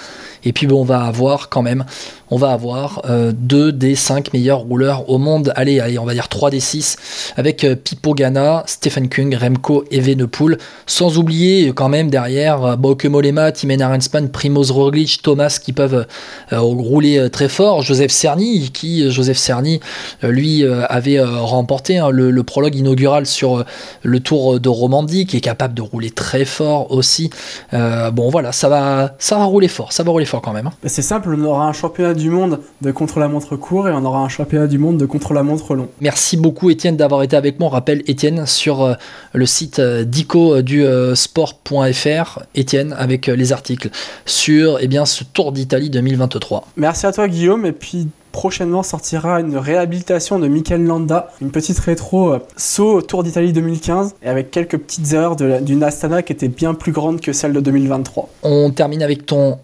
Et 0.44 0.52
puis 0.52 0.66
bon, 0.66 0.80
on 0.80 0.84
va 0.84 1.02
avoir 1.04 1.48
quand 1.48 1.62
même, 1.62 1.84
on 2.32 2.36
va 2.36 2.52
avoir 2.52 3.02
euh, 3.10 3.30
deux 3.34 3.72
des 3.72 3.94
cinq 3.94 4.32
meilleurs 4.32 4.60
rouleurs 4.60 5.10
au 5.10 5.18
monde. 5.18 5.52
Allez, 5.54 5.80
allez, 5.80 5.98
on 5.98 6.06
va 6.06 6.14
dire 6.14 6.30
3 6.30 6.48
des 6.48 6.60
6 6.60 6.96
avec 7.36 7.62
euh, 7.62 7.76
Pipo 7.76 8.14
Ganna, 8.14 8.62
Stephen 8.66 9.10
Kung, 9.10 9.34
Remco 9.34 9.84
et 9.90 10.00
Venepool. 10.00 10.56
Sans 10.86 11.18
oublier 11.18 11.68
euh, 11.68 11.72
quand 11.74 11.90
même 11.90 12.08
derrière 12.08 12.64
euh, 12.64 12.76
Bauke 12.76 13.04
Mollema, 13.04 13.52
Timen 13.52 13.82
Arensman, 13.82 14.30
Primoz 14.30 14.70
Roglic, 14.70 15.20
Thomas 15.22 15.58
qui 15.62 15.74
peuvent 15.74 16.06
rouler 16.50 17.28
très 17.30 17.50
fort. 17.50 17.82
Joseph 17.82 18.10
Cerny, 18.10 18.70
qui, 18.72 19.10
Joseph 19.10 19.36
Cerny, 19.36 19.80
lui, 20.22 20.64
avait 20.64 21.20
remporté 21.20 21.98
hein, 21.98 22.08
le, 22.10 22.42
prologue 22.42 22.74
inaugural 22.74 23.26
sur 23.26 23.64
le 24.02 24.20
Tour 24.20 24.58
de 24.58 24.68
Romandie, 24.68 25.26
qui 25.26 25.36
est 25.36 25.40
capable 25.40 25.74
de 25.74 25.82
rouler 25.82 26.10
très 26.10 26.44
fort 26.44 26.92
aussi. 26.92 27.30
Bon, 27.72 28.30
voilà, 28.30 28.52
ça 28.52 28.68
va, 28.68 29.14
ça 29.18 29.36
va 29.36 29.44
rouler 29.44 29.68
fort, 29.68 29.92
ça 29.92 30.02
va 30.02 30.10
rouler 30.10 30.24
fort 30.24 30.42
quand 30.42 30.52
même. 30.52 30.66
hein. 30.66 30.72
C'est 30.86 31.02
simple, 31.02 31.34
on 31.38 31.44
aura 31.44 31.66
un 31.66 31.72
championnat 31.72 32.14
du 32.14 32.21
monde 32.30 32.60
de 32.80 32.90
contre-la-montre 32.90 33.56
court 33.56 33.88
et 33.88 33.92
on 33.92 34.04
aura 34.04 34.20
un 34.20 34.28
championnat 34.28 34.66
du 34.66 34.78
monde 34.78 34.98
de 34.98 35.06
contre-la-montre 35.06 35.74
long. 35.74 35.88
Merci 36.00 36.36
beaucoup 36.36 36.70
Étienne 36.70 36.96
d'avoir 36.96 37.22
été 37.22 37.36
avec 37.36 37.58
moi. 37.58 37.68
On 37.68 37.72
rappelle 37.72 38.02
Étienne 38.06 38.46
sur 38.46 38.82
euh, 38.82 38.94
le 39.32 39.46
site 39.46 39.78
euh, 39.78 40.04
d'ICO 40.04 40.56
euh, 40.56 40.62
du 40.62 40.84
sport.fr. 41.14 42.40
Étienne 42.54 42.94
avec 42.98 43.26
les 43.26 43.52
articles 43.52 43.90
sur 44.26 44.78
eh 44.80 44.88
bien, 44.88 45.06
ce 45.06 45.24
Tour 45.24 45.52
d'Italie 45.52 45.90
2023. 45.90 46.68
Merci 46.76 47.06
à 47.06 47.12
toi 47.12 47.28
Guillaume 47.28 47.66
et 47.66 47.72
puis 47.72 48.08
prochainement 48.32 48.82
sortira 48.82 49.40
une 49.40 49.56
réhabilitation 49.56 50.38
de 50.38 50.48
Mikel 50.48 50.84
Landa, 50.84 51.28
une 51.40 51.50
petite 51.50 51.78
rétro 51.78 52.32
euh, 52.32 52.38
saut 52.56 52.94
au 52.94 53.02
Tour 53.02 53.22
d'Italie 53.22 53.52
2015 53.52 54.16
et 54.22 54.28
avec 54.28 54.50
quelques 54.50 54.78
petites 54.78 55.12
erreurs 55.12 55.36
d'une 55.36 55.82
Astana 55.82 56.22
qui 56.22 56.32
était 56.32 56.48
bien 56.48 56.74
plus 56.74 56.92
grande 56.92 57.20
que 57.20 57.32
celle 57.32 57.52
de 57.52 57.60
2023. 57.60 58.28
On 58.42 58.70
termine 58.70 59.02
avec 59.02 59.26
ton 59.26 59.58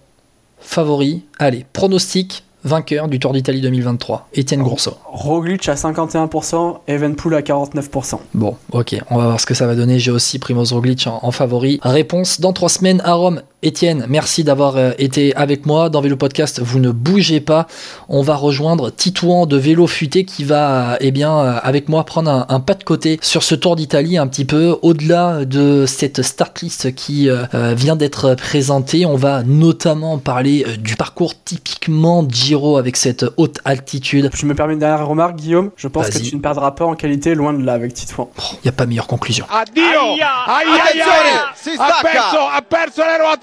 favori. 0.61 1.25
Allez, 1.39 1.65
pronostic 1.73 2.45
vainqueur 2.65 3.09
du 3.09 3.19
Tour 3.19 3.33
d'Italie 3.33 3.61
2023. 3.61 4.29
Étienne 4.35 4.63
Grosso. 4.63 4.93
Roglic 5.07 5.69
à 5.69 5.75
51%, 5.75 6.79
Evenpool 6.89 7.35
à 7.35 7.41
49%. 7.43 8.19
Bon, 8.35 8.57
ok, 8.73 8.97
on 9.11 9.17
va 9.17 9.25
voir 9.25 9.41
ce 9.41 9.47
que 9.47 9.55
ça 9.55 9.67
va 9.67 9.75
donner. 9.75 9.99
J'ai 9.99 10.11
aussi 10.11 10.39
Primoz 10.39 10.73
Roglic 10.73 11.07
en, 11.07 11.21
en 11.23 11.31
favori. 11.31 11.81
Réponse 11.83 12.41
dans 12.41 12.53
trois 12.53 12.69
semaines 12.69 13.01
à 13.05 13.15
Rome. 13.15 13.43
Étienne, 13.61 14.07
merci 14.09 14.45
d'avoir 14.45 14.77
euh, 14.77 14.93
été 14.99 15.35
avec 15.35 15.67
moi 15.67 15.89
dans 15.89 16.01
Vélo 16.01 16.17
Podcast. 16.17 16.61
Vous 16.63 16.79
ne 16.79 16.93
bougez 16.93 17.41
pas. 17.41 17.67
On 18.09 18.23
va 18.23 18.37
rejoindre 18.37 18.89
Titouan 18.91 19.47
de 19.47 19.57
Vélo 19.57 19.89
Futé 19.89 20.25
qui 20.25 20.45
va, 20.45 20.93
euh, 20.93 20.97
eh 21.01 21.11
bien, 21.11 21.37
euh, 21.37 21.59
avec 21.65 21.89
moi 21.89 22.05
prendre 22.05 22.31
un, 22.31 22.47
un 22.51 22.61
pas 22.61 22.75
de 22.75 22.85
côté 22.85 23.19
sur 23.21 23.43
ce 23.43 23.57
Tour 23.57 23.75
d'Italie 23.75 24.17
un 24.17 24.29
petit 24.29 24.45
peu 24.45 24.79
au-delà 24.83 25.45
de 25.45 25.87
cette 25.87 26.23
start 26.23 26.61
list 26.61 26.95
qui 26.95 27.29
euh, 27.29 27.47
vient 27.75 27.97
d'être 27.97 28.37
présentée. 28.37 29.05
On 29.07 29.17
va 29.17 29.43
notamment 29.43 30.19
parler 30.19 30.65
du 30.79 30.95
parcours 30.95 31.35
typiquement 31.45 32.25
Giro 32.31 32.77
avec 32.77 32.97
cette 32.97 33.27
haute 33.39 33.59
altitude. 33.65 34.31
Je 34.35 34.47
me 34.47 34.55
permets 34.55 34.75
une 34.75 34.79
dernière 34.79 35.05
remarque 35.05 35.35
Guillaume, 35.35 35.73
je 35.77 35.89
pense 35.89 36.11
que 36.11 36.19
tu 36.19 36.37
ne 36.37 36.41
perdras 36.41 36.71
pas 36.71 36.85
en 36.85 36.95
qualité 36.95 37.35
loin 37.35 37.53
de 37.53 37.65
là 37.65 37.73
avec 37.73 37.93
Titouan. 37.93 38.31
Il 38.53 38.59
n'y 38.67 38.69
a 38.69 38.73
pas 38.73 38.87
meilleure 38.87 39.09
conclusion. 39.09 39.47
Addio! 39.51 39.83
Aia. 39.83 40.69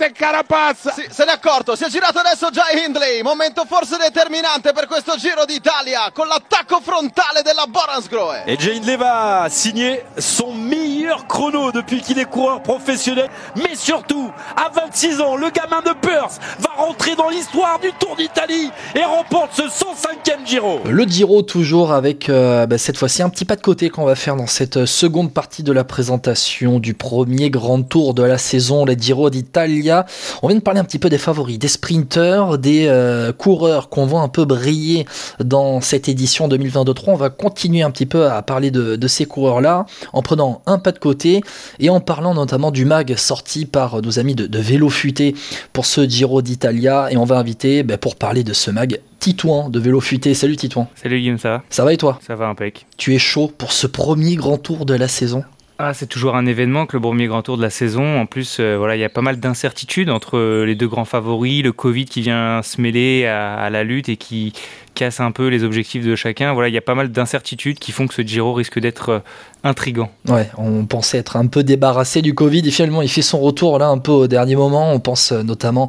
Ruote 0.05 0.13
Carapaz! 0.13 0.93
Si- 0.93 1.07
se 1.09 1.25
n'è 1.25 1.31
accorto, 1.31 1.75
si 1.75 1.83
è 1.83 1.89
girato 1.89 2.19
adesso 2.19 2.49
già 2.49 2.65
Hindley, 2.71 3.21
momento 3.21 3.65
forse 3.67 3.97
determinante 3.97 4.71
per 4.73 4.87
questo 4.87 5.15
Giro 5.17 5.45
d'Italia 5.45 6.11
con 6.13 6.27
l'attacco 6.27 6.79
frontale 6.81 7.41
della 7.43 7.65
Boransgrohe. 7.67 8.43
Et 8.45 8.59
Jay 8.59 8.77
Hindley 8.77 8.97
va 8.97 9.47
signer 9.49 10.03
son 10.17 10.53
meilleur 10.53 11.25
chrono 11.27 11.71
depuis 11.71 12.01
qu'il 12.01 12.19
est 12.19 12.29
coureur 12.29 12.61
professionnel. 12.61 13.29
Mais 13.55 13.75
surtout, 13.75 14.31
à 14.55 14.69
26 14.69 15.21
ans, 15.21 15.35
le 15.35 15.49
gamin 15.49 15.81
de 15.81 15.93
Perth 15.93 16.39
va 16.59 16.71
rentrer 16.75 17.15
dans 17.15 17.29
l'histoire 17.29 17.79
du 17.79 17.91
Tour 17.93 18.15
d'Italie 18.15 18.71
et 18.95 19.03
remporte 19.03 19.53
ce 19.53 19.63
105e 19.63 20.45
Giro. 20.45 20.81
Le 20.85 21.03
Giro 21.05 21.41
toujours 21.41 21.91
avec 21.93 22.29
euh, 22.29 22.65
bah, 22.65 22.77
cette 22.77 22.97
fois-ci 22.97 23.21
un 23.21 23.29
petit 23.29 23.45
pas 23.45 23.55
de 23.55 23.61
côté 23.61 23.89
qu'on 23.89 24.05
va 24.05 24.15
faire 24.15 24.35
dans 24.35 24.47
cette 24.47 24.85
seconde 24.85 25.33
partie 25.33 25.63
de 25.63 25.71
la 25.71 25.83
présentation 25.83 26.79
du 26.79 26.93
premier 26.93 27.49
grand 27.49 27.81
tour 27.81 28.13
de 28.13 28.23
la 28.23 28.37
saison, 28.37 28.85
le 28.85 28.93
Giro 28.93 29.29
d'Italia. 29.29 29.94
On 30.41 30.47
vient 30.47 30.58
de 30.58 30.62
parler 30.63 30.79
un 30.79 30.84
petit 30.84 30.99
peu 30.99 31.10
des 31.10 31.17
favoris, 31.17 31.60
des 31.60 31.67
sprinteurs, 31.67 32.58
des 32.58 32.88
euh, 32.88 33.31
coureurs 33.31 33.89
qu'on 33.89 34.05
voit 34.05 34.21
un 34.21 34.27
peu 34.27 34.45
briller 34.45 35.05
dans 35.43 35.81
cette 35.81 36.10
édition 36.10 36.47
2023. 36.47 37.13
On 37.13 37.17
va 37.17 37.29
continuer 37.29 37.81
un 37.84 37.91
petit 37.91 38.05
peu 38.05 38.29
à 38.29 38.41
parler 38.41 38.71
de, 38.71 38.95
de 38.95 39.08
ces 39.08 39.25
coureurs-là 39.25 39.86
en 40.13 40.21
prenant 40.21 40.62
un 40.65 40.79
pas 40.79 40.91
de 40.91 40.99
côté 40.99 41.41
et 41.79 41.89
en 41.89 41.99
parlant 41.99 42.34
notamment 42.34 42.71
du 42.71 42.86
mag 42.86 43.15
sorti 43.15 43.65
par 43.65 44.01
nos 44.01 44.19
amis 44.19 44.36
de, 44.36 44.47
de 44.47 44.60
Vélo 44.60 44.89
Futé 44.89 45.36
pour 45.73 45.86
ce 45.86 46.08
Giro 46.08 46.41
d'Italia 46.41 47.08
et 47.12 47.17
on 47.17 47.25
va 47.25 47.38
inviter 47.38 47.84
bah, 47.84 47.97
pour 47.97 48.15
parler 48.15 48.43
de 48.43 48.53
ce 48.53 48.71
mag 48.71 48.99
Titouan 49.19 49.69
de 49.69 49.79
Vélo 49.79 50.01
Futé. 50.01 50.34
Salut 50.34 50.55
Titouan. 50.55 50.88
Salut 50.95 51.19
Guillaume, 51.19 51.39
ça 51.39 51.49
va? 51.49 51.63
Ça 51.69 51.84
va 51.84 51.93
et 51.93 51.97
toi? 51.97 52.19
Ça 52.25 52.36
va 52.36 52.47
impec. 52.47 52.86
Tu 52.97 53.15
es 53.15 53.19
chaud 53.19 53.51
pour 53.58 53.71
ce 53.71 53.88
premier 53.88 54.36
grand 54.36 54.58
tour 54.58 54.86
de 54.86 54.93
la 54.93 55.08
saison? 55.08 55.43
Ah, 55.77 55.93
c'est 55.93 56.07
toujours 56.07 56.38
un 56.38 56.45
événement 56.45 56.85
que 56.85 56.95
le 56.95 57.01
premier 57.01 57.27
grand 57.27 57.41
tour 57.41 57.57
de 57.57 57.61
la 57.61 57.69
saison. 57.69 58.17
En 58.17 58.25
plus, 58.25 58.61
euh, 58.61 58.77
voilà, 58.77 58.95
il 58.95 58.99
y 59.01 59.03
a 59.03 59.09
pas 59.09 59.21
mal 59.21 59.41
d'incertitudes 59.41 60.09
entre 60.09 60.38
euh, 60.38 60.65
les 60.65 60.73
deux 60.73 60.88
grands 60.88 61.03
favoris, 61.03 61.63
le 61.63 61.73
Covid 61.73 62.05
qui 62.05 62.21
vient 62.21 62.61
se 62.61 62.79
mêler 62.79 63.25
à, 63.25 63.55
à 63.55 63.69
la 63.69 63.83
lutte 63.83 64.07
et 64.07 64.15
qui 64.15 64.53
casse 64.95 65.19
un 65.19 65.31
peu 65.31 65.47
les 65.47 65.63
objectifs 65.63 66.03
de 66.03 66.15
chacun. 66.15 66.53
Voilà, 66.53 66.69
il 66.69 66.73
y 66.73 66.77
a 66.77 66.81
pas 66.81 66.95
mal 66.95 67.10
d'incertitudes 67.12 67.77
qui 67.77 67.91
font 67.91 68.08
que 68.08 68.13
ce 68.15 68.23
Giro 68.23 68.53
risque 68.53 68.79
d'être 68.79 69.10
euh, 69.10 69.19
intrigant. 69.63 70.10
Ouais, 70.27 70.49
on 70.58 70.86
pensait 70.86 71.17
être 71.19 71.38
un 71.38 71.45
peu 71.47 71.63
débarrassé 71.63 72.21
du 72.21 72.34
Covid 72.34 72.67
et 72.67 72.71
finalement 72.71 73.01
il 73.01 73.10
fait 73.10 73.21
son 73.21 73.39
retour 73.39 73.77
là 73.77 73.88
un 73.88 73.97
peu 73.99 74.12
au 74.12 74.27
dernier 74.27 74.55
moment. 74.55 74.91
On 74.91 74.99
pense 74.99 75.31
euh, 75.31 75.43
notamment 75.43 75.88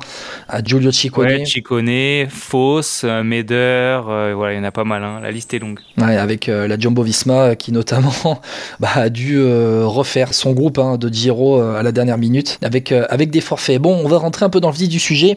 à 0.48 0.62
Giulio 0.62 0.92
Ciccone. 0.92 1.26
Ouais, 1.26 1.44
Chicone, 1.44 2.28
Foss, 2.28 3.02
euh, 3.04 3.22
Meder, 3.22 4.00
euh, 4.08 4.32
voilà, 4.36 4.54
il 4.54 4.56
y 4.56 4.60
en 4.60 4.64
a 4.64 4.72
pas 4.72 4.84
mal. 4.84 5.02
hein. 5.04 5.20
La 5.22 5.30
liste 5.30 5.54
est 5.54 5.58
longue. 5.58 5.78
Ouais, 5.98 6.16
avec 6.16 6.48
euh, 6.48 6.66
la 6.68 6.78
Jumbo 6.78 7.02
Visma 7.02 7.56
qui 7.56 7.72
notamment 7.72 8.12
bah, 8.80 8.88
a 8.96 9.08
dû 9.08 9.36
euh, 9.38 9.84
refaire 9.86 10.34
son 10.34 10.52
groupe 10.52 10.78
hein, 10.78 10.98
de 10.98 11.08
Giro 11.08 11.60
à 11.60 11.82
la 11.82 11.92
dernière 11.92 12.18
minute 12.18 12.58
avec, 12.62 12.92
avec 12.92 13.30
des 13.30 13.40
forfaits. 13.40 13.80
Bon, 13.80 13.94
on 14.04 14.08
va 14.08 14.18
rentrer 14.18 14.44
un 14.44 14.50
peu 14.50 14.60
dans 14.60 14.70
le 14.70 14.76
vif 14.76 14.88
du 14.88 14.98
sujet. 14.98 15.36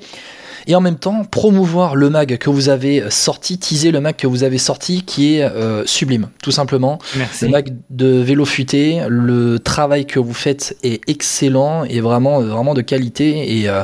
Et 0.68 0.76
en 0.76 0.82
même 0.82 0.98
temps 0.98 1.24
promouvoir 1.24 1.96
le 1.96 2.10
mag 2.10 2.38
que 2.38 2.50
vous 2.50 2.70
avez 2.70 3.10
sorti, 3.10 3.58
teaser 3.58 3.92
le 3.92 4.02
mag 4.02 4.16
que 4.16 4.28
vous 4.28 4.44
avez 4.44 4.58
sorti 4.58 5.04
qui 5.04 5.36
est 5.36 5.44
euh, 5.44 5.86
sublime, 5.86 6.30
tout 6.42 6.52
simplement. 6.52 7.00
Merci. 7.16 7.46
Le 7.46 7.52
mag 7.52 7.76
de 7.90 8.08
vélo 8.08 8.46
futé, 8.46 9.02
le 9.08 9.60
travail 9.60 10.06
que 10.06 10.20
vous 10.20 10.34
faites 10.34 10.78
est 10.84 11.02
excellent 11.10 11.84
et 11.84 12.02
vraiment, 12.02 12.42
vraiment 12.42 12.74
de 12.74 12.82
qualité. 12.82 13.60
Et 13.60 13.70
euh, 13.70 13.84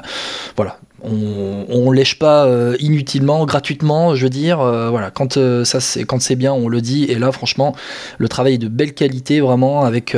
voilà, 0.55 0.79
on, 1.03 1.65
on 1.69 1.91
lèche 1.91 2.17
pas 2.19 2.45
euh, 2.45 2.75
inutilement, 2.79 3.45
gratuitement, 3.45 4.15
je 4.15 4.23
veux 4.23 4.29
dire. 4.29 4.59
euh, 4.59 4.89
voilà, 4.89 5.11
quand 5.11 5.37
euh, 5.37 5.63
ça 5.65 5.79
c'est 5.79 6.03
quand 6.03 6.21
c'est 6.21 6.35
bien, 6.35 6.53
on 6.53 6.67
le 6.67 6.81
dit. 6.81 7.05
Et 7.05 7.15
là, 7.15 7.31
franchement, 7.31 7.75
le 8.17 8.27
travail 8.27 8.55
est 8.55 8.57
de 8.59 8.67
belle 8.67 8.93
qualité, 8.93 9.39
vraiment, 9.39 9.83
avec 9.83 10.15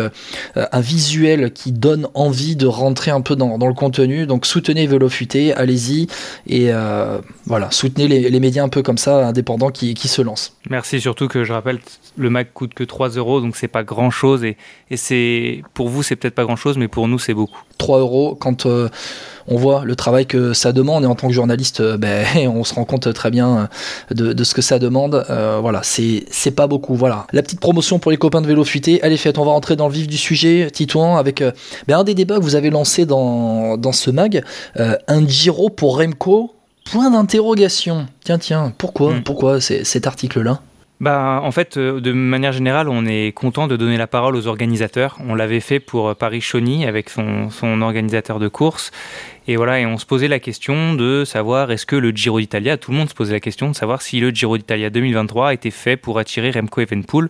un 0.55 0.79
visuel 0.79 1.51
qui 1.51 1.71
donne 1.71 2.07
envie 2.13 2.55
de 2.55 2.67
rentrer 2.67 3.11
un 3.11 3.21
peu 3.21 3.35
dans, 3.35 3.57
dans 3.57 3.67
le 3.67 3.73
contenu. 3.73 4.25
Donc 4.25 4.45
soutenez 4.45 4.87
Vélo 4.87 5.09
Futé, 5.09 5.53
allez-y 5.53 6.07
et 6.47 6.71
voilà, 7.45 7.71
soutenez 7.71 8.07
les, 8.07 8.29
les 8.29 8.39
médias 8.39 8.63
un 8.63 8.69
peu 8.69 8.81
comme 8.83 8.97
ça, 8.97 9.25
indépendants 9.27 9.69
qui, 9.71 9.93
qui 9.93 10.07
se 10.07 10.21
lancent. 10.21 10.53
Merci 10.69 11.01
surtout 11.01 11.27
que 11.27 11.43
je 11.43 11.53
rappelle, 11.53 11.79
le 12.17 12.29
Mac 12.29 12.53
coûte 12.53 12.73
que 12.73 12.83
3 12.83 13.09
euros, 13.09 13.41
donc 13.41 13.55
c'est 13.55 13.67
pas 13.67 13.83
grand 13.83 14.09
chose. 14.09 14.43
Et, 14.43 14.57
et 14.89 14.97
c'est 14.97 15.63
pour 15.73 15.89
vous, 15.89 16.03
c'est 16.03 16.15
peut-être 16.15 16.35
pas 16.35 16.43
grand 16.43 16.55
chose, 16.55 16.77
mais 16.77 16.87
pour 16.87 17.07
nous, 17.07 17.19
c'est 17.19 17.33
beaucoup. 17.33 17.61
3 17.77 17.99
euros 17.99 18.35
quand 18.39 18.67
on 19.47 19.55
voit 19.57 19.83
le 19.85 19.95
travail 19.95 20.25
que 20.25 20.53
ça 20.53 20.71
demande 20.71 21.03
et 21.03 21.07
en 21.07 21.15
tant 21.15 21.27
que 21.27 21.33
journaliste 21.33 21.79
euh, 21.81 21.97
ben, 21.97 22.25
on 22.53 22.63
se 22.63 22.73
rend 22.73 22.85
compte 22.85 23.13
très 23.13 23.31
bien 23.31 23.69
euh, 24.11 24.13
de, 24.15 24.33
de 24.33 24.43
ce 24.43 24.53
que 24.53 24.61
ça 24.61 24.79
demande. 24.79 25.25
Euh, 25.29 25.59
voilà 25.61 25.81
c'est 25.83 26.51
pas 26.55 26.67
beaucoup. 26.67 26.95
Voilà. 26.95 27.27
La 27.33 27.41
petite 27.41 27.59
promotion 27.59 27.99
pour 27.99 28.11
les 28.11 28.17
copains 28.17 28.41
de 28.41 28.47
vélo 28.47 28.63
fuité. 28.63 28.99
Elle 29.03 29.13
est 29.13 29.17
faite 29.17 29.37
on 29.37 29.45
va 29.45 29.51
rentrer 29.51 29.75
dans 29.75 29.87
le 29.87 29.93
vif 29.93 30.07
du 30.07 30.17
sujet. 30.17 30.69
Titouan 30.71 31.17
avec 31.17 31.43
ben, 31.87 31.97
un 31.99 32.03
des 32.03 32.13
débats 32.15 32.35
que 32.37 32.43
vous 32.43 32.55
avez 32.55 32.69
lancé 32.69 33.05
dans, 33.05 33.77
dans 33.77 33.91
ce 33.91 34.09
mag 34.11 34.43
euh, 34.79 34.95
un 35.07 35.27
Giro 35.27 35.69
pour 35.69 35.97
Remco. 35.99 36.53
Point 36.91 37.11
d'interrogation. 37.11 38.05
Tiens 38.23 38.37
tiens 38.37 38.73
pourquoi? 38.77 39.13
Mm. 39.15 39.23
pourquoi 39.23 39.59
c'est- 39.61 39.83
cet 39.83 40.07
article 40.07 40.41
là 40.41 40.61
Bah, 40.99 41.41
en 41.43 41.51
fait, 41.51 41.77
euh, 41.77 41.99
de 42.01 42.11
manière 42.11 42.51
générale, 42.51 42.89
on 42.89 43.05
est 43.05 43.31
content 43.31 43.67
de 43.67 43.75
donner 43.75 43.97
la 43.97 44.07
parole 44.07 44.35
aux 44.35 44.47
organisateurs. 44.47 45.17
On 45.27 45.35
l'avait 45.35 45.59
fait 45.59 45.79
pour 45.79 46.09
euh, 46.09 46.13
Paris-Chauny 46.15 46.87
avec 46.87 47.09
son, 47.09 47.51
son 47.51 47.81
organisateur 47.83 48.39
de 48.39 48.47
course. 48.47 48.91
Et 49.47 49.57
voilà, 49.57 49.79
et 49.79 49.85
on 49.85 49.99
se 49.99 50.07
posait 50.07 50.27
la 50.27 50.39
question 50.39 50.95
de 50.95 51.23
savoir 51.23 51.71
est-ce 51.71 51.85
que 51.85 51.95
le 51.95 52.09
Giro 52.09 52.39
d'Italia, 52.39 52.77
tout 52.77 52.91
le 52.91 52.97
monde 52.97 53.09
se 53.09 53.13
posait 53.13 53.33
la 53.33 53.39
question 53.39 53.69
de 53.69 53.75
savoir 53.75 54.01
si 54.01 54.19
le 54.19 54.31
Giro 54.31 54.57
d'Italia 54.57 54.89
2023 54.89 55.53
était 55.53 55.71
fait 55.71 55.97
pour 55.97 56.17
attirer 56.17 56.49
Remco 56.49 56.81
Evenepoel 56.81 57.29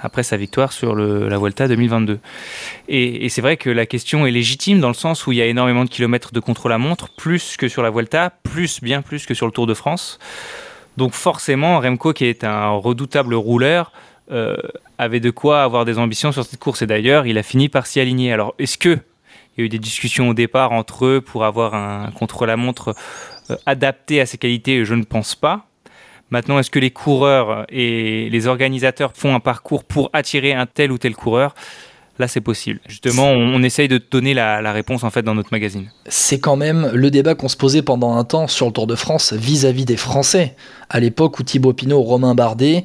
après 0.00 0.24
sa 0.24 0.36
victoire 0.36 0.72
sur 0.72 0.94
la 0.94 1.38
Vuelta 1.38 1.68
2022. 1.68 2.18
Et, 2.88 3.24
et 3.24 3.28
c'est 3.30 3.40
vrai 3.40 3.56
que 3.56 3.70
la 3.70 3.86
question 3.86 4.26
est 4.26 4.30
légitime 4.30 4.80
dans 4.80 4.88
le 4.88 4.94
sens 4.94 5.26
où 5.26 5.32
il 5.32 5.38
y 5.38 5.42
a 5.42 5.46
énormément 5.46 5.84
de 5.84 5.88
kilomètres 5.88 6.32
de 6.32 6.40
contre-la-montre, 6.40 7.08
plus 7.16 7.56
que 7.56 7.68
sur 7.68 7.82
la 7.82 7.90
Vuelta, 7.90 8.32
plus, 8.42 8.82
bien 8.82 9.00
plus 9.00 9.24
que 9.24 9.32
sur 9.32 9.46
le 9.46 9.52
Tour 9.52 9.66
de 9.66 9.74
France. 9.74 10.18
Donc 10.96 11.12
forcément, 11.12 11.80
Remco, 11.80 12.12
qui 12.12 12.24
est 12.24 12.44
un 12.44 12.70
redoutable 12.70 13.34
rouleur, 13.34 13.92
euh, 14.32 14.56
avait 14.98 15.20
de 15.20 15.30
quoi 15.30 15.62
avoir 15.62 15.84
des 15.84 15.98
ambitions 15.98 16.32
sur 16.32 16.44
cette 16.44 16.58
course. 16.58 16.82
Et 16.82 16.86
d'ailleurs, 16.86 17.26
il 17.26 17.38
a 17.38 17.42
fini 17.42 17.68
par 17.68 17.86
s'y 17.86 18.00
aligner. 18.00 18.32
Alors, 18.32 18.54
est-ce 18.58 18.78
que 18.78 18.98
il 19.56 19.60
y 19.60 19.62
a 19.62 19.66
eu 19.66 19.68
des 19.68 19.78
discussions 19.78 20.28
au 20.28 20.34
départ 20.34 20.72
entre 20.72 21.06
eux 21.06 21.20
pour 21.20 21.44
avoir 21.44 21.74
un 21.74 22.10
contre-la-montre 22.10 22.94
euh, 23.50 23.56
adapté 23.66 24.20
à 24.20 24.26
ses 24.26 24.38
qualités? 24.38 24.84
Je 24.84 24.94
ne 24.94 25.04
pense 25.04 25.34
pas. 25.34 25.66
Maintenant, 26.30 26.58
est-ce 26.58 26.70
que 26.70 26.80
les 26.80 26.90
coureurs 26.90 27.66
et 27.68 28.28
les 28.30 28.46
organisateurs 28.48 29.12
font 29.14 29.34
un 29.34 29.40
parcours 29.40 29.84
pour 29.84 30.10
attirer 30.12 30.52
un 30.52 30.66
tel 30.66 30.90
ou 30.90 30.98
tel 30.98 31.14
coureur? 31.14 31.54
Là, 32.18 32.28
c'est 32.28 32.40
possible. 32.40 32.80
Justement, 32.88 33.30
on, 33.30 33.62
essaye 33.62 33.88
de 33.88 34.00
donner 34.10 34.32
la, 34.32 34.72
réponse 34.72 35.04
en 35.04 35.10
fait 35.10 35.22
dans 35.22 35.34
notre 35.34 35.52
magazine. 35.52 35.90
c'est 36.08 36.38
quand 36.38 36.56
même 36.56 36.90
le 36.94 37.10
débat 37.10 37.34
qu'on 37.34 37.48
se 37.48 37.56
posait 37.56 37.82
pendant 37.82 38.16
un 38.16 38.24
temps 38.24 38.46
sur 38.48 38.66
le 38.66 38.72
Tour 38.72 38.86
de 38.86 38.94
France 38.94 39.32
vis-à-vis 39.32 39.84
des 39.84 39.96
Français, 39.96 40.56
à 40.88 41.00
l'époque 41.00 41.38
où 41.38 41.42
Thibaut 41.42 41.72
Pinot, 41.72 42.00
Romain 42.00 42.34
Bardet 42.34 42.84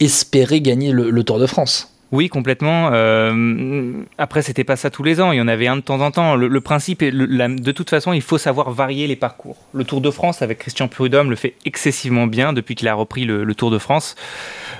espéraient 0.00 0.60
gagner 0.60 0.92
le 0.92 1.24
Tour 1.24 1.38
de 1.38 1.46
France. 1.46 1.95
Oui, 2.12 2.28
complètement. 2.28 2.90
Euh, 2.92 3.92
après, 4.16 4.42
c'était 4.42 4.62
pas 4.62 4.76
ça 4.76 4.90
tous 4.90 5.02
les 5.02 5.20
ans. 5.20 5.32
Il 5.32 5.38
y 5.38 5.40
en 5.40 5.48
avait 5.48 5.66
un 5.66 5.76
de 5.76 5.80
temps 5.80 6.00
en 6.00 6.12
temps. 6.12 6.36
Le, 6.36 6.46
le 6.46 6.60
principe, 6.60 7.02
de 7.02 7.72
toute 7.72 7.90
façon, 7.90 8.12
il 8.12 8.22
faut 8.22 8.38
savoir 8.38 8.70
varier 8.70 9.08
les 9.08 9.16
parcours. 9.16 9.56
Le 9.72 9.82
Tour 9.84 10.00
de 10.00 10.10
France 10.10 10.40
avec 10.40 10.58
Christian 10.58 10.86
Prudhomme 10.86 11.30
le 11.30 11.36
fait 11.36 11.54
excessivement 11.64 12.28
bien 12.28 12.52
depuis 12.52 12.76
qu'il 12.76 12.86
a 12.86 12.94
repris 12.94 13.24
le, 13.24 13.54
Tour 13.54 13.72
de 13.72 13.78
France. 13.78 14.14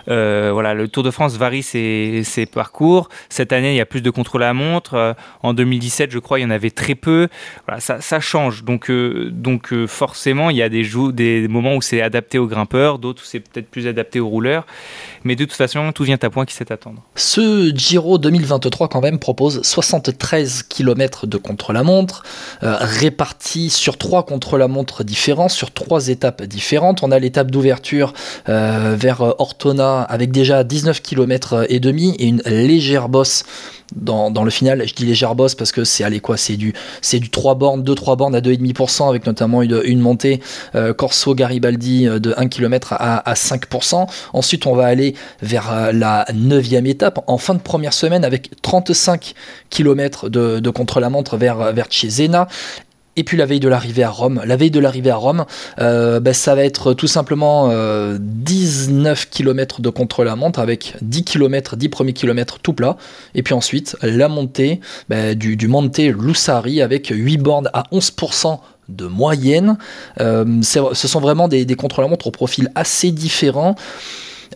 Euh, 0.09 0.51
voilà, 0.53 0.75
le 0.75 0.87
Tour 0.87 1.03
de 1.03 1.11
France 1.11 1.37
varie 1.37 1.65
ses, 1.65 2.25
parcours. 2.53 3.09
Cette 3.29 3.53
année, 3.53 3.73
il 3.73 3.77
y 3.77 3.81
a 3.81 3.87
plus 3.87 4.03
de 4.03 4.11
contrôle 4.11 4.45
à 4.45 4.55
montre. 4.55 4.95
Euh, 4.95 5.13
en 5.43 5.53
2017, 5.53 6.13
je 6.13 6.19
crois, 6.21 6.39
il 6.39 6.43
y 6.43 6.47
en 6.47 6.51
avait 6.51 6.71
très 6.71 6.95
peu. 6.95 7.29
Ça, 7.79 8.21
change. 8.21 8.63
Donc, 8.63 8.89
euh, 8.89 9.31
donc 9.33 9.75
forcément, 9.87 10.51
il 10.51 10.57
y 10.57 10.63
a 10.63 10.69
des, 10.69 10.89
des 11.13 11.49
moments 11.49 11.75
où 11.75 11.83
c'est 11.83 12.03
adapté 12.03 12.39
aux 12.39 12.47
grimpeurs, 12.47 13.01
d'autres 13.01 13.23
où 13.23 13.27
c'est 13.27 13.41
peut-être 13.41 13.69
plus 13.69 13.89
adapté 13.89 14.21
aux 14.21 14.29
rouleurs. 14.29 14.65
Mais 15.25 15.35
de 15.35 15.45
toute 15.45 15.55
façon, 15.55 15.91
tout 15.91 16.05
vient 16.05 16.19
à 16.23 16.31
point 16.31 16.45
qui 16.45 16.55
sait 16.55 16.71
attendre. 16.71 17.03
Ce 17.19 17.75
Giro 17.75 18.19
2023 18.19 18.89
quand 18.89 19.01
même 19.01 19.19
propose 19.19 19.63
73 19.63 20.65
km 20.65 21.27
de 21.27 21.39
contre-la-montre, 21.39 22.23
euh, 22.63 22.77
répartis 22.79 23.71
sur 23.71 23.97
trois 23.97 24.25
contre-la-montre 24.27 25.03
différents, 25.03 25.49
sur 25.49 25.73
trois 25.73 26.09
étapes 26.09 26.43
différentes. 26.43 27.03
On 27.03 27.11
a 27.11 27.19
l'étape 27.19 27.51
d'ouverture 27.51 28.13
euh, 28.51 28.97
vers 28.99 29.23
Ortona 29.41 30.03
avec 30.03 30.31
déjà 30.31 30.63
19 30.63 31.01
km 31.01 31.65
et 31.71 31.81
demi 31.81 32.15
et 32.19 32.27
une 32.27 32.43
légère 32.45 33.09
bosse 33.09 33.45
dans, 33.95 34.45
le 34.45 34.51
final. 34.51 34.87
Je 34.87 34.95
dis 34.95 35.07
légère 35.07 35.35
bosse 35.35 35.55
parce 35.55 35.73
que 35.73 35.85
c'est 35.85 36.05
allez 36.05 36.21
quoi, 36.21 36.37
c'est 36.37 36.57
du 36.57 36.73
c'est 37.01 37.19
du 37.19 37.31
3 37.31 37.55
bornes, 37.55 37.83
2 37.83 37.95
3 37.95 38.17
bornes 38.17 38.35
à 38.35 38.41
2,5% 38.41 39.09
avec 39.09 39.27
notamment 39.27 39.63
une, 39.63 40.01
montée 40.01 40.41
euh, 40.75 40.93
Corso 40.93 41.35
Garibaldi 41.35 42.07
euh, 42.07 42.19
de 42.19 42.35
1 42.37 42.49
km 42.49 42.93
à, 42.93 43.19
à 43.19 43.35
5%. 43.35 44.07
Ensuite, 44.33 44.67
on 44.67 44.75
va 44.75 44.87
aller 44.87 45.15
vers 45.43 45.73
euh, 45.73 45.93
la 45.93 46.27
neuvième 46.35 46.87
étape 46.87 47.23
en 47.27 47.39
fin 47.39 47.55
de 47.55 47.61
première 47.61 47.93
semaine 47.93 48.25
avec 48.25 48.51
35 48.63 49.35
km 49.71 50.29
de, 50.29 50.71
contre-la-montre 50.71 51.37
vers, 51.37 51.73
vers 51.73 51.87
Cesena. 51.91 52.49
Et 53.19 53.25
puis 53.25 53.39
la 53.39 53.47
veille 53.47 53.61
de 53.61 53.69
l'arrivée 53.69 54.03
à 54.03 54.11
Rome. 54.11 54.43
La 54.45 54.57
veille 54.57 54.71
de 54.71 54.79
l'arrivée 54.79 55.11
à 55.11 55.17
Rome, 55.17 55.47
ben, 55.79 56.33
ça 56.35 56.55
va 56.55 56.65
être 56.65 56.93
tout 56.93 57.07
simplement 57.07 57.71
euh, 57.71 58.19
19 59.07 59.31
km 59.31 59.81
de 59.81 59.89
contre-la-montre 59.89 60.59
avec 60.59 60.95
10 61.01 61.25
km, 61.25 61.77
10 61.77 61.89
premiers 61.89 62.13
kilomètres 62.13 62.59
tout 62.59 62.73
plat. 62.73 62.97
Et 63.35 63.43
puis 63.43 63.55
ensuite, 63.55 63.97
la 64.03 64.29
montée 64.29 64.81
ben, 65.09 65.37
du, 65.37 65.57
du 65.57 65.69
Monte 65.69 65.99
Lussari 65.99 66.83
avec 66.83 67.09
8 67.15 67.37
bornes 67.39 67.71
à 67.73 67.85
11% 67.93 68.59
de 68.89 69.07
moyenne. 69.07 69.79
Euh, 70.21 70.61
ce 70.63 71.09
sont 71.09 71.21
vraiment 71.21 71.47
des, 71.47 71.67
contre-la-montre 71.77 72.27
au 72.27 72.31
profil 72.33 72.71
assez 72.75 73.13
différents. 73.13 73.77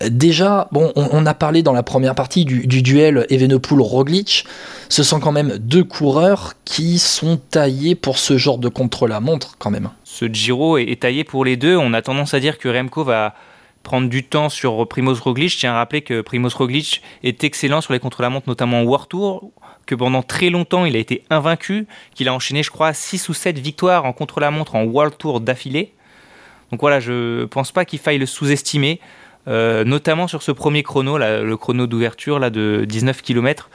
Déjà, 0.09 0.69
bon, 0.73 0.93
on, 0.95 1.27
a 1.27 1.35
parlé 1.35 1.63
dans 1.63 1.73
la 1.73 1.83
première 1.83 2.15
partie 2.15 2.45
du, 2.45 2.67
du 2.67 2.81
duel 2.81 3.27
Evenepoel-Roglic. 3.29 4.45
Ce 4.89 5.03
sont 5.03 5.21
quand 5.21 5.33
même 5.33 5.59
deux 5.59 5.85
coureurs 5.85 6.55
qui 6.65 6.99
sont 6.99 7.39
taillés 7.51 7.97
pour 7.97 8.19
ce 8.19 8.39
genre 8.39 8.59
de 8.59 8.69
contre-la-montre, 8.69 9.57
quand 9.59 9.71
même. 9.71 9.91
Ce 10.05 10.27
Giro 10.27 10.79
est 10.79 11.01
taillé 11.01 11.25
pour 11.25 11.45
les 11.45 11.57
deux. 11.57 11.77
On 11.77 11.93
a 11.93 12.03
tendance 12.03 12.35
à 12.35 12.41
dire 12.41 12.59
que 12.59 12.69
Remco 12.69 13.03
va 13.03 13.35
prendre 13.83 14.09
du 14.09 14.25
temps 14.25 14.49
sur 14.49 14.87
Primoz 14.88 15.21
Roglic. 15.21 15.51
Je 15.51 15.59
tiens 15.59 15.73
à 15.73 15.77
rappeler 15.77 16.03
que 16.03 16.21
Primoz 16.21 16.55
Roglic 16.55 17.03
est 17.23 17.45
excellent 17.45 17.81
sur 17.81 17.93
les 17.93 17.99
contre-la-montre, 17.99 18.49
notamment 18.49 18.81
en 18.81 18.85
World 18.85 19.09
Tour, 19.09 19.51
que 19.87 19.95
pendant 19.95 20.23
très 20.23 20.51
longtemps 20.51 20.85
il 20.85 20.97
a 20.97 20.99
été 20.99 21.25
invaincu, 21.31 21.87
qu'il 22.14 22.29
a 22.29 22.35
enchaîné, 22.35 22.62
je 22.62 22.71
crois, 22.71 22.93
6 22.93 23.29
ou 23.29 23.35
7 23.35 23.59
victoires 23.59 24.05
en 24.05 24.12
contre-la-montre 24.12 24.75
en 24.75 24.85
World 24.85 25.16
Tour 25.19 25.40
d'affilée. 25.40 25.93
Donc 26.71 26.81
voilà, 26.81 27.01
je 27.01 27.45
pense 27.47 27.73
pas 27.73 27.85
qu'il 27.85 27.99
faille 27.99 28.19
le 28.19 28.27
sous-estimer, 28.27 29.01
euh, 29.49 29.85
notamment 29.85 30.29
sur 30.29 30.43
ce 30.43 30.53
premier 30.53 30.83
chrono, 30.83 31.19
le 31.19 31.57
chrono 31.57 31.87
d'ouverture 31.87 32.51
de 32.51 32.85
19 32.87 33.23
km. 33.23 33.71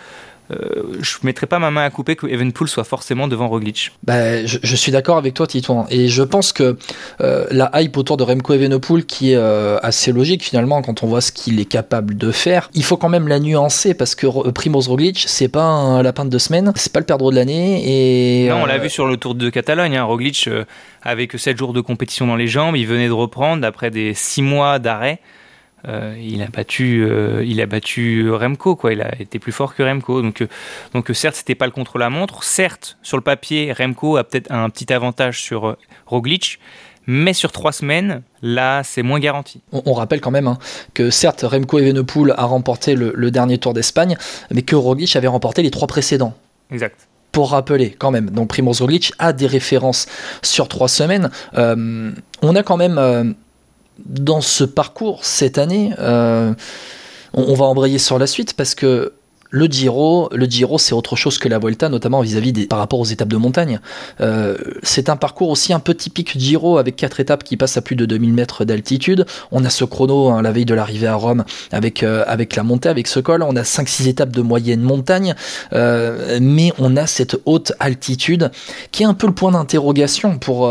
Euh, 0.52 0.84
je 1.02 1.18
ne 1.22 1.26
mettrai 1.26 1.48
pas 1.48 1.60
ma 1.60 1.72
main 1.72 1.84
à 1.84 1.90
couper 1.90 2.16
que 2.16 2.28
Evenpool 2.28 2.68
soit 2.68 2.84
forcément 2.84 3.28
devant 3.28 3.48
Roglic. 3.48 3.92
Bah, 4.04 4.46
je, 4.46 4.60
je 4.62 4.76
suis 4.76 4.92
d'accord 4.92 5.18
avec 5.18 5.34
toi, 5.34 5.48
Titouan. 5.48 5.88
Et 5.90 6.08
je 6.08 6.22
pense 6.24 6.54
que 6.54 6.78
euh, 7.22 7.46
la 7.52 7.72
hype 7.74 7.98
autour 7.98 8.18
de 8.18 8.24
Remco 8.24 8.54
Evenepoel, 8.54 9.06
qui 9.06 9.32
est 9.32 9.38
euh, 9.38 9.78
assez 9.82 10.12
logique 10.12 10.44
finalement 10.44 10.82
quand 10.82 11.04
on 11.04 11.08
voit 11.08 11.22
ce 11.22 11.32
qu'il 11.32 11.60
est 11.60 11.66
capable 11.66 12.16
de 12.16 12.32
faire, 12.32 12.70
il 12.74 12.84
faut 12.84 12.98
quand 12.98 13.10
même 13.10 13.28
la 13.28 13.40
nuancer 13.40 13.94
parce 13.94 14.16
que 14.16 14.28
Primoz 14.52 14.88
Roglic, 14.88 15.24
c'est 15.28 15.48
pas 15.48 15.64
un 15.64 16.04
lapin 16.04 16.26
de 16.26 16.30
deux 16.30 16.40
semaines, 16.40 16.72
c'est 16.76 16.92
pas 16.92 17.00
le 17.00 17.06
perdreau 17.06 17.32
de 17.32 17.36
l'année. 17.36 18.46
Et 18.46 18.50
Non, 18.50 18.64
on 18.64 18.66
l'a 18.66 18.76
euh, 18.76 18.80
vu 18.80 18.90
sur 18.90 19.08
le 19.08 19.18
Tour 19.18 19.36
de 19.36 19.50
Catalogne. 19.50 19.98
Hein. 19.98 20.04
Roglic, 20.04 20.50
avec 21.02 21.38
7 21.38 21.58
jours 21.58 21.74
de 21.74 21.82
compétition 21.82 22.28
dans 22.28 22.36
les 22.36 22.48
jambes, 22.48 22.76
il 22.76 22.86
venait 22.86 23.08
de 23.08 23.14
reprendre 23.14 23.66
après 23.66 23.90
des 23.90 24.14
6 24.14 24.42
mois 24.44 24.80
d'arrêt. 24.80 25.20
Euh, 25.88 26.16
il 26.22 26.42
a 26.42 26.48
battu, 26.48 27.06
euh, 27.06 27.44
il 27.46 27.62
a 27.62 27.66
battu 27.66 28.32
Remco, 28.32 28.76
quoi. 28.76 28.94
Il 28.94 29.02
a 29.02 29.20
été 29.22 29.40
plus 29.40 29.52
fort 29.52 29.76
que 29.76 29.84
Remco. 29.84 30.22
Donc, 30.22 30.42
euh, 30.42 30.48
donc 30.94 31.10
euh, 31.10 31.14
certes, 31.14 31.36
c'était 31.36 31.56
pas 31.56 31.66
le 31.66 31.72
contre-la-montre. 31.72 32.44
Certes, 32.44 32.98
sur 33.04 33.18
le 33.18 33.24
papier, 33.24 33.72
Remco 33.72 34.18
a 34.18 34.24
peut-être 34.24 34.52
un 34.52 34.70
petit 34.70 34.92
avantage 34.92 35.42
sur 35.42 35.78
Roglic. 36.06 36.60
Mais 37.08 37.34
sur 37.34 37.52
trois 37.52 37.72
semaines, 37.72 38.24
là, 38.42 38.82
c'est 38.84 39.04
moins 39.04 39.20
garanti. 39.20 39.62
On, 39.72 39.84
on 39.86 39.94
rappelle 39.94 40.22
quand 40.22 40.32
même 40.32 40.48
hein, 40.48 40.58
que 40.96 41.12
certes 41.12 41.46
Remco 41.48 41.78
Evenepoel 41.78 42.34
a 42.36 42.46
remporté 42.46 42.96
le, 42.96 43.14
le 43.16 43.30
dernier 43.30 43.60
Tour 43.60 43.76
d'Espagne, 43.76 44.18
mais 44.50 44.64
que 44.64 44.76
Roglic 44.76 45.16
avait 45.16 45.28
remporté 45.28 45.62
les 45.62 45.70
trois 45.70 45.88
précédents. 45.88 46.34
Exact. 46.72 47.08
pour 47.32 47.52
rappeler 47.52 47.92
quand 47.92 48.10
même, 48.12 48.30
donc 48.32 48.48
Primoz 48.48 48.80
Roglic 48.82 49.12
a 49.20 49.34
des 49.34 49.46
références 49.46 50.08
sur 50.42 50.68
trois 50.68 50.88
semaines. 50.88 51.30
Euh, 51.56 52.12
on 52.42 52.56
a 52.56 52.64
quand 52.64 52.78
même 52.78 52.98
euh, 52.98 53.26
dans 54.04 54.42
ce 54.42 54.64
parcours 54.64 55.24
cette 55.24 55.58
année, 55.58 55.94
euh, 56.00 56.54
on, 57.34 57.54
va 57.54 57.66
embrayer 57.66 57.98
sur 57.98 58.20
la 58.20 58.28
suite 58.28 58.54
parce 58.54 58.76
que 58.76 59.14
le 59.52 59.68
Giro, 59.68 60.28
le 60.34 60.48
Giro, 60.48 60.78
c'est 60.78 60.94
autre 60.94 61.16
chose 61.16 61.38
que 61.38 61.48
la 61.48 61.60
Vuelta, 61.60 61.88
notamment 61.88 62.20
vis-à-vis 62.20 62.52
des 62.52 62.66
par 62.66 62.80
rapport 62.80 63.00
aux 63.00 63.06
étapes 63.06 63.30
de 63.30 63.38
montagne. 63.38 63.80
Euh, 64.20 64.58
c'est 64.84 65.08
un 65.08 65.16
parcours 65.16 65.50
aussi 65.50 65.72
un 65.72 65.80
peu 65.80 65.94
typique 65.94 66.38
Giro 66.38 66.78
avec 66.78 66.98
quatre 66.98 67.22
étapes 67.22 67.44
qui 67.44 67.56
passent 67.56 67.78
à 67.78 67.82
plus 67.82 67.96
de 67.96 68.06
2000 68.06 68.34
mètres 68.34 68.66
d'altitude. 68.66 69.26
On 69.52 69.64
a 69.64 69.70
ce 69.70 69.86
chrono 69.86 70.30
hein, 70.30 70.42
la 70.42 70.52
veille 70.52 70.66
de 70.66 70.74
l'arrivée 70.74 71.08
à 71.08 71.16
Rome 71.16 71.46
avec 71.72 72.04
euh, 72.04 72.26
avec 72.28 72.58
la 72.58 72.64
montée, 72.64 72.90
avec 72.90 73.08
ce 73.08 73.22
col. 73.22 73.44
On 73.44 73.56
a 73.56 73.62
5-6 73.62 74.10
étapes 74.10 74.32
de 74.32 74.42
moyenne 74.42 74.82
montagne, 74.82 75.36
mais 75.72 76.74
on 76.78 76.98
a 76.98 77.08
cette 77.08 77.38
haute 77.46 77.72
altitude 77.80 78.52
qui 78.92 79.04
est 79.04 79.06
un 79.06 79.14
peu 79.14 79.28
le 79.28 79.34
point 79.34 79.52
d'interrogation 79.52 80.38
pour 80.38 80.70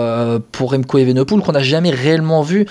pour 0.52 0.72
Remco 0.72 0.98
Evenepoel 0.98 1.40
qu'on 1.40 1.52
n'a 1.52 1.62
jamais 1.62 1.90
réellement 1.90 2.42
vu 2.42 2.66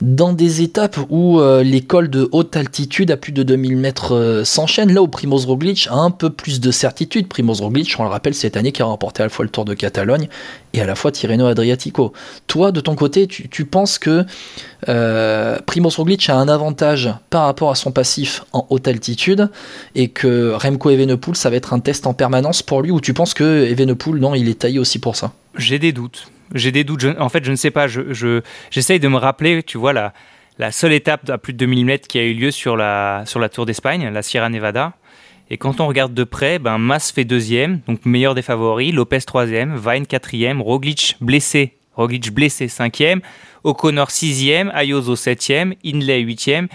dans 0.00 0.32
des 0.32 0.62
étapes 0.62 0.98
où 1.10 1.40
euh, 1.40 1.62
les 1.62 1.82
cols 1.82 2.08
de 2.08 2.28
haute 2.32 2.56
altitude 2.56 3.10
à 3.10 3.16
plus 3.16 3.32
de 3.32 3.42
2000 3.42 3.76
mètres 3.76 4.14
euh, 4.14 4.44
s'enchaînent, 4.44 4.92
là 4.92 5.02
où 5.02 5.08
Primoz 5.08 5.44
Roglic 5.46 5.88
a 5.90 5.96
un 5.96 6.10
peu 6.10 6.30
plus 6.30 6.60
de 6.60 6.70
certitude. 6.70 7.28
Primoz 7.28 7.60
Roglic, 7.60 7.94
on 7.98 8.04
le 8.04 8.08
rappelle, 8.08 8.34
cette 8.34 8.56
année 8.56 8.72
qui 8.72 8.82
a 8.82 8.86
remporté 8.86 9.22
à 9.22 9.26
la 9.26 9.30
fois 9.30 9.44
le 9.44 9.50
Tour 9.50 9.64
de 9.64 9.74
Catalogne 9.74 10.28
et 10.72 10.80
à 10.80 10.86
la 10.86 10.94
fois 10.94 11.12
Tirreno 11.12 11.46
Adriatico. 11.46 12.12
Toi, 12.46 12.72
de 12.72 12.80
ton 12.80 12.94
côté, 12.94 13.26
tu, 13.26 13.64
penses 13.64 13.98
que 13.98 14.24
euh, 14.88 15.58
Primoz 15.66 15.96
Roglic 15.96 16.28
a 16.30 16.36
un 16.36 16.48
avantage 16.48 17.12
par 17.28 17.44
rapport 17.44 17.70
à 17.70 17.74
son 17.74 17.92
passif 17.92 18.44
en 18.52 18.66
haute 18.70 18.88
altitude 18.88 19.50
et 19.94 20.08
que 20.08 20.52
Remco 20.52 20.90
Evenepoel, 20.90 21.36
ça 21.36 21.50
va 21.50 21.56
être 21.56 21.74
un 21.74 21.80
test 21.80 22.06
en 22.06 22.14
permanence 22.14 22.62
pour 22.62 22.80
lui 22.82 22.90
ou 22.90 23.00
tu 23.00 23.12
penses 23.12 23.34
que 23.34 23.66
Evenepoel, 23.66 24.16
non, 24.16 24.34
il 24.34 24.48
est 24.48 24.60
taillé 24.60 24.78
aussi 24.78 24.98
pour 24.98 25.16
ça? 25.16 25.32
J'ai 25.56 25.78
des 25.78 25.92
doutes. 25.92 26.30
J'ai 26.54 26.72
des 26.72 26.84
doutes. 26.84 27.04
En 27.18 27.28
fait, 27.28 27.44
je 27.44 27.50
ne 27.50 27.56
sais 27.56 27.70
pas. 27.70 27.86
Je, 27.86 28.12
je, 28.12 28.40
j'essaye 28.70 29.00
de 29.00 29.08
me 29.08 29.16
rappeler, 29.16 29.62
tu 29.62 29.78
vois, 29.78 29.92
la, 29.92 30.12
la 30.58 30.72
seule 30.72 30.92
étape 30.92 31.28
à 31.30 31.38
plus 31.38 31.52
de 31.52 31.58
2000 31.58 31.84
mètres 31.84 32.08
qui 32.08 32.18
a 32.18 32.22
eu 32.22 32.34
lieu 32.34 32.50
sur 32.50 32.76
la, 32.76 33.22
sur 33.26 33.40
la 33.40 33.48
Tour 33.48 33.66
d'Espagne, 33.66 34.08
la 34.08 34.22
Sierra 34.22 34.48
Nevada. 34.48 34.94
Et 35.48 35.56
quand 35.56 35.80
on 35.80 35.88
regarde 35.88 36.14
de 36.14 36.22
près, 36.22 36.58
ben, 36.58 36.78
Mas 36.78 37.10
fait 37.10 37.24
deuxième, 37.24 37.80
donc 37.86 38.04
meilleur 38.04 38.34
des 38.34 38.42
favoris, 38.42 38.94
Lopez 38.94 39.20
troisième, 39.22 39.76
Vine 39.76 40.06
quatrième, 40.06 40.62
Roglic 40.62 41.16
blessé, 41.20 41.76
Roglic 41.94 42.32
blessé 42.32 42.68
cinquième, 42.68 43.20
O'Connor 43.64 44.10
sixième, 44.10 44.70
Ayuso 44.74 45.16
septième, 45.16 45.74
Inlay 45.84 46.20
huitième, 46.20 46.68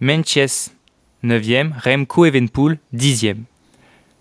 Menches 0.00 0.70
neuvième, 1.22 1.74
Remco 1.84 2.24
Evenpool 2.24 2.78
dixième. 2.92 3.44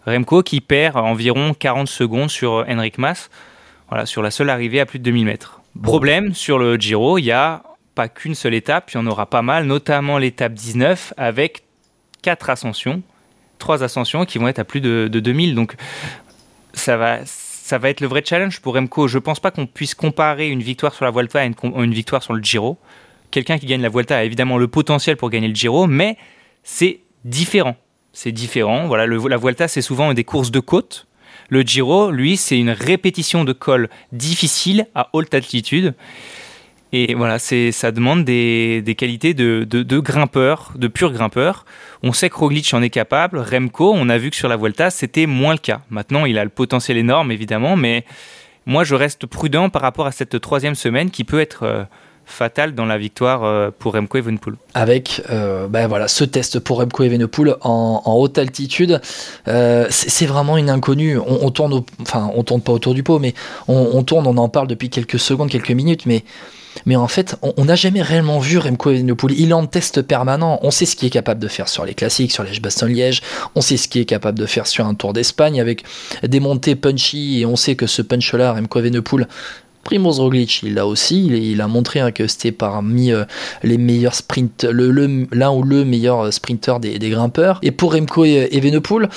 Remco 0.06 0.44
qui 0.44 0.62
perd 0.62 0.98
environ 0.98 1.54
40 1.54 1.88
secondes 1.88 2.30
sur 2.30 2.66
Henrik 2.68 2.98
Mas. 2.98 3.30
Voilà, 3.90 4.06
sur 4.06 4.22
la 4.22 4.32
seule 4.32 4.50
arrivée 4.50 4.80
à 4.80 4.86
plus 4.86 5.00
de 5.00 5.04
2000 5.04 5.26
mètres. 5.26 5.62
Problème, 5.82 6.34
sur 6.34 6.60
le 6.60 6.78
Giro, 6.78 7.18
il 7.18 7.24
n'y 7.24 7.32
a 7.32 7.64
pas 7.96 8.08
qu'une 8.08 8.36
seule 8.36 8.54
étape, 8.54 8.92
il 8.92 8.96
y 8.96 8.98
en 8.98 9.08
aura 9.08 9.26
pas 9.26 9.42
mal, 9.42 9.66
notamment 9.66 10.18
l'étape 10.18 10.54
19 10.54 11.14
avec 11.18 11.64
quatre 12.22 12.50
ascensions, 12.50 13.02
trois 13.58 13.84
ascensions 13.84 14.26
qui 14.26 14.38
vont 14.38 14.48
être 14.48 14.60
à 14.60 14.64
plus 14.64 14.82
de, 14.82 15.08
de 15.12 15.20
2000. 15.20 15.56
Donc 15.56 15.76
ça 16.74 16.98
va, 16.98 17.20
ça 17.70 17.78
va 17.78 17.90
être 17.90 18.02
le 18.02 18.08
vrai 18.08 18.24
challenge 18.26 18.62
pour 18.62 18.74
Remco. 18.74 19.08
Je 19.08 19.18
ne 19.18 19.22
pense 19.22 19.40
pas 19.40 19.52
qu'on 19.52 19.68
puisse 19.68 19.94
comparer 19.94 20.50
une 20.50 20.64
victoire 20.64 20.96
sur 20.96 21.06
la 21.06 21.12
Vuelta 21.12 21.40
à 21.42 21.46
une, 21.46 21.94
victoire 21.94 22.24
sur 22.24 22.34
le 22.34 22.42
Giro. 22.42 22.80
Quelqu'un 23.30 23.60
qui 23.60 23.68
gagne 23.68 23.82
la 23.82 23.90
Vuelta 23.90 24.18
a 24.18 24.24
évidemment 24.24 24.58
le 24.58 24.68
potentiel 24.68 25.18
pour 25.18 25.30
gagner 25.30 25.48
le 25.48 25.54
Giro, 25.54 25.86
mais 25.86 26.18
c'est 26.64 27.02
différent. 27.26 27.76
C'est 28.12 28.32
différent. 28.32 28.88
Voilà, 28.88 29.06
la 29.06 29.38
Vuelta, 29.38 29.68
c'est 29.68 29.84
souvent 29.84 30.12
des 30.16 30.24
courses 30.24 30.50
de 30.50 30.60
côte. 30.60 31.06
Le 31.50 31.62
Giro, 31.62 32.12
lui, 32.12 32.38
c'est 32.38 32.58
une 32.58 32.70
répétition 32.70 33.44
de 33.44 33.54
col 33.54 33.90
difficile 34.12 34.88
à 34.96 35.10
haute 35.14 35.34
altitude. 35.34 35.94
Et 36.92 37.14
voilà, 37.14 37.38
ça 37.38 37.92
demande 37.92 38.26
des, 38.26 38.82
des 38.82 38.96
qualités 38.96 39.36
de, 39.36 39.66
de, 39.70 39.84
de, 39.84 40.00
grimpeur, 40.00 40.72
de 40.76 40.88
pur 40.88 41.12
grimpeur. 41.12 41.66
On 42.02 42.14
sait 42.14 42.30
que 42.30 42.36
Roglic 42.36 42.74
en 42.74 42.82
est 42.82 42.90
capable. 42.90 43.38
Remco, 43.38 43.94
on 43.94 44.10
a 44.10 44.18
vu 44.18 44.32
que 44.32 44.36
sur 44.36 44.48
la 44.48 44.58
Vuelta, 44.58 44.90
c'était 44.90 45.28
moins 45.28 45.54
le 45.54 45.60
cas. 45.60 45.82
Maintenant, 45.92 46.26
il 46.26 46.40
a 46.40 46.44
le 46.44 46.50
potentiel 46.50 46.98
énorme, 46.98 47.32
évidemment, 47.32 47.76
mais 47.76 48.06
moi, 48.66 48.84
je 48.84 48.96
reste 48.96 49.28
prudent 49.28 49.70
par 49.70 49.84
rapport 49.84 50.08
à 50.08 50.12
cette 50.12 50.42
troisième 50.42 50.76
semaine 50.76 51.12
qui 51.12 51.24
peut 51.24 51.40
être 51.40 51.64
euh, 51.64 51.84
fatale 52.30 52.76
dans 52.76 52.86
la 52.86 52.98
victoire 52.98 53.44
euh, 53.44 53.72
pour 53.78 53.94
Remco 53.94 54.18
Evenepoel. 54.18 54.56
Avec 54.74 55.22
euh, 55.30 55.68
ben 55.68 55.88
voilà, 55.88 56.08
ce 56.08 56.24
test 56.24 56.60
pour 56.60 56.78
Remco 56.78 57.04
Evenepoel 57.04 57.56
en, 57.62 58.02
haute 58.06 58.38
altitude, 58.38 59.02
euh, 59.48 59.88
c'est 59.90 60.26
vraiment 60.26 60.58
une 60.58 60.70
inconnue. 60.70 61.18
On, 61.18 61.50
tourne, 61.52 61.84
enfin, 62.02 62.32
on 62.36 62.44
tourne 62.44 62.62
pas 62.62 62.72
autour 62.72 62.94
du 62.94 63.04
pot, 63.04 63.20
mais 63.20 63.34
on, 63.68 63.90
on, 63.94 64.04
tourne, 64.04 64.28
on 64.28 64.38
en 64.38 64.50
parle 64.50 64.68
depuis 64.68 64.90
quelques 64.90 65.20
secondes, 65.20 65.50
quelques 65.50 65.72
minutes, 65.72 66.06
mais 66.06 66.24
mais 66.86 66.96
en 66.96 67.08
fait, 67.08 67.36
on 67.42 67.66
n'a 67.66 67.76
jamais 67.76 68.02
réellement 68.02 68.40
vu 68.40 68.58
Remco 68.58 68.92
Evenepoel. 68.92 69.34
Il 69.38 69.50
est 69.50 69.54
en 69.54 69.66
test 69.66 70.02
permanent. 70.02 70.60
On 70.62 70.72
sait 70.72 70.86
ce 70.86 70.96
qu'il 70.96 71.08
est 71.08 71.12
capable 71.12 71.42
de 71.42 71.48
faire 71.48 71.68
sur 71.68 71.86
les 71.86 71.94
classiques, 71.94 72.32
sur 72.32 72.44
Liège-Bastogne-Liège. 72.44 73.22
On 73.56 73.62
sait 73.62 73.78
ce 73.78 73.88
qu'il 73.88 74.02
est 74.02 74.06
capable 74.06 74.40
de 74.40 74.46
faire 74.46 74.68
sur 74.68 74.86
un 74.86 74.94
Tour 74.94 75.14
d'Espagne 75.14 75.60
avec 75.60 75.84
des 76.24 76.40
montées 76.40 76.76
punchy. 76.76 77.42
Et 77.42 77.46
on 77.46 77.56
sait 77.56 77.76
que 77.76 77.88
ce 77.88 78.02
punch-là, 78.02 78.54
Remco 78.54 78.80
Evenepoel, 78.80 79.28
Primoz 79.90 80.20
Roglic, 80.20 80.62
il 80.62 80.76
l'a 80.76 80.86
aussi, 80.86 81.26
il, 81.26 81.60
a 81.62 81.68
montré 81.68 82.00
hein, 82.00 82.12
que 82.12 82.28
c'était 82.28 82.52
parmi 82.52 83.12
euh, 83.12 83.24
les 83.64 83.80
meilleurs 83.80 84.14
sprint, 84.14 84.66
le, 84.66 84.92
le, 84.92 85.26
l'un 85.32 85.50
ou 85.50 85.64
le 85.64 85.84
meilleur 85.84 86.32
sprinter 86.32 86.80
des, 86.80 87.00
grimpeurs. 87.10 87.58
Et 87.64 87.72
pour 87.72 87.94
Remco 87.94 88.24
Evenepoel, 88.24 89.10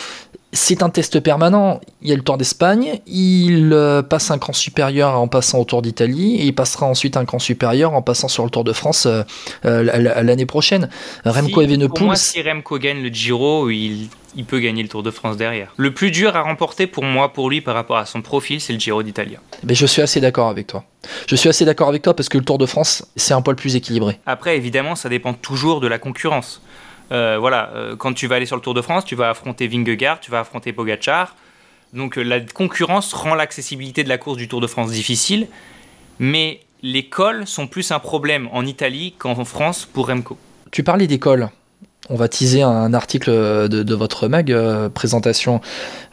c'est 0.53 0.82
un 0.82 0.90
test 0.90 1.20
permanent. 1.20 1.80
Il 2.03 2.11
y 2.11 2.12
a 2.12 2.16
le 2.16 2.22
Tour 2.22 2.36
d'Espagne, 2.36 3.00
il 3.07 3.72
euh, 3.72 4.03
passe 4.03 4.30
un 4.30 4.38
cran 4.38 4.53
supérieur 4.53 5.18
en 5.18 5.26
passant 5.26 5.59
au 5.59 5.64
Tour 5.64 5.80
d'Italie, 5.80 6.36
et 6.36 6.44
il 6.44 6.55
passera 6.55 6.86
ensuite 6.86 7.16
un 7.16 7.24
cran 7.24 7.38
supérieur 7.38 7.94
en 7.94 8.03
passant 8.03 8.28
sur 8.28 8.44
le 8.44 8.50
Tour 8.50 8.62
de 8.62 8.72
France 8.72 9.07
euh, 9.07 9.22
euh, 9.64 10.22
l'année 10.22 10.46
prochaine. 10.46 10.90
Remco 11.24 11.61
si, 11.61 11.66
Evenepoel. 11.66 11.98
Pour 11.98 12.07
moi, 12.07 12.16
si 12.16 12.42
Remco 12.42 12.78
gagne 12.78 13.03
le 13.03 13.09
Giro, 13.09 13.70
il, 13.70 14.09
il, 14.36 14.44
peut 14.44 14.61
gagner 14.61 14.82
le 14.82 14.90
Tour 14.90 15.03
de 15.03 15.11
France 15.11 15.38
derrière. 15.38 15.72
Le 15.78 15.94
plus 15.94 16.11
dur 16.11 16.36
à 16.36 16.42
remporter 16.42 16.86
pour 16.86 17.05
moi, 17.05 17.32
pour 17.32 17.48
lui, 17.48 17.62
par 17.62 17.74
rapport 17.74 17.96
à 17.96 18.05
son 18.05 18.20
profil, 18.20 18.61
c'est 18.61 18.74
le 18.74 18.78
Giro 18.78 19.03
d'Italie. 19.03 19.36
Mais 19.64 19.74
je 19.74 19.86
suis 19.86 20.03
assez 20.03 20.20
d'accord 20.20 20.48
avec 20.48 20.66
toi. 20.66 20.84
Je 21.26 21.34
suis 21.34 21.48
assez 21.48 21.64
d'accord 21.64 21.88
avec 21.88 22.03
toi 22.03 22.14
parce 22.14 22.28
que 22.28 22.36
le 22.36 22.44
Tour 22.44 22.59
de 22.59 22.66
France, 22.66 23.07
c'est 23.16 23.32
un 23.32 23.40
poil 23.40 23.57
plus 23.57 23.74
équilibré. 23.74 24.18
Après, 24.26 24.57
évidemment, 24.57 24.96
ça 24.96 25.09
dépend 25.09 25.32
toujours 25.32 25.80
de 25.80 25.88
la 25.88 25.98
concurrence. 25.98 26.61
Euh, 27.11 27.36
voilà, 27.38 27.70
euh, 27.74 27.96
quand 27.96 28.12
tu 28.12 28.26
vas 28.26 28.36
aller 28.36 28.46
sur 28.46 28.57
le 28.57 28.62
Tour 28.62 28.74
de 28.74 28.82
France, 28.82 29.05
tu 29.05 29.14
vas 29.14 29.30
affronter 29.30 29.66
Vingegaard, 29.66 30.20
tu 30.20 30.30
vas 30.30 30.40
affronter 30.40 30.72
Pogachar. 30.72 31.34
Donc 31.92 32.16
euh, 32.16 32.22
la 32.22 32.40
concurrence 32.40 33.12
rend 33.12 33.34
l'accessibilité 33.34 34.05
de 34.05 34.09
la 34.09 34.18
course 34.18 34.38
du 34.38 34.48
Tour 34.48 34.61
de 34.61 34.66
France 34.66 34.90
difficile, 34.90 35.46
mais 36.18 36.61
les 36.82 37.09
cols 37.09 37.46
sont 37.46 37.66
plus 37.66 37.90
un 37.90 37.98
problème 37.98 38.48
en 38.53 38.64
Italie 38.64 39.14
qu'en 39.18 39.44
France 39.44 39.86
pour 39.90 40.09
Remco. 40.09 40.36
Tu 40.70 40.82
parlais 40.82 41.07
des 41.07 41.18
cols. 41.18 41.48
On 42.09 42.16
va 42.16 42.28
teaser 42.28 42.62
un 42.62 42.94
article 42.94 43.30
de, 43.30 43.82
de 43.82 43.94
votre 43.94 44.26
mag, 44.26 44.50
euh, 44.50 44.88
présentation 44.88 45.61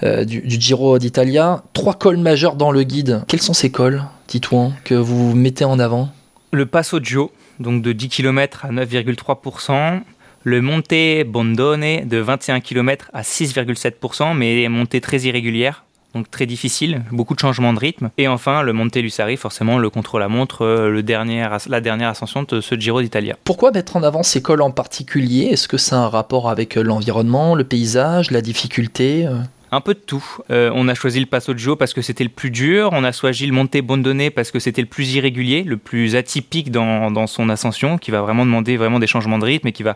euh, 0.04 0.24
du, 0.24 0.42
du, 0.42 0.62
Giro 0.62 1.00
d'Italia. 1.00 1.64
Trois 1.74 1.96
cols 1.96 2.18
majeurs 2.18 2.56
dans 2.56 2.72
le 2.72 2.84
guide. 2.84 3.24
Quels 3.28 3.42
sont 3.42 3.54
ces 3.54 3.72
cols, 3.72 4.04
Titouan, 4.28 4.74
que 4.84 4.94
vous 4.94 5.34
mettez 5.36 5.66
en 5.66 5.80
avant? 5.80 6.10
Le 6.52 6.68
Passo 6.68 7.00
Gio, 7.02 7.32
donc 7.60 7.82
de 7.82 7.92
10 7.92 8.10
km 8.10 8.66
à 8.66 8.70
9,3% 8.70 10.02
le 10.44 10.62
Monte 10.62 11.26
Bondone 11.28 12.08
de 12.08 12.18
21 12.18 12.60
km 12.60 13.10
à 13.14 13.22
6,7%, 13.22 14.36
mais 14.36 14.68
montée 14.70 15.02
très 15.02 15.20
irrégulière, 15.22 15.84
donc 16.16 16.32
très 16.32 16.46
difficile, 16.46 17.04
beaucoup 17.12 17.36
de 17.36 17.40
changements 17.40 17.74
de 17.74 17.80
rythme. 17.80 18.10
Et 18.18 18.28
enfin, 18.28 18.64
le 18.64 18.74
Monte 18.74 18.96
Lussari, 18.96 19.38
forcément 19.38 19.78
le 19.78 19.90
contre-la-montre, 19.90 21.02
dernier, 21.02 21.48
la 21.68 21.82
dernière 21.82 22.10
ascension 22.10 22.44
de 22.44 22.62
ce 22.62 22.76
Giro 22.76 23.02
d'Italia. 23.02 23.36
Pourquoi 23.44 23.72
mettre 23.72 23.96
en 23.96 24.04
avant 24.04 24.24
ces 24.24 24.42
cols 24.42 24.62
en 24.62 24.72
particulier? 24.72 25.50
Est-ce 25.52 25.68
que 25.68 25.78
ça 25.78 25.98
a 25.98 26.00
un 26.06 26.10
rapport 26.10 26.50
avec 26.50 26.76
l'environnement, 26.76 27.54
le 27.54 27.64
paysage, 27.64 28.32
la 28.32 28.42
difficulté 28.42 29.28
un 29.72 29.82
peu 29.82 29.94
de 29.94 30.00
tout. 30.00 30.24
Euh, 30.50 30.72
on 30.74 30.88
a 30.88 30.96
choisi 30.96 31.20
le 31.20 31.26
Passo 31.26 31.56
Gio 31.56 31.76
parce 31.76 31.94
que 31.94 32.02
c'était 32.02 32.24
le 32.24 32.30
plus 32.30 32.50
dur, 32.50 32.90
on 32.94 33.04
a 33.04 33.12
choisi 33.12 33.46
le 33.46 33.54
Monte 33.54 33.78
Bondone 33.78 34.32
parce 34.32 34.52
que 34.52 34.60
c'était 34.60 34.82
le 34.82 34.88
plus 34.88 35.14
irrégulier, 35.14 35.64
le 35.64 35.78
plus 35.78 36.16
atypique 36.16 36.72
dans, 36.72 37.12
dans, 37.12 37.28
son 37.28 37.50
ascension, 37.50 37.98
qui 37.98 38.12
va 38.12 38.22
vraiment 38.22 38.46
demander 38.46 38.78
vraiment 38.78 39.00
des 39.00 39.08
changements 39.08 39.40
de 39.40 39.46
rythme 39.46 39.68
et 39.68 39.72
qui 39.72 39.84
va 39.84 39.96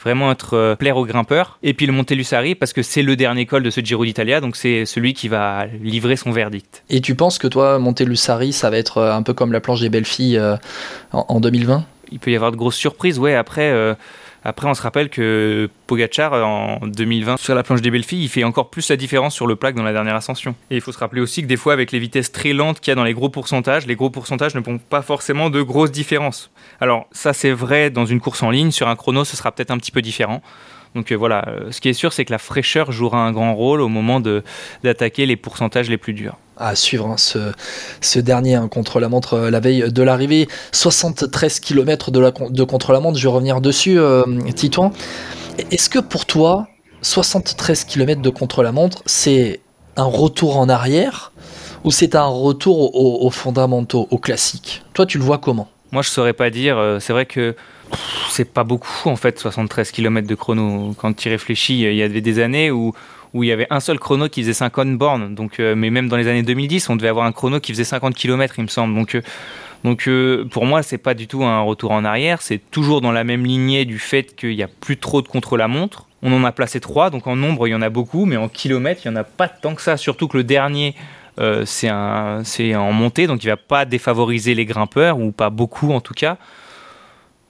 vraiment 0.00 0.32
être 0.32 0.54
euh, 0.54 0.74
plaire 0.74 0.96
aux 0.96 1.06
grimpeurs. 1.06 1.58
Et 1.62 1.74
puis 1.74 1.86
le 1.86 1.92
Monte 1.92 2.10
Lussari 2.10 2.54
parce 2.54 2.72
que 2.72 2.82
c'est 2.82 3.02
le 3.02 3.16
dernier 3.16 3.46
col 3.46 3.62
de 3.62 3.70
ce 3.70 3.80
Giro 3.80 4.04
d'Italia, 4.04 4.40
donc 4.40 4.56
c'est 4.56 4.86
celui 4.86 5.14
qui 5.14 5.28
va 5.28 5.66
livrer 5.82 6.16
son 6.16 6.32
verdict. 6.32 6.82
Et 6.90 7.00
tu 7.00 7.14
penses 7.14 7.38
que 7.38 7.46
toi, 7.46 7.78
Monte 7.78 8.00
Lussari, 8.00 8.52
ça 8.52 8.70
va 8.70 8.78
être 8.78 8.98
euh, 8.98 9.14
un 9.14 9.22
peu 9.22 9.34
comme 9.34 9.52
la 9.52 9.60
planche 9.60 9.80
des 9.80 9.88
belles 9.88 10.04
filles 10.04 10.38
euh, 10.38 10.56
en, 11.12 11.26
en, 11.28 11.40
2020 11.40 11.84
Il 12.10 12.18
peut 12.18 12.30
y 12.30 12.36
avoir 12.36 12.52
de 12.52 12.56
grosses 12.56 12.76
surprises, 12.76 13.18
ouais. 13.18 13.34
Après. 13.34 13.72
Euh 14.46 14.52
après, 14.52 14.68
on 14.68 14.74
se 14.74 14.82
rappelle 14.82 15.08
que 15.08 15.70
Pogachar, 15.86 16.34
en 16.34 16.86
2020, 16.86 17.38
sur 17.38 17.54
la 17.54 17.62
planche 17.62 17.80
des 17.80 17.90
belles 17.90 18.04
il 18.12 18.28
fait 18.28 18.44
encore 18.44 18.68
plus 18.68 18.90
la 18.90 18.96
différence 18.96 19.34
sur 19.34 19.46
le 19.46 19.56
plaque 19.56 19.74
dans 19.74 19.82
la 19.82 19.94
dernière 19.94 20.14
ascension. 20.14 20.54
Et 20.70 20.74
il 20.76 20.82
faut 20.82 20.92
se 20.92 20.98
rappeler 20.98 21.22
aussi 21.22 21.40
que 21.40 21.46
des 21.46 21.56
fois, 21.56 21.72
avec 21.72 21.90
les 21.90 21.98
vitesses 21.98 22.30
très 22.32 22.52
lentes 22.52 22.78
qu'il 22.78 22.90
y 22.90 22.92
a 22.92 22.94
dans 22.94 23.02
les 23.02 23.14
gros 23.14 23.30
pourcentages, 23.30 23.86
les 23.86 23.96
gros 23.96 24.10
pourcentages 24.10 24.54
ne 24.54 24.60
font 24.60 24.76
pas 24.76 25.00
forcément 25.00 25.48
de 25.48 25.62
grosses 25.62 25.90
différences. 25.90 26.50
Alors, 26.80 27.06
ça, 27.12 27.32
c'est 27.32 27.50
vrai 27.50 27.88
dans 27.88 28.04
une 28.04 28.20
course 28.20 28.42
en 28.42 28.50
ligne. 28.50 28.72
Sur 28.72 28.88
un 28.88 28.94
chrono, 28.94 29.24
ce 29.24 29.38
sera 29.38 29.52
peut-être 29.52 29.70
un 29.70 29.78
petit 29.78 29.90
peu 29.90 30.02
différent. 30.02 30.42
Donc 30.94 31.10
voilà, 31.12 31.46
ce 31.70 31.80
qui 31.80 31.88
est 31.88 31.94
sûr, 31.94 32.12
c'est 32.12 32.26
que 32.26 32.32
la 32.32 32.38
fraîcheur 32.38 32.92
jouera 32.92 33.24
un 33.24 33.32
grand 33.32 33.54
rôle 33.54 33.80
au 33.80 33.88
moment 33.88 34.20
d'attaquer 34.20 35.24
les 35.24 35.36
pourcentages 35.36 35.88
les 35.88 35.96
plus 35.96 36.12
durs 36.12 36.36
à 36.56 36.74
suivre 36.74 37.06
hein, 37.06 37.16
ce, 37.16 38.18
dernier 38.18 38.54
hein, 38.54 38.68
contre 38.68 39.00
la 39.00 39.08
montre 39.08 39.38
la 39.38 39.60
veille 39.60 39.92
de 39.92 40.02
l'arrivée. 40.02 40.48
73 40.72 41.60
km 41.60 42.10
de, 42.10 42.32
de 42.50 42.64
contre 42.64 42.92
la 42.92 43.00
montre 43.00 43.18
je 43.18 43.22
vais 43.26 43.32
revenir 43.32 43.60
dessus 43.60 43.98
euh, 43.98 44.24
Titouan. 44.54 44.92
Est-ce 45.70 45.88
que 45.88 45.98
pour 45.98 46.26
toi 46.26 46.68
73 47.02 47.84
km 47.84 48.22
de 48.22 48.30
contre 48.30 48.62
la 48.62 48.72
montre 48.72 49.02
c'est 49.06 49.60
un 49.96 50.04
retour 50.04 50.56
en 50.56 50.68
arrière 50.68 51.32
ou 51.84 51.90
c'est 51.90 52.14
un 52.14 52.26
retour 52.26 52.94
aux, 52.94 53.30
fondamentaux, 53.30 54.06
aux 54.10 54.18
classiques 54.18 54.82
Toi, 54.94 55.06
tu 55.06 55.18
le 55.18 55.24
vois 55.24 55.38
comment? 55.38 55.68
Moi, 55.90 56.02
je 56.02 56.08
saurais 56.08 56.32
pas 56.32 56.48
dire. 56.50 56.78
Euh, 56.78 57.00
c'est 57.00 57.12
vrai 57.12 57.26
que 57.26 57.56
c'est 58.30 58.44
pas 58.44 58.64
beaucoup 58.64 59.08
en 59.08 59.16
fait, 59.16 59.38
73 59.38 59.90
km 59.90 60.26
de 60.26 60.34
chrono. 60.34 60.94
Quand 60.96 61.12
tu 61.14 61.28
y 61.28 61.30
réfléchis, 61.30 61.82
il 61.82 61.94
y 61.94 62.02
avait 62.02 62.20
des 62.20 62.38
années 62.38 62.70
où, 62.70 62.94
où 63.34 63.42
il 63.42 63.48
y 63.48 63.52
avait 63.52 63.66
un 63.70 63.80
seul 63.80 63.98
chrono 63.98 64.28
qui 64.28 64.42
faisait 64.42 64.52
50 64.52 64.96
bornes. 64.96 65.34
Euh, 65.60 65.74
mais 65.74 65.90
même 65.90 66.08
dans 66.08 66.16
les 66.16 66.28
années 66.28 66.42
2010, 66.42 66.88
on 66.90 66.96
devait 66.96 67.08
avoir 67.08 67.26
un 67.26 67.32
chrono 67.32 67.60
qui 67.60 67.72
faisait 67.72 67.84
50 67.84 68.14
km, 68.14 68.54
il 68.58 68.62
me 68.62 68.68
semble. 68.68 68.94
Donc, 68.94 69.14
euh, 69.14 69.22
donc 69.84 70.08
pour 70.50 70.66
moi, 70.66 70.82
c'est 70.82 70.98
pas 70.98 71.14
du 71.14 71.26
tout 71.26 71.42
un 71.44 71.60
retour 71.60 71.92
en 71.92 72.04
arrière. 72.04 72.42
C'est 72.42 72.60
toujours 72.70 73.00
dans 73.00 73.12
la 73.12 73.24
même 73.24 73.44
lignée 73.44 73.84
du 73.84 73.98
fait 73.98 74.36
qu'il 74.36 74.54
n'y 74.54 74.62
a 74.62 74.68
plus 74.68 74.96
trop 74.96 75.22
de 75.22 75.28
contre-la-montre. 75.28 76.06
On 76.22 76.32
en 76.32 76.44
a 76.44 76.52
placé 76.52 76.78
trois, 76.78 77.10
donc 77.10 77.26
en 77.26 77.34
nombre, 77.34 77.66
il 77.66 77.72
y 77.72 77.74
en 77.74 77.82
a 77.82 77.90
beaucoup, 77.90 78.26
mais 78.26 78.36
en 78.36 78.48
kilomètres, 78.48 79.02
il 79.04 79.10
n'y 79.10 79.16
en 79.16 79.20
a 79.20 79.24
pas 79.24 79.48
tant 79.48 79.74
que 79.74 79.82
ça. 79.82 79.96
Surtout 79.96 80.28
que 80.28 80.36
le 80.36 80.44
dernier, 80.44 80.94
euh, 81.40 81.64
c'est 81.64 81.90
en 81.90 82.92
montée, 82.92 83.26
donc 83.26 83.42
il 83.42 83.48
va 83.48 83.56
pas 83.56 83.84
défavoriser 83.84 84.54
les 84.54 84.66
grimpeurs, 84.66 85.18
ou 85.18 85.32
pas 85.32 85.50
beaucoup 85.50 85.92
en 85.92 86.00
tout 86.00 86.14
cas. 86.14 86.36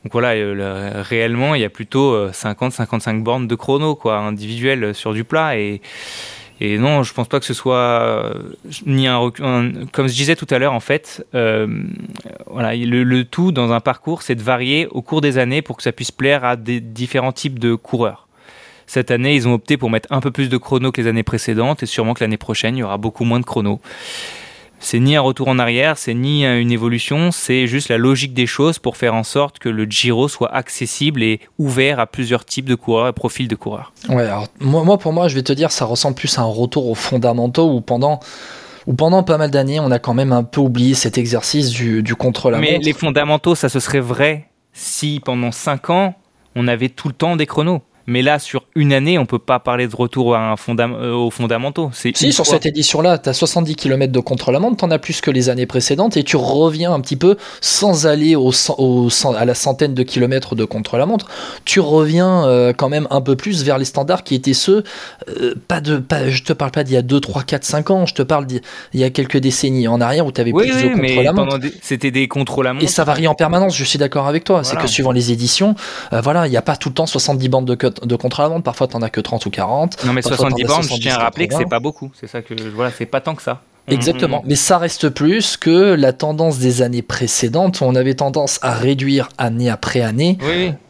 Donc 0.04 0.12
voilà, 0.12 0.30
euh, 0.30 1.02
réellement, 1.08 1.54
il 1.54 1.60
y 1.60 1.64
a 1.64 1.70
plutôt 1.70 2.28
50-55 2.30 3.16
euh, 3.16 3.20
bornes 3.20 3.46
de 3.46 3.54
chrono, 3.54 3.94
quoi, 3.94 4.18
individuelles 4.18 4.94
sur 4.94 5.12
du 5.12 5.24
plat. 5.24 5.56
Et, 5.56 5.80
non, 6.60 7.02
je 7.02 7.12
pense 7.12 7.26
pas 7.26 7.40
que 7.40 7.46
ce 7.46 7.54
soit 7.54 8.34
ni 8.86 9.08
un, 9.08 9.32
comme 9.92 10.06
je 10.06 10.14
disais 10.14 10.36
tout 10.36 10.46
à 10.50 10.60
l'heure, 10.60 10.74
en 10.74 10.80
fait, 10.80 11.26
le, 11.32 13.22
tout 13.24 13.50
dans 13.50 13.72
un 13.72 13.80
parcours, 13.80 14.22
c'est 14.22 14.36
de 14.36 14.42
varier 14.42 14.86
au 14.92 15.02
cours 15.02 15.20
des 15.20 15.38
années 15.38 15.60
pour 15.60 15.76
que 15.76 15.82
ça 15.82 15.90
puisse 15.90 16.12
plaire 16.12 16.44
à 16.44 16.54
des 16.54 16.78
différents 16.78 17.32
types 17.32 17.58
de 17.58 17.74
coureurs. 17.74 18.28
Cette 18.86 19.10
année, 19.10 19.34
ils 19.34 19.48
ont 19.48 19.54
opté 19.54 19.76
pour 19.76 19.90
mettre 19.90 20.08
un 20.12 20.20
peu 20.20 20.30
plus 20.30 20.48
de 20.48 20.56
chrono 20.56 20.92
que 20.92 21.00
les 21.00 21.08
années 21.08 21.22
précédentes 21.22 21.82
et 21.82 21.86
sûrement 21.86 22.14
que 22.14 22.22
l'année 22.22 22.36
prochaine, 22.36 22.76
il 22.76 22.80
y 22.80 22.82
aura 22.82 22.98
beaucoup 22.98 23.24
moins 23.24 23.40
de 23.40 23.44
chrono. 23.44 23.80
C'est 24.84 24.98
ni 24.98 25.14
un 25.14 25.20
retour 25.20 25.46
en 25.46 25.60
arrière, 25.60 25.96
c'est 25.96 26.12
ni 26.12 26.44
une 26.44 26.72
évolution, 26.72 27.30
c'est 27.30 27.68
juste 27.68 27.88
la 27.88 27.98
logique 27.98 28.34
des 28.34 28.46
choses 28.46 28.80
pour 28.80 28.96
faire 28.96 29.14
en 29.14 29.22
sorte 29.22 29.60
que 29.60 29.68
le 29.68 29.84
Giro 29.84 30.26
soit 30.26 30.52
accessible 30.52 31.22
et 31.22 31.40
ouvert 31.56 32.00
à 32.00 32.06
plusieurs 32.08 32.44
types 32.44 32.64
de 32.68 32.74
coureurs 32.74 33.06
et 33.06 33.12
profils 33.12 33.46
de 33.46 33.54
coureurs. 33.54 33.92
Ouais, 34.08 34.24
alors 34.24 34.48
moi, 34.60 34.98
pour 34.98 35.12
moi, 35.12 35.28
je 35.28 35.36
vais 35.36 35.44
te 35.44 35.52
dire, 35.52 35.70
ça 35.70 35.84
ressemble 35.84 36.16
plus 36.16 36.36
à 36.36 36.42
un 36.42 36.46
retour 36.46 36.88
aux 36.90 36.96
fondamentaux 36.96 37.70
où 37.70 37.80
pendant 37.80 38.18
où 38.88 38.94
pendant 38.94 39.22
pas 39.22 39.38
mal 39.38 39.52
d'années, 39.52 39.78
on 39.78 39.92
a 39.92 40.00
quand 40.00 40.14
même 40.14 40.32
un 40.32 40.42
peu 40.42 40.60
oublié 40.60 40.94
cet 40.94 41.16
exercice 41.16 41.70
du, 41.70 42.02
du 42.02 42.16
contre-la-montre. 42.16 42.68
Mais 42.68 42.78
les 42.78 42.92
fondamentaux, 42.92 43.54
ça 43.54 43.68
ce 43.68 43.78
serait 43.78 44.00
vrai 44.00 44.48
si 44.72 45.20
pendant 45.24 45.52
5 45.52 45.90
ans, 45.90 46.14
on 46.56 46.66
avait 46.66 46.88
tout 46.88 47.06
le 47.06 47.14
temps 47.14 47.36
des 47.36 47.46
chronos. 47.46 47.82
Mais 48.12 48.20
là, 48.20 48.38
sur 48.38 48.64
une 48.74 48.92
année, 48.92 49.18
on 49.18 49.24
peut 49.24 49.38
pas 49.38 49.58
parler 49.58 49.88
de 49.88 49.96
retour 49.96 50.36
à 50.36 50.52
un 50.52 50.56
euh, 50.78 51.14
aux 51.14 51.30
fondamentaux. 51.30 51.90
Si, 51.94 52.12
sur 52.30 52.44
cette 52.44 52.66
édition-là, 52.66 53.16
tu 53.16 53.30
as 53.30 53.32
70 53.32 53.74
km 53.74 54.12
de 54.12 54.20
contre-la-montre, 54.20 54.76
tu 54.76 54.84
en 54.84 54.90
as 54.90 54.98
plus 54.98 55.22
que 55.22 55.30
les 55.30 55.48
années 55.48 55.64
précédentes, 55.64 56.18
et 56.18 56.22
tu 56.22 56.36
reviens 56.36 56.92
un 56.92 57.00
petit 57.00 57.16
peu 57.16 57.38
sans 57.62 58.06
aller 58.06 58.36
au, 58.36 58.52
à 59.34 59.44
la 59.46 59.54
centaine 59.54 59.94
de 59.94 60.02
kilomètres 60.02 60.54
de 60.54 60.66
contre-la-montre. 60.66 61.26
Tu 61.64 61.80
reviens 61.80 62.46
euh, 62.46 62.74
quand 62.76 62.90
même 62.90 63.08
un 63.10 63.22
peu 63.22 63.34
plus 63.34 63.64
vers 63.64 63.78
les 63.78 63.86
standards 63.86 64.24
qui 64.24 64.34
étaient 64.34 64.52
ceux, 64.52 64.84
euh, 65.40 65.54
pas 65.66 65.80
de, 65.80 65.96
pas, 65.96 66.28
je 66.28 66.42
te 66.42 66.52
parle 66.52 66.70
pas 66.70 66.84
d'il 66.84 66.92
y 66.92 66.98
a 66.98 67.02
2, 67.02 67.18
3, 67.18 67.44
4, 67.44 67.64
5 67.64 67.90
ans, 67.90 68.04
je 68.04 68.12
te 68.12 68.22
parle 68.22 68.44
d'il 68.44 68.60
y 68.92 69.04
a 69.04 69.08
quelques 69.10 69.38
décennies 69.38 69.88
en 69.88 70.02
arrière 70.02 70.26
où 70.26 70.32
tu 70.32 70.40
avais 70.42 70.52
plus 70.52 70.68
de 70.68 70.88
contre-la-montre. 71.00 71.58
C'était 71.80 72.10
des 72.10 72.28
contre-la-montre. 72.28 72.84
Et 72.84 72.88
ça 72.88 73.04
varie 73.04 73.26
en 73.26 73.34
permanence, 73.34 73.74
je 73.74 73.84
suis 73.84 73.98
d'accord 73.98 74.28
avec 74.28 74.44
toi. 74.44 74.64
C'est 74.64 74.76
que 74.76 74.86
suivant 74.86 75.12
les 75.12 75.32
éditions, 75.32 75.76
voilà, 76.12 76.46
il 76.46 76.50
n'y 76.50 76.58
a 76.58 76.62
pas 76.62 76.76
tout 76.76 76.90
le 76.90 76.94
temps 76.94 77.06
70 77.06 77.48
bandes 77.48 77.64
de, 77.64 77.74
de 78.04 78.16
contre-la-montre, 78.16 78.62
parfois 78.62 78.88
tu 78.88 78.96
en 78.96 79.02
as 79.02 79.10
que 79.10 79.20
30 79.20 79.46
ou 79.46 79.50
40. 79.50 80.04
Non, 80.04 80.12
mais 80.12 80.22
70 80.22 80.64
bornes, 80.64 80.82
je 80.82 81.00
tiens 81.00 81.14
à 81.14 81.24
rappeler 81.24 81.48
que 81.48 81.54
c'est 81.54 81.68
pas 81.68 81.80
beaucoup. 81.80 82.10
C'est 82.18 82.26
ça 82.26 82.42
que 82.42 82.54
voilà, 82.74 82.90
c'est 82.90 83.06
pas 83.06 83.20
tant 83.20 83.34
que 83.34 83.42
ça. 83.42 83.62
Exactement, 83.88 84.44
mais 84.46 84.54
ça 84.54 84.78
reste 84.78 85.08
plus 85.08 85.56
que 85.56 85.94
la 85.94 86.12
tendance 86.12 86.58
des 86.58 86.82
années 86.82 87.02
précédentes. 87.02 87.82
On 87.82 87.96
avait 87.96 88.14
tendance 88.14 88.60
à 88.62 88.74
réduire 88.74 89.28
année 89.38 89.68
après 89.70 90.00
année 90.00 90.38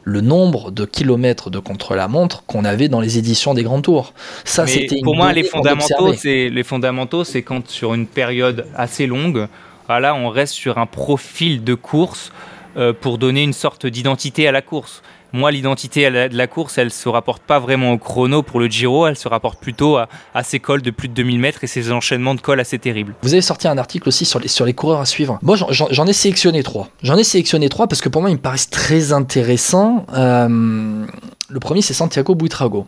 le 0.04 0.20
nombre 0.20 0.70
de 0.70 0.84
kilomètres 0.84 1.48
de 1.48 1.58
contre-la-montre 1.58 2.44
qu'on 2.44 2.64
avait 2.64 2.88
dans 2.88 3.00
les 3.00 3.18
éditions 3.18 3.54
des 3.54 3.62
grands 3.62 3.80
tours. 3.80 4.12
Ça, 4.44 4.66
c'était 4.66 5.00
pour 5.02 5.16
moi 5.16 5.32
les 5.32 5.44
fondamentaux. 5.44 6.12
C'est 6.14 6.50
les 6.50 6.62
fondamentaux, 6.64 7.24
c'est 7.24 7.42
quand 7.42 7.68
sur 7.68 7.94
une 7.94 8.06
période 8.06 8.66
assez 8.76 9.06
longue, 9.06 9.48
voilà, 9.88 10.14
on 10.14 10.28
reste 10.28 10.54
sur 10.54 10.78
un 10.78 10.86
profil 10.86 11.64
de 11.64 11.74
course 11.74 12.32
euh, 12.76 12.92
pour 12.92 13.18
donner 13.18 13.42
une 13.42 13.52
sorte 13.52 13.86
d'identité 13.86 14.46
à 14.48 14.52
la 14.52 14.62
course 14.62 15.02
moi, 15.32 15.50
l'identité 15.50 16.10
de 16.10 16.36
la 16.36 16.46
course, 16.46 16.78
elle 16.78 16.90
se 16.90 17.08
rapporte 17.08 17.42
pas 17.42 17.58
vraiment 17.58 17.92
au 17.92 17.98
chrono 17.98 18.42
pour 18.42 18.60
le 18.60 18.66
Giro, 18.66 19.06
elle 19.06 19.16
se 19.16 19.28
rapporte 19.28 19.58
plutôt 19.60 19.96
à, 19.96 20.08
ces 20.42 20.60
cols 20.60 20.82
de 20.82 20.90
plus 20.90 21.08
de 21.08 21.14
2000 21.14 21.38
mètres 21.38 21.64
et 21.64 21.66
ces 21.66 21.90
enchaînements 21.90 22.34
de 22.34 22.40
cols 22.40 22.60
assez 22.60 22.78
terribles. 22.78 23.14
Vous 23.22 23.32
avez 23.32 23.42
sorti 23.42 23.68
un 23.68 23.78
article 23.78 24.08
aussi 24.08 24.24
sur 24.24 24.38
les, 24.38 24.48
sur 24.48 24.64
les 24.64 24.74
coureurs 24.74 25.00
à 25.00 25.06
suivre. 25.06 25.38
Moi, 25.42 25.56
j'en 25.56 26.06
ai 26.06 26.12
sélectionné 26.12 26.62
trois. 26.62 26.88
J'en 27.02 27.16
ai 27.16 27.24
sélectionné 27.24 27.68
trois 27.68 27.86
parce 27.86 28.00
que 28.00 28.08
pour 28.08 28.20
moi, 28.20 28.30
ils 28.30 28.36
me 28.36 28.40
paraissent 28.40 28.70
très 28.70 29.12
intéressants. 29.12 30.06
Euh, 30.14 31.06
le 31.48 31.60
premier, 31.60 31.82
c'est 31.82 31.94
Santiago 31.94 32.34
Buitrago. 32.34 32.86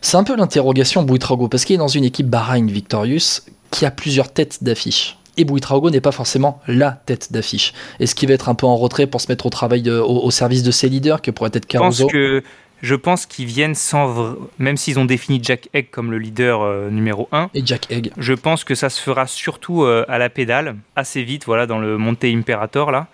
C'est 0.00 0.16
un 0.16 0.24
peu 0.24 0.36
l'interrogation 0.36 1.02
Buitrago 1.02 1.48
parce 1.48 1.64
qu'il 1.64 1.74
est 1.74 1.78
dans 1.78 1.88
une 1.88 2.04
équipe 2.04 2.28
Bahrain 2.28 2.66
Victorious 2.66 3.40
qui 3.70 3.86
a 3.86 3.90
plusieurs 3.90 4.32
têtes 4.32 4.62
d'affiche 4.62 5.16
et 5.36 5.44
Bouitrago 5.44 5.90
n'est 5.90 6.00
pas 6.00 6.12
forcément 6.12 6.60
la 6.66 6.92
tête 6.92 7.32
d'affiche. 7.32 7.72
Est-ce 8.00 8.14
qu'il 8.14 8.28
va 8.28 8.34
être 8.34 8.48
un 8.48 8.54
peu 8.54 8.66
en 8.66 8.76
retrait 8.76 9.06
pour 9.06 9.20
se 9.20 9.28
mettre 9.30 9.46
au 9.46 9.50
travail 9.50 9.88
au, 9.90 10.30
service 10.30 10.62
de 10.62 10.70
ses 10.70 10.88
leaders, 10.88 11.22
que 11.22 11.30
pourrait 11.30 11.50
être 11.52 11.66
Caruso 11.66 11.96
Je 11.96 12.02
pense 12.04 12.12
que 12.12 12.42
je 12.82 12.94
pense 12.94 13.26
qu'ils 13.26 13.46
viennent 13.46 13.74
sans 13.74 14.36
même 14.58 14.76
s'ils 14.76 14.98
ont 14.98 15.06
défini 15.06 15.40
Jack 15.42 15.68
Egg 15.72 15.88
comme 15.90 16.10
le 16.10 16.18
leader 16.18 16.60
euh, 16.60 16.90
numéro 16.90 17.26
1 17.32 17.50
et 17.54 17.62
Jack 17.64 17.90
Egg. 17.90 18.12
Je 18.18 18.34
pense 18.34 18.64
que 18.64 18.74
ça 18.74 18.90
se 18.90 19.00
fera 19.00 19.26
surtout 19.26 19.84
euh, 19.84 20.04
à 20.08 20.18
la 20.18 20.28
pédale 20.28 20.76
assez 20.94 21.22
vite 21.22 21.46
voilà 21.46 21.66
dans 21.66 21.78
le 21.78 21.96
Monte 21.96 22.24
Imperator 22.24 22.90
là. 22.90 23.06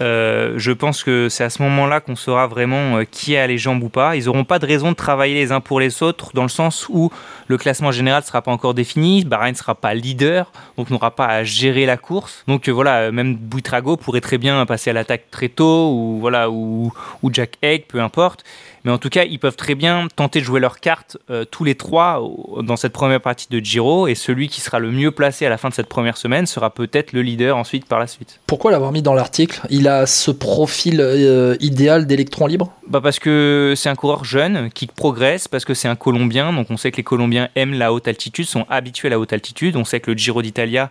Euh, 0.00 0.54
je 0.56 0.72
pense 0.72 1.04
que 1.04 1.28
c'est 1.28 1.44
à 1.44 1.50
ce 1.50 1.62
moment-là 1.62 2.00
qu'on 2.00 2.16
saura 2.16 2.46
vraiment 2.46 2.96
euh, 2.96 3.04
qui 3.04 3.36
a 3.36 3.46
les 3.46 3.58
jambes 3.58 3.82
ou 3.82 3.88
pas. 3.88 4.16
Ils 4.16 4.24
n'auront 4.24 4.44
pas 4.44 4.58
de 4.58 4.66
raison 4.66 4.90
de 4.90 4.96
travailler 4.96 5.34
les 5.34 5.52
uns 5.52 5.60
pour 5.60 5.80
les 5.80 6.02
autres, 6.02 6.30
dans 6.34 6.42
le 6.42 6.48
sens 6.48 6.88
où 6.88 7.10
le 7.46 7.58
classement 7.58 7.92
général 7.92 8.22
ne 8.22 8.26
sera 8.26 8.40
pas 8.42 8.50
encore 8.50 8.74
défini, 8.74 9.24
Bahreïn 9.24 9.52
ne 9.52 9.56
sera 9.56 9.74
pas 9.74 9.94
leader, 9.94 10.50
donc 10.78 10.90
n'aura 10.90 11.10
pas 11.10 11.26
à 11.26 11.44
gérer 11.44 11.84
la 11.84 11.96
course. 11.96 12.44
Donc 12.48 12.68
euh, 12.68 12.72
voilà, 12.72 13.12
même 13.12 13.36
Buitrago 13.36 13.96
pourrait 13.96 14.22
très 14.22 14.38
bien 14.38 14.64
passer 14.64 14.90
à 14.90 14.92
l'attaque 14.94 15.30
très 15.30 15.48
tôt, 15.48 15.92
ou 15.92 16.18
voilà, 16.20 16.50
ou, 16.50 16.92
ou 17.22 17.30
Jack 17.32 17.58
Egg, 17.62 17.84
peu 17.86 18.00
importe. 18.00 18.44
Mais 18.84 18.90
en 18.90 18.98
tout 18.98 19.10
cas, 19.10 19.24
ils 19.24 19.38
peuvent 19.38 19.56
très 19.56 19.74
bien 19.74 20.08
tenter 20.14 20.40
de 20.40 20.44
jouer 20.44 20.60
leurs 20.60 20.80
cartes 20.80 21.16
euh, 21.30 21.44
tous 21.44 21.64
les 21.64 21.74
trois 21.74 22.22
dans 22.62 22.76
cette 22.76 22.92
première 22.92 23.20
partie 23.20 23.46
de 23.48 23.58
Giro. 23.60 24.08
Et 24.08 24.14
celui 24.14 24.48
qui 24.48 24.60
sera 24.60 24.78
le 24.78 24.90
mieux 24.90 25.10
placé 25.10 25.46
à 25.46 25.50
la 25.50 25.58
fin 25.58 25.68
de 25.68 25.74
cette 25.74 25.88
première 25.88 26.16
semaine 26.16 26.46
sera 26.46 26.70
peut-être 26.70 27.12
le 27.12 27.22
leader 27.22 27.56
ensuite 27.56 27.86
par 27.86 27.98
la 27.98 28.06
suite. 28.06 28.40
Pourquoi 28.46 28.72
l'avoir 28.72 28.92
mis 28.92 29.02
dans 29.02 29.14
l'article? 29.14 29.60
Il 29.70 29.86
a 29.88 30.06
ce 30.06 30.30
profil 30.30 31.00
euh, 31.00 31.56
idéal 31.60 32.06
d'électron 32.06 32.46
libre? 32.46 32.72
Bah 32.88 33.00
Parce 33.00 33.18
que 33.18 33.74
c'est 33.76 33.88
un 33.88 33.94
coureur 33.94 34.24
jeune 34.24 34.70
qui 34.70 34.86
progresse, 34.86 35.48
parce 35.48 35.64
que 35.64 35.74
c'est 35.74 35.88
un 35.88 35.96
Colombien. 35.96 36.52
Donc 36.52 36.70
on 36.70 36.76
sait 36.76 36.90
que 36.90 36.96
les 36.96 37.04
Colombiens 37.04 37.48
aiment 37.54 37.74
la 37.74 37.92
haute 37.92 38.08
altitude, 38.08 38.46
sont 38.46 38.66
habitués 38.68 39.08
à 39.08 39.10
la 39.12 39.20
haute 39.20 39.32
altitude. 39.32 39.76
On 39.76 39.84
sait 39.84 40.00
que 40.00 40.10
le 40.10 40.16
Giro 40.16 40.42
d'Italia 40.42 40.90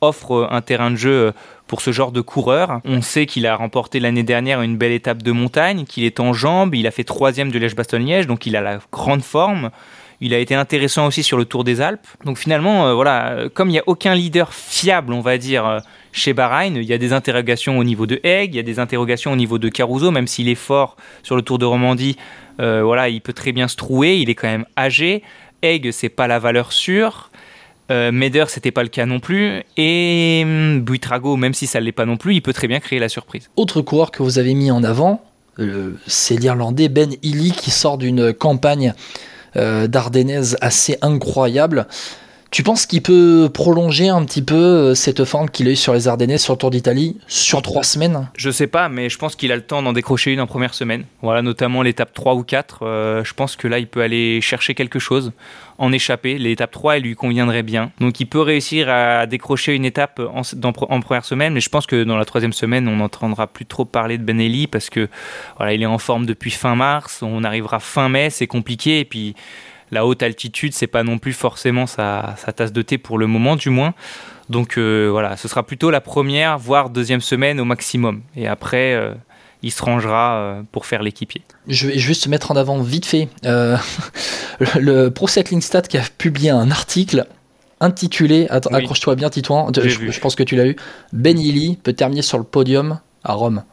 offre 0.00 0.48
un 0.50 0.60
terrain 0.60 0.90
de 0.90 0.96
jeu 0.96 1.32
pour 1.66 1.80
ce 1.80 1.92
genre 1.92 2.12
de 2.12 2.20
coureur. 2.20 2.80
On 2.84 3.02
sait 3.02 3.26
qu'il 3.26 3.46
a 3.46 3.56
remporté 3.56 4.00
l'année 4.00 4.22
dernière 4.22 4.62
une 4.62 4.76
belle 4.76 4.92
étape 4.92 5.22
de 5.22 5.32
montagne, 5.32 5.84
qu'il 5.84 6.04
est 6.04 6.20
en 6.20 6.32
jambes, 6.32 6.74
il 6.74 6.86
a 6.86 6.90
fait 6.90 7.04
troisième 7.04 7.50
de 7.50 7.58
Liège-Bastogne-Liège, 7.58 8.26
donc 8.26 8.46
il 8.46 8.56
a 8.56 8.60
la 8.60 8.78
grande 8.92 9.22
forme. 9.22 9.70
Il 10.20 10.32
a 10.32 10.38
été 10.38 10.54
intéressant 10.54 11.06
aussi 11.06 11.22
sur 11.22 11.36
le 11.36 11.44
Tour 11.44 11.62
des 11.62 11.82
Alpes. 11.82 12.06
Donc 12.24 12.38
finalement, 12.38 12.86
euh, 12.86 12.94
voilà, 12.94 13.48
comme 13.52 13.68
il 13.68 13.72
n'y 13.72 13.78
a 13.78 13.84
aucun 13.86 14.14
leader 14.14 14.54
fiable, 14.54 15.12
on 15.12 15.20
va 15.20 15.36
dire, 15.36 15.66
euh, 15.66 15.78
chez 16.12 16.32
Bahreïn, 16.32 16.76
il 16.76 16.84
y 16.84 16.94
a 16.94 16.98
des 16.98 17.12
interrogations 17.12 17.78
au 17.78 17.84
niveau 17.84 18.06
de 18.06 18.18
Egg, 18.22 18.54
il 18.54 18.56
y 18.56 18.60
a 18.60 18.62
des 18.62 18.78
interrogations 18.78 19.32
au 19.32 19.36
niveau 19.36 19.58
de 19.58 19.68
Caruso, 19.68 20.10
même 20.10 20.26
s'il 20.26 20.48
est 20.48 20.54
fort 20.54 20.96
sur 21.22 21.36
le 21.36 21.42
Tour 21.42 21.58
de 21.58 21.66
Romandie, 21.66 22.16
euh, 22.60 22.82
voilà, 22.82 23.10
il 23.10 23.20
peut 23.20 23.34
très 23.34 23.52
bien 23.52 23.68
se 23.68 23.76
trouer, 23.76 24.16
il 24.16 24.30
est 24.30 24.34
quand 24.34 24.48
même 24.48 24.64
âgé. 24.78 25.22
Egg, 25.62 25.90
c'est 25.90 26.08
pas 26.08 26.26
la 26.26 26.38
valeur 26.38 26.72
sûre. 26.72 27.30
Euh, 27.90 28.10
Meder, 28.12 28.44
c'était 28.48 28.72
pas 28.72 28.82
le 28.82 28.88
cas 28.88 29.06
non 29.06 29.20
plus. 29.20 29.62
Et 29.76 30.42
hum, 30.44 30.80
Buitrago, 30.80 31.36
même 31.36 31.54
si 31.54 31.66
ça 31.66 31.80
l'est 31.80 31.92
pas 31.92 32.06
non 32.06 32.16
plus, 32.16 32.34
il 32.34 32.42
peut 32.42 32.52
très 32.52 32.68
bien 32.68 32.80
créer 32.80 32.98
la 32.98 33.08
surprise. 33.08 33.50
Autre 33.56 33.80
coureur 33.82 34.10
que 34.10 34.22
vous 34.22 34.38
avez 34.38 34.54
mis 34.54 34.70
en 34.70 34.82
avant, 34.82 35.22
c'est 36.06 36.36
l'Irlandais 36.36 36.88
Ben 36.88 37.14
Illy 37.22 37.52
qui 37.52 37.70
sort 37.70 37.96
d'une 37.96 38.32
campagne 38.32 38.92
euh, 39.56 39.88
assez 40.60 40.98
incroyable. 41.00 41.86
Tu 42.50 42.62
penses 42.62 42.86
qu'il 42.86 43.02
peut 43.02 43.50
prolonger 43.52 44.08
un 44.08 44.24
petit 44.24 44.42
peu 44.42 44.54
euh, 44.54 44.94
cette 44.94 45.24
forme 45.24 45.50
qu'il 45.50 45.66
a 45.68 45.72
eue 45.72 45.76
sur 45.76 45.94
les 45.94 46.06
Ardennes, 46.06 46.38
sur 46.38 46.54
le 46.54 46.58
Tour 46.58 46.70
d'Italie, 46.70 47.18
sur 47.26 47.60
trois 47.60 47.82
semaines? 47.82 48.28
Je 48.36 48.50
sais 48.50 48.68
pas, 48.68 48.88
mais 48.88 49.08
je 49.08 49.18
pense 49.18 49.34
qu'il 49.34 49.50
a 49.50 49.56
le 49.56 49.62
temps 49.62 49.82
d'en 49.82 49.92
décrocher 49.92 50.32
une 50.32 50.40
en 50.40 50.46
première 50.46 50.72
semaine. 50.72 51.04
Voilà, 51.22 51.42
notamment 51.42 51.82
l'étape 51.82 52.14
3 52.14 52.34
ou 52.34 52.44
4. 52.44 52.78
Euh, 52.82 53.24
je 53.24 53.34
pense 53.34 53.56
que 53.56 53.66
là, 53.66 53.80
il 53.80 53.88
peut 53.88 54.00
aller 54.00 54.40
chercher 54.40 54.74
quelque 54.74 55.00
chose, 55.00 55.32
en 55.78 55.92
échapper. 55.92 56.38
L'étape 56.38 56.70
3, 56.70 56.98
elle 56.98 57.02
lui 57.02 57.16
conviendrait 57.16 57.64
bien. 57.64 57.90
Donc, 58.00 58.20
il 58.20 58.26
peut 58.26 58.40
réussir 58.40 58.88
à 58.88 59.26
décrocher 59.26 59.74
une 59.74 59.84
étape 59.84 60.20
en, 60.20 60.42
en 60.62 61.00
première 61.00 61.24
semaine, 61.24 61.52
mais 61.52 61.60
je 61.60 61.68
pense 61.68 61.86
que 61.86 62.04
dans 62.04 62.16
la 62.16 62.24
troisième 62.24 62.52
semaine, 62.52 62.86
on 62.86 62.96
n'entendra 62.96 63.48
plus 63.48 63.66
trop 63.66 63.84
parler 63.84 64.18
de 64.18 64.22
Benelli 64.22 64.68
parce 64.68 64.88
que 64.88 65.08
voilà, 65.56 65.72
il 65.72 65.82
est 65.82 65.86
en 65.86 65.98
forme 65.98 66.26
depuis 66.26 66.52
fin 66.52 66.76
mars. 66.76 67.22
On 67.22 67.42
arrivera 67.42 67.80
fin 67.80 68.08
mai, 68.08 68.30
c'est 68.30 68.46
compliqué. 68.46 69.00
Et 69.00 69.04
puis 69.04 69.34
la 69.90 70.06
haute 70.06 70.22
altitude, 70.22 70.72
c'est 70.72 70.86
pas 70.86 71.02
non 71.02 71.18
plus 71.18 71.32
forcément 71.32 71.86
sa, 71.86 72.36
tasse 72.54 72.72
de 72.72 72.82
thé 72.82 72.98
pour 72.98 73.18
le 73.18 73.26
moment, 73.26 73.56
du 73.56 73.70
moins. 73.70 73.94
Donc 74.50 74.78
euh, 74.78 75.08
voilà, 75.10 75.36
ce 75.36 75.48
sera 75.48 75.64
plutôt 75.64 75.90
la 75.90 76.00
première, 76.00 76.58
voire 76.58 76.90
deuxième 76.90 77.20
semaine 77.20 77.60
au 77.60 77.64
maximum. 77.64 78.22
Et 78.36 78.46
après, 78.46 78.94
euh, 78.94 79.12
il 79.62 79.72
se 79.72 79.82
rangera 79.82 80.36
euh, 80.36 80.62
pour 80.70 80.86
faire 80.86 81.02
l'équipier. 81.02 81.42
Je 81.68 81.88
vais 81.88 81.98
juste 81.98 82.28
mettre 82.28 82.50
en 82.50 82.56
avant 82.56 82.80
vite 82.80 83.06
fait 83.06 83.28
le 83.42 85.08
Pro 85.08 85.28
Cycling 85.28 85.60
Stat 85.60 85.82
qui 85.82 85.98
a 85.98 86.02
publié 86.16 86.50
un 86.50 86.70
article 86.70 87.26
intitulé, 87.80 88.46
accroche-toi 88.48 89.16
bien 89.16 89.28
Titouan, 89.28 89.70
je, 89.74 90.20
pense 90.20 90.34
que 90.34 90.42
tu 90.42 90.56
l'as 90.56 90.66
eu, 90.66 90.76
Ben 91.12 91.38
Illy 91.38 91.76
peut 91.76 91.92
terminer 91.92 92.22
sur 92.22 92.38
le 92.38 92.44
podium 92.44 93.00
à 93.22 93.34
Rome. 93.34 93.64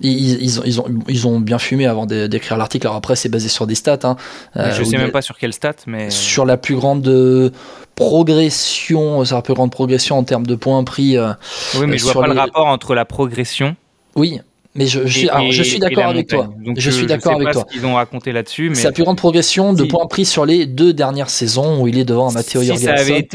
Ils, 0.00 0.42
ils, 0.42 0.60
ils, 0.64 0.80
ont, 0.80 0.84
ils 1.08 1.26
ont 1.26 1.40
bien 1.40 1.58
fumé 1.58 1.86
avant 1.86 2.06
d'écrire 2.06 2.56
l'article. 2.56 2.86
Alors 2.86 2.96
après, 2.96 3.16
c'est 3.16 3.28
basé 3.28 3.48
sur 3.48 3.66
des 3.66 3.74
stats. 3.74 3.98
Hein. 4.04 4.16
Euh, 4.56 4.72
je 4.72 4.84
sais 4.84 4.96
même 4.96 5.10
pas 5.10 5.22
sur 5.22 5.38
quelle 5.38 5.52
stat, 5.52 5.74
mais 5.86 6.10
sur 6.10 6.46
la 6.46 6.56
plus 6.56 6.76
grande 6.76 7.06
euh, 7.08 7.50
progression, 7.94 9.24
c'est 9.24 9.34
la 9.34 9.42
plus 9.42 9.54
grande 9.54 9.72
progression 9.72 10.18
en 10.18 10.24
termes 10.24 10.46
de 10.46 10.54
points 10.54 10.84
pris. 10.84 11.16
Euh, 11.16 11.32
oui, 11.76 11.86
mais 11.86 11.98
je 11.98 12.04
vois 12.04 12.14
pas 12.14 12.26
le 12.28 12.38
rapport 12.38 12.66
entre 12.66 12.94
la 12.94 13.04
progression. 13.04 13.74
Oui, 14.14 14.40
mais 14.74 14.86
je, 14.86 15.06
je 15.06 15.18
suis, 15.18 15.28
je 15.50 15.62
suis 15.64 15.78
d'accord 15.80 16.06
avec 16.06 16.28
toi. 16.28 16.52
Donc 16.64 16.78
je, 16.78 16.90
suis 16.90 17.06
d'accord 17.06 17.34
avec 17.34 17.50
toi. 17.50 17.64
Ce 17.68 17.74
qu'ils 17.74 17.84
ont 17.84 17.94
raconté 17.94 18.30
là-dessus, 18.30 18.68
mais 18.68 18.76
c'est 18.76 18.84
la 18.84 18.92
plus 18.92 19.02
grande 19.02 19.16
progression 19.16 19.72
de 19.72 19.82
points 19.82 20.06
pris 20.06 20.24
sur 20.24 20.46
les 20.46 20.66
deux 20.66 20.92
dernières 20.92 21.30
saisons 21.30 21.82
où 21.82 21.88
il 21.88 21.98
est 21.98 22.04
devant 22.04 22.30
Matteo 22.30 22.60
si 22.60 22.68
Jorgensen 22.68 23.16
et 23.16 23.28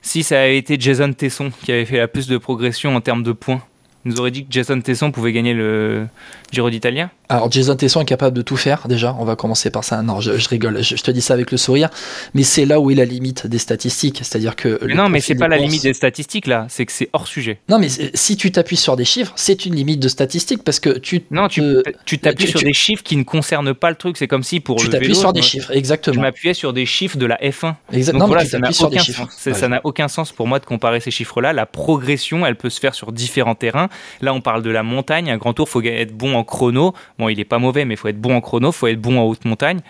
Si 0.00 0.22
ça 0.22 0.40
avait 0.40 0.56
été 0.56 0.76
Jason 0.80 1.12
Tesson 1.12 1.50
qui 1.62 1.72
avait 1.72 1.84
fait 1.84 1.98
la 1.98 2.08
plus 2.08 2.28
de 2.28 2.38
progression 2.38 2.96
en 2.96 3.02
termes 3.02 3.22
de 3.22 3.32
points 3.32 3.60
nous 4.06 4.20
aurait 4.20 4.30
dit 4.30 4.46
que 4.46 4.52
Jason 4.52 4.80
Tesson 4.80 5.10
pouvait 5.10 5.32
gagner 5.32 5.52
le 5.52 6.06
Giro 6.52 6.70
d'Italia 6.70 7.10
Alors 7.28 7.50
Jason 7.50 7.76
Tesson 7.76 8.00
est 8.00 8.06
capable 8.06 8.36
de 8.36 8.42
tout 8.42 8.56
faire 8.56 8.86
déjà, 8.88 9.16
on 9.18 9.24
va 9.24 9.36
commencer 9.36 9.70
par 9.70 9.84
ça. 9.84 10.02
Non, 10.02 10.20
je, 10.20 10.30
rigole, 10.48 10.82
je, 10.82 10.94
te 10.94 11.10
dis 11.10 11.20
ça 11.20 11.34
avec 11.34 11.50
le 11.50 11.56
sourire, 11.56 11.90
mais 12.34 12.42
c'est 12.42 12.64
là 12.64 12.80
où 12.80 12.90
est 12.90 12.94
la 12.94 13.04
limite 13.04 13.46
des 13.46 13.58
statistiques, 13.58 14.18
c'est-à-dire 14.18 14.56
que... 14.56 14.80
non, 14.94 15.08
mais 15.08 15.20
c'est 15.20 15.34
pas 15.34 15.48
la 15.48 15.58
limite 15.58 15.82
des 15.82 15.94
statistiques 15.94 16.46
là, 16.46 16.66
c'est 16.68 16.86
que 16.86 16.92
c'est 16.92 17.08
hors 17.12 17.26
sujet. 17.26 17.58
Non, 17.68 17.78
mais 17.78 17.88
si 18.14 18.36
tu 18.36 18.52
t'appuies 18.52 18.76
sur 18.76 18.96
des 18.96 19.04
chiffres, 19.04 19.32
c'est 19.36 19.66
une 19.66 19.74
limite 19.74 20.00
de 20.00 20.08
statistiques 20.08 20.62
parce 20.62 20.80
que 20.80 20.90
tu... 20.98 21.22
Non, 21.30 21.48
tu 21.48 22.18
t'appuies 22.18 22.48
sur 22.48 22.60
des 22.60 22.72
chiffres 22.72 23.02
qui 23.02 23.16
ne 23.16 23.24
concernent 23.24 23.74
pas 23.74 23.90
le 23.90 23.96
truc, 23.96 24.16
c'est 24.16 24.28
comme 24.28 24.42
si 24.42 24.60
pour... 24.60 24.76
Tu 24.76 24.88
t'appuies 24.88 25.14
sur 25.14 25.32
des 25.32 25.42
chiffres, 25.42 25.70
exactement. 25.72 26.14
Je 26.14 26.20
m'appuyais 26.20 26.54
sur 26.54 26.72
des 26.72 26.86
chiffres 26.86 27.16
de 27.16 27.26
la 27.26 27.36
F1. 27.36 27.74
Exactement, 27.92 28.26
voilà, 28.26 28.44
ça 28.44 28.58
n'a 28.58 28.70
aucun, 28.70 29.80
aucun 29.84 30.08
sens 30.08 30.32
pour 30.32 30.46
moi 30.46 30.58
de 30.58 30.64
comparer 30.64 31.00
ces 31.00 31.10
chiffres-là. 31.10 31.52
La 31.52 31.66
progression, 31.66 32.46
elle 32.46 32.56
peut 32.56 32.70
se 32.70 32.80
faire 32.80 32.94
sur 32.94 33.12
différents 33.12 33.54
terrains. 33.54 33.88
Là, 34.20 34.32
on 34.34 34.40
parle 34.40 34.62
de 34.62 34.70
la 34.70 34.82
montagne. 34.82 35.30
Un 35.30 35.36
grand 35.36 35.52
tour, 35.52 35.68
faut 35.68 35.82
être 35.82 36.12
bon 36.12 36.34
en 36.34 36.44
chrono. 36.44 36.94
Bon, 37.18 37.28
il 37.28 37.40
est 37.40 37.44
pas 37.44 37.58
mauvais, 37.58 37.84
mais 37.84 37.94
il 37.94 37.96
faut 37.96 38.08
être 38.08 38.20
bon 38.20 38.34
en 38.34 38.40
chrono, 38.40 38.72
faut 38.72 38.86
être 38.86 39.00
bon 39.00 39.18
en 39.18 39.24
haute 39.24 39.44
montagne. 39.44 39.80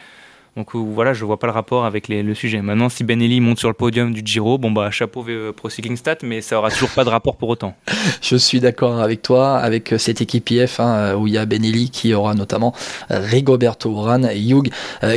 Donc 0.56 0.74
euh, 0.74 0.78
voilà, 0.78 1.12
je 1.12 1.22
vois 1.26 1.38
pas 1.38 1.46
le 1.46 1.52
rapport 1.52 1.84
avec 1.84 2.08
le 2.08 2.34
sujet. 2.34 2.62
Maintenant, 2.62 2.88
si 2.88 3.04
Benelli 3.04 3.40
monte 3.40 3.58
sur 3.58 3.68
le 3.68 3.74
podium 3.74 4.14
du 4.14 4.22
Giro, 4.24 4.56
bon 4.56 4.70
bah 4.70 4.90
chapeau 4.90 5.22
euh, 5.28 5.52
Pro 5.52 5.68
Cycling 5.68 5.98
Stat, 5.98 6.16
mais 6.22 6.40
ça 6.40 6.56
aura 6.56 6.70
toujours 6.70 6.88
pas 6.88 7.04
de 7.04 7.10
rapport 7.10 7.36
pour 7.36 7.50
autant. 7.50 7.74
Je 8.22 8.36
suis 8.36 8.58
d'accord 8.58 9.00
avec 9.00 9.20
toi, 9.20 9.58
avec 9.58 9.92
euh, 9.92 9.98
cette 9.98 10.22
équipe 10.22 10.50
IF 10.50 10.80
hein, 10.80 11.14
où 11.14 11.26
il 11.26 11.34
y 11.34 11.38
a 11.38 11.44
Benelli 11.44 11.90
qui 11.90 12.14
aura 12.14 12.34
notamment 12.34 12.74
Rigoberto 13.10 13.90
Urán 13.90 14.26
et 14.32 14.40
Hugh 14.40 14.70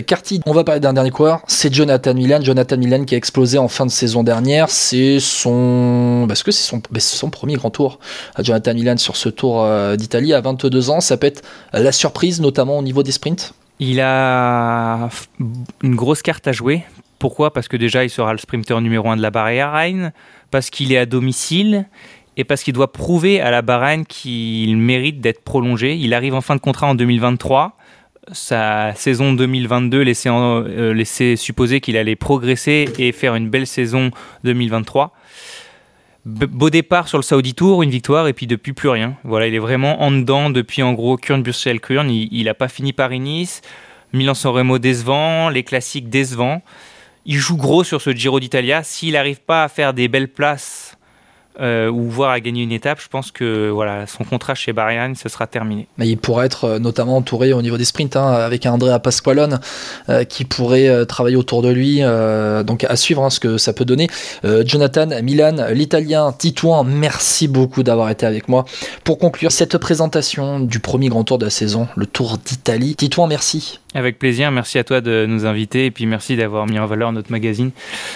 Carty. 0.05 0.41
On 0.45 0.51
va 0.51 0.65
parler 0.65 0.81
d'un 0.81 0.93
dernier 0.93 1.11
coureur, 1.11 1.41
c'est 1.47 1.73
Jonathan 1.73 2.13
Milan. 2.13 2.39
Jonathan 2.41 2.77
Milan 2.77 3.05
qui 3.05 3.15
a 3.15 3.17
explosé 3.17 3.57
en 3.57 3.69
fin 3.69 3.85
de 3.85 3.91
saison 3.91 4.23
dernière. 4.23 4.69
C'est 4.69 5.19
son, 5.21 6.25
parce 6.27 6.43
que 6.43 6.51
c'est 6.51 6.67
son, 6.67 6.81
son 6.97 7.29
premier 7.29 7.55
grand 7.55 7.69
tour. 7.69 7.99
Jonathan 8.39 8.73
Milan 8.73 8.97
sur 8.97 9.15
ce 9.15 9.29
Tour 9.29 9.65
d'Italie 9.95 10.33
à 10.33 10.41
22 10.41 10.89
ans, 10.89 10.99
ça 10.99 11.15
peut 11.15 11.27
être 11.27 11.43
la 11.71 11.91
surprise, 11.93 12.41
notamment 12.41 12.77
au 12.77 12.81
niveau 12.81 13.03
des 13.03 13.11
sprints? 13.11 13.53
Il 13.79 14.01
a 14.01 15.09
une 15.83 15.95
grosse 15.95 16.21
carte 16.21 16.47
à 16.47 16.51
jouer. 16.51 16.83
Pourquoi? 17.17 17.53
Parce 17.53 17.67
que 17.67 17.77
déjà, 17.77 18.03
il 18.03 18.09
sera 18.09 18.33
le 18.33 18.37
sprinter 18.37 18.81
numéro 18.81 19.09
1 19.09 19.17
de 19.17 19.21
la 19.21 19.31
Bahreïn, 19.31 20.11
parce 20.51 20.69
qu'il 20.69 20.91
est 20.91 20.97
à 20.97 21.05
domicile 21.05 21.85
et 22.37 22.43
parce 22.43 22.63
qu'il 22.63 22.73
doit 22.73 22.91
prouver 22.91 23.41
à 23.41 23.51
la 23.51 23.61
Bahreïn 23.61 24.05
qu'il 24.05 24.77
mérite 24.77 25.21
d'être 25.21 25.43
prolongé. 25.43 25.95
Il 25.95 26.13
arrive 26.13 26.33
en 26.33 26.41
fin 26.41 26.55
de 26.55 26.61
contrat 26.61 26.87
en 26.87 26.95
2023. 26.95 27.77
Sa 28.31 28.93
saison 28.95 29.33
2022 29.33 30.01
laissait, 30.01 30.29
euh, 30.29 30.93
laissait 30.93 31.35
supposer 31.35 31.81
qu'il 31.81 31.97
allait 31.97 32.15
progresser 32.15 32.87
et 32.99 33.11
faire 33.11 33.35
une 33.35 33.49
belle 33.49 33.65
saison 33.65 34.11
2023 34.43 35.13
beau 36.29 36.69
départ 36.69 37.07
sur 37.07 37.17
le 37.17 37.23
Saudi 37.23 37.53
Tour, 37.53 37.83
une 37.83 37.89
victoire, 37.89 38.27
et 38.27 38.33
puis 38.33 38.47
depuis 38.47 38.73
plus 38.73 38.89
rien. 38.89 39.15
Voilà, 39.23 39.47
il 39.47 39.55
est 39.55 39.59
vraiment 39.59 40.01
en 40.01 40.11
dedans 40.11 40.49
depuis 40.49 40.83
en 40.83 40.93
gros 40.93 41.17
Kurn 41.17 41.41
Bursel 41.41 41.79
Kurn. 41.79 42.09
Il 42.09 42.43
n'a 42.45 42.53
pas 42.53 42.67
fini 42.67 42.93
Paris-Nice. 42.93 43.61
Milan-San 44.13 44.51
Remo 44.51 44.79
décevant, 44.79 45.49
les 45.49 45.63
classiques 45.63 46.09
décevants. 46.09 46.61
Il 47.25 47.37
joue 47.37 47.57
gros 47.57 47.83
sur 47.83 48.01
ce 48.01 48.11
Giro 48.11 48.39
d'Italia. 48.39 48.83
S'il 48.83 49.13
n'arrive 49.13 49.41
pas 49.41 49.63
à 49.63 49.67
faire 49.67 49.93
des 49.93 50.07
belles 50.07 50.31
places 50.31 50.88
euh, 51.59 51.89
ou 51.89 52.03
voir 52.09 52.31
à 52.31 52.39
gagner 52.39 52.63
une 52.63 52.71
étape, 52.71 53.01
je 53.01 53.09
pense 53.09 53.31
que 53.31 53.69
voilà, 53.69 54.07
son 54.07 54.23
contrat 54.23 54.55
chez 54.55 54.71
Bahreïn, 54.71 55.15
ce 55.15 55.27
sera 55.27 55.45
terminé. 55.45 55.87
Mais 55.97 56.07
il 56.07 56.17
pourrait 56.17 56.45
être 56.45 56.65
euh, 56.65 56.79
notamment 56.79 57.17
entouré 57.17 57.51
au 57.51 57.61
niveau 57.61 57.77
des 57.77 57.83
sprints 57.83 58.15
hein, 58.15 58.31
avec 58.31 58.65
un 58.65 58.71
Andrea 58.71 58.99
Pasqualone 58.99 59.59
euh, 60.07 60.23
qui 60.23 60.45
pourrait 60.45 61.05
travailler 61.05 61.35
autour 61.35 61.61
de 61.61 61.69
lui. 61.69 62.01
donc 62.65 62.85
à 62.85 62.95
suivre 62.95 63.23
hein, 63.23 63.29
ce 63.29 63.39
que 63.39 63.57
ça 63.57 63.73
peut 63.73 63.85
donner. 63.85 64.07
Jonathan 64.65 65.07
Milan, 65.21 65.67
l'Italien 65.71 66.31
Titouan, 66.31 66.83
merci 66.83 67.47
beaucoup 67.47 67.83
d'avoir 67.83 68.09
été 68.09 68.25
avec 68.25 68.47
moi 68.47 68.65
pour 69.03 69.17
conclure 69.17 69.51
cette 69.51 69.77
présentation 69.77 70.59
du 70.59 70.79
premier 70.79 71.09
grand 71.09 71.23
tour 71.23 71.37
de 71.37 71.45
la 71.45 71.51
saison, 71.51 71.87
le 71.95 72.05
Tour 72.05 72.37
d'Italie. 72.37 72.95
Titouan, 72.95 73.27
merci. 73.27 73.79
Avec 73.95 74.19
plaisir, 74.19 74.51
merci 74.51 74.77
à 74.77 74.83
toi 74.83 75.01
de 75.01 75.25
nous 75.27 75.47
inviter 75.47 75.85
et 75.85 75.91
puis 75.91 76.05
merci 76.05 76.35
d'avoir 76.35 76.67
mis 76.67 76.77
en 76.77 76.85
valeur 76.85 77.11
notre 77.11 77.31
magazine. 77.31 77.71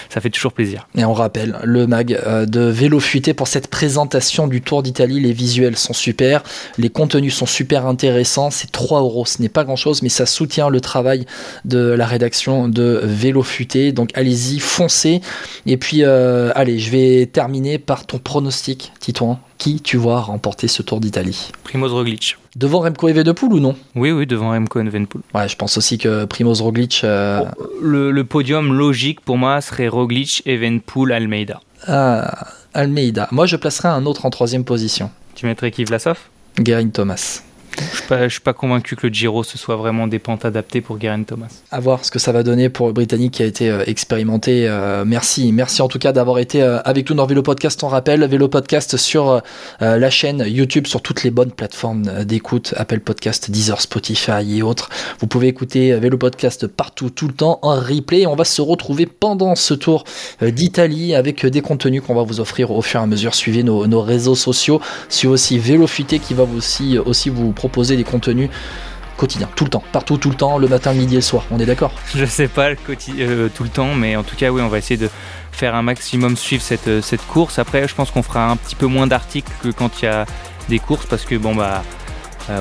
Ça 0.09 0.21
fait 0.21 0.29
toujours 0.29 0.53
plaisir. 0.53 0.87
Et 0.95 1.03
on 1.03 1.13
rappelle 1.13 1.57
le 1.63 1.87
mag 1.87 2.13
euh, 2.27 2.45
de 2.45 2.61
Vélo 2.61 2.99
Pour 3.33 3.47
cette 3.47 3.67
présentation 3.67 4.47
du 4.47 4.61
Tour 4.61 4.83
d'Italie. 4.83 5.19
Les 5.19 5.33
visuels 5.33 5.77
sont 5.77 5.93
super, 5.93 6.43
les 6.77 6.89
contenus 6.89 7.35
sont 7.35 7.45
super 7.45 7.85
intéressants. 7.85 8.51
C'est 8.51 8.71
3 8.71 9.01
euros, 9.01 9.25
ce 9.25 9.41
n'est 9.41 9.49
pas 9.49 9.63
grand 9.63 9.75
chose, 9.75 10.01
mais 10.01 10.09
ça 10.09 10.25
soutient 10.25 10.69
le 10.69 10.81
travail 10.81 11.25
de 11.65 11.79
la 11.79 12.05
rédaction 12.05 12.67
de 12.67 13.01
Vélo 13.03 13.43
Futé. 13.43 13.91
Donc 13.91 14.09
allez-y, 14.15 14.59
foncez. 14.59 15.21
Et 15.65 15.77
puis, 15.77 16.03
euh, 16.03 16.51
allez, 16.55 16.79
je 16.79 16.91
vais 16.91 17.25
terminer 17.25 17.77
par 17.77 18.05
ton 18.05 18.19
pronostic, 18.19 18.91
Titouan 18.99 19.39
qui 19.63 19.79
tu 19.79 19.95
vois 19.95 20.19
remporter 20.19 20.67
ce 20.67 20.81
Tour 20.81 20.99
d'Italie? 20.99 21.51
Primoz 21.63 21.93
Roglic. 21.93 22.37
Devant 22.57 22.81
Remco 22.81 23.07
Evenepoel 23.07 23.53
ou 23.53 23.59
non? 23.61 23.75
Oui, 23.95 24.11
oui, 24.11 24.27
devant 24.27 24.49
Remco 24.49 24.81
Evenepoel. 24.81 25.23
Ouais, 25.33 25.47
je 25.47 25.55
pense 25.55 25.77
aussi 25.77 25.97
que 25.97 26.25
Primoz 26.25 26.61
Roglic. 26.61 27.01
Euh, 27.05 27.45
le, 27.81 28.23
podium 28.23 28.73
logique 28.73 29.21
pour 29.21 29.37
moi 29.37 29.61
serait 29.61 29.87
Roglic, 29.87 30.43
Evenepoel, 30.45 31.13
Almeida. 31.13 31.61
Ah, 31.87 32.47
Almeida. 32.73 33.27
Moi, 33.31 33.45
je 33.45 33.55
placerais 33.55 33.89
un 33.89 34.05
autre 34.05 34.25
en 34.25 34.29
troisième 34.29 34.63
position. 34.63 35.09
Tu 35.35 35.45
mettrais 35.45 35.71
qui 35.71 35.83
Vlasov? 35.83 36.17
Guerin 36.59 36.89
Thomas. 36.89 37.41
Je 37.79 38.13
ne 38.15 38.29
suis, 38.29 38.41
pas 38.41 38.53
convaincu 38.53 38.95
que 38.95 39.07
le 39.07 39.13
Giro 39.13 39.43
ce 39.43 39.57
soit 39.57 39.75
vraiment 39.75 40.07
des 40.07 40.19
pentes 40.19 40.45
adaptées 40.45 40.81
pour 40.81 40.97
Guerin 40.97 41.23
Thomas. 41.23 41.47
À 41.71 41.79
voir 41.79 42.05
ce 42.05 42.11
que 42.11 42.19
ça 42.19 42.31
va 42.31 42.43
donner 42.43 42.69
pour 42.69 42.87
le 42.87 42.93
Britannique 42.93 43.33
qui 43.33 43.43
a 43.43 43.45
été 43.45 43.69
euh, 43.69 43.83
expérimenté. 43.87 44.67
Euh, 44.67 45.03
merci, 45.05 45.51
merci 45.51 45.81
en 45.81 45.87
tout 45.87 45.99
cas 45.99 46.11
d'avoir 46.11 46.39
été 46.39 46.61
euh, 46.61 46.79
avec 46.85 47.09
nous 47.09 47.15
dans 47.15 47.25
Vélo 47.25 47.41
Podcast. 47.41 47.83
On 47.83 47.87
rappelle 47.87 48.25
Vélo 48.25 48.47
Podcast 48.47 48.97
sur 48.97 49.41
la 49.79 50.09
chaîne 50.09 50.43
YouTube, 50.47 50.87
sur 50.87 51.01
toutes 51.01 51.23
les 51.23 51.31
bonnes 51.31 51.51
plateformes 51.51 52.23
d'écoute, 52.23 52.73
Apple 52.77 52.99
Podcast, 52.99 53.49
Deezer, 53.49 53.81
Spotify 53.81 54.57
et 54.57 54.61
autres. 54.61 54.89
Vous 55.19 55.27
pouvez 55.27 55.47
écouter 55.47 55.93
Vélo 55.95 56.17
Podcast 56.17 56.67
partout, 56.67 57.09
tout 57.09 57.27
le 57.27 57.33
temps 57.33 57.59
en 57.61 57.75
replay. 57.75 58.25
On 58.25 58.35
va 58.35 58.45
se 58.45 58.61
retrouver 58.61 59.05
pendant 59.05 59.55
ce 59.55 59.73
tour 59.73 60.03
d'Italie 60.41 61.15
avec 61.15 61.45
des 61.45 61.61
contenus 61.61 62.01
qu'on 62.05 62.15
va 62.15 62.23
vous 62.23 62.39
offrir 62.39 62.71
au 62.71 62.81
fur 62.81 62.99
et 62.99 63.03
à 63.03 63.07
mesure. 63.07 63.35
Suivez 63.35 63.63
nos, 63.63 64.01
réseaux 64.01 64.35
sociaux. 64.35 64.81
Suivez 65.09 65.33
aussi 65.33 65.57
Vélo 65.57 65.87
Futé 65.87 66.19
qui 66.19 66.33
va 66.33 66.45
aussi, 66.55 66.97
aussi 66.97 67.29
vous 67.29 67.51
proposer 67.63 67.95
des 67.95 68.03
contenus 68.03 68.49
quotidiens, 69.15 69.49
tout 69.55 69.63
le 69.63 69.69
temps, 69.69 69.83
partout, 69.93 70.17
tout 70.17 70.29
le 70.29 70.35
temps, 70.35 70.57
le 70.57 70.67
matin, 70.67 70.91
le 70.91 70.99
midi 70.99 71.13
et 71.13 71.17
le 71.17 71.21
soir. 71.21 71.45
On 71.49 71.59
est 71.59 71.65
d'accord? 71.65 71.93
Je 72.13 72.25
sais 72.25 72.49
pas 72.49 72.69
le 72.69 72.77
euh, 73.19 73.47
tout 73.55 73.63
le 73.63 73.69
temps, 73.69 73.95
mais 73.95 74.17
en 74.17 74.23
tout 74.23 74.35
cas, 74.35 74.49
oui, 74.49 74.61
on 74.61 74.67
va 74.67 74.79
essayer 74.79 74.97
de 74.97 75.09
faire 75.53 75.73
un 75.75 75.81
maximum 75.81 76.35
suivre 76.35 76.61
cette, 76.61 76.89
euh, 76.89 77.01
cette 77.01 77.25
course. 77.25 77.59
Après, 77.59 77.87
je 77.87 77.95
pense 77.95 78.11
qu'on 78.11 78.23
fera 78.23 78.49
un 78.49 78.57
petit 78.57 78.75
peu 78.75 78.87
moins 78.87 79.07
d'articles 79.07 79.51
que 79.61 79.69
quand 79.69 80.01
il 80.01 80.05
y 80.05 80.07
a 80.09 80.25
des 80.67 80.79
courses 80.79 81.05
parce 81.05 81.23
que, 81.23 81.35
bon, 81.35 81.55
bah, 81.55 81.83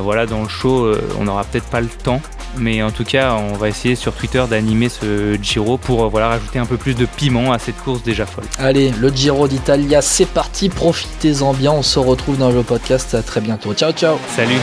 voilà, 0.03 0.27
dans 0.27 0.43
le 0.43 0.49
show, 0.49 0.93
on 1.19 1.25
n'aura 1.25 1.45
peut-être 1.45 1.67
pas 1.67 1.81
le 1.81 1.89
temps 1.89 2.21
Mais 2.57 2.83
en 2.83 2.91
tout 2.91 3.05
cas, 3.05 3.35
on 3.35 3.55
va 3.55 3.69
essayer 3.69 3.95
sur 3.95 4.13
Twitter 4.13 4.45
d'animer 4.49 4.89
ce 4.89 5.37
Giro 5.41 5.77
pour 5.77 6.09
voilà, 6.09 6.29
rajouter 6.29 6.59
un 6.59 6.67
peu 6.67 6.77
plus 6.77 6.95
de 6.95 7.07
piment 7.07 7.53
à 7.53 7.59
cette 7.59 7.79
course 7.83 8.03
déjà 8.03 8.27
folle. 8.27 8.45
Allez, 8.59 8.91
le 8.91 9.09
Giro 9.09 9.49
d'Italia, 9.49 10.03
c'est 10.03 10.27
parti, 10.27 10.69
profitez-en 10.69 11.53
bien, 11.53 11.73
on 11.73 11.83
se 11.83 11.99
retrouve 11.99 12.39
dans 12.39 12.51
le 12.51 12.63
podcast 12.63 13.17
très 13.27 13.41
bientôt. 13.41 13.75
Ciao 13.75 13.93
ciao 13.93 14.19
Salut 14.35 14.61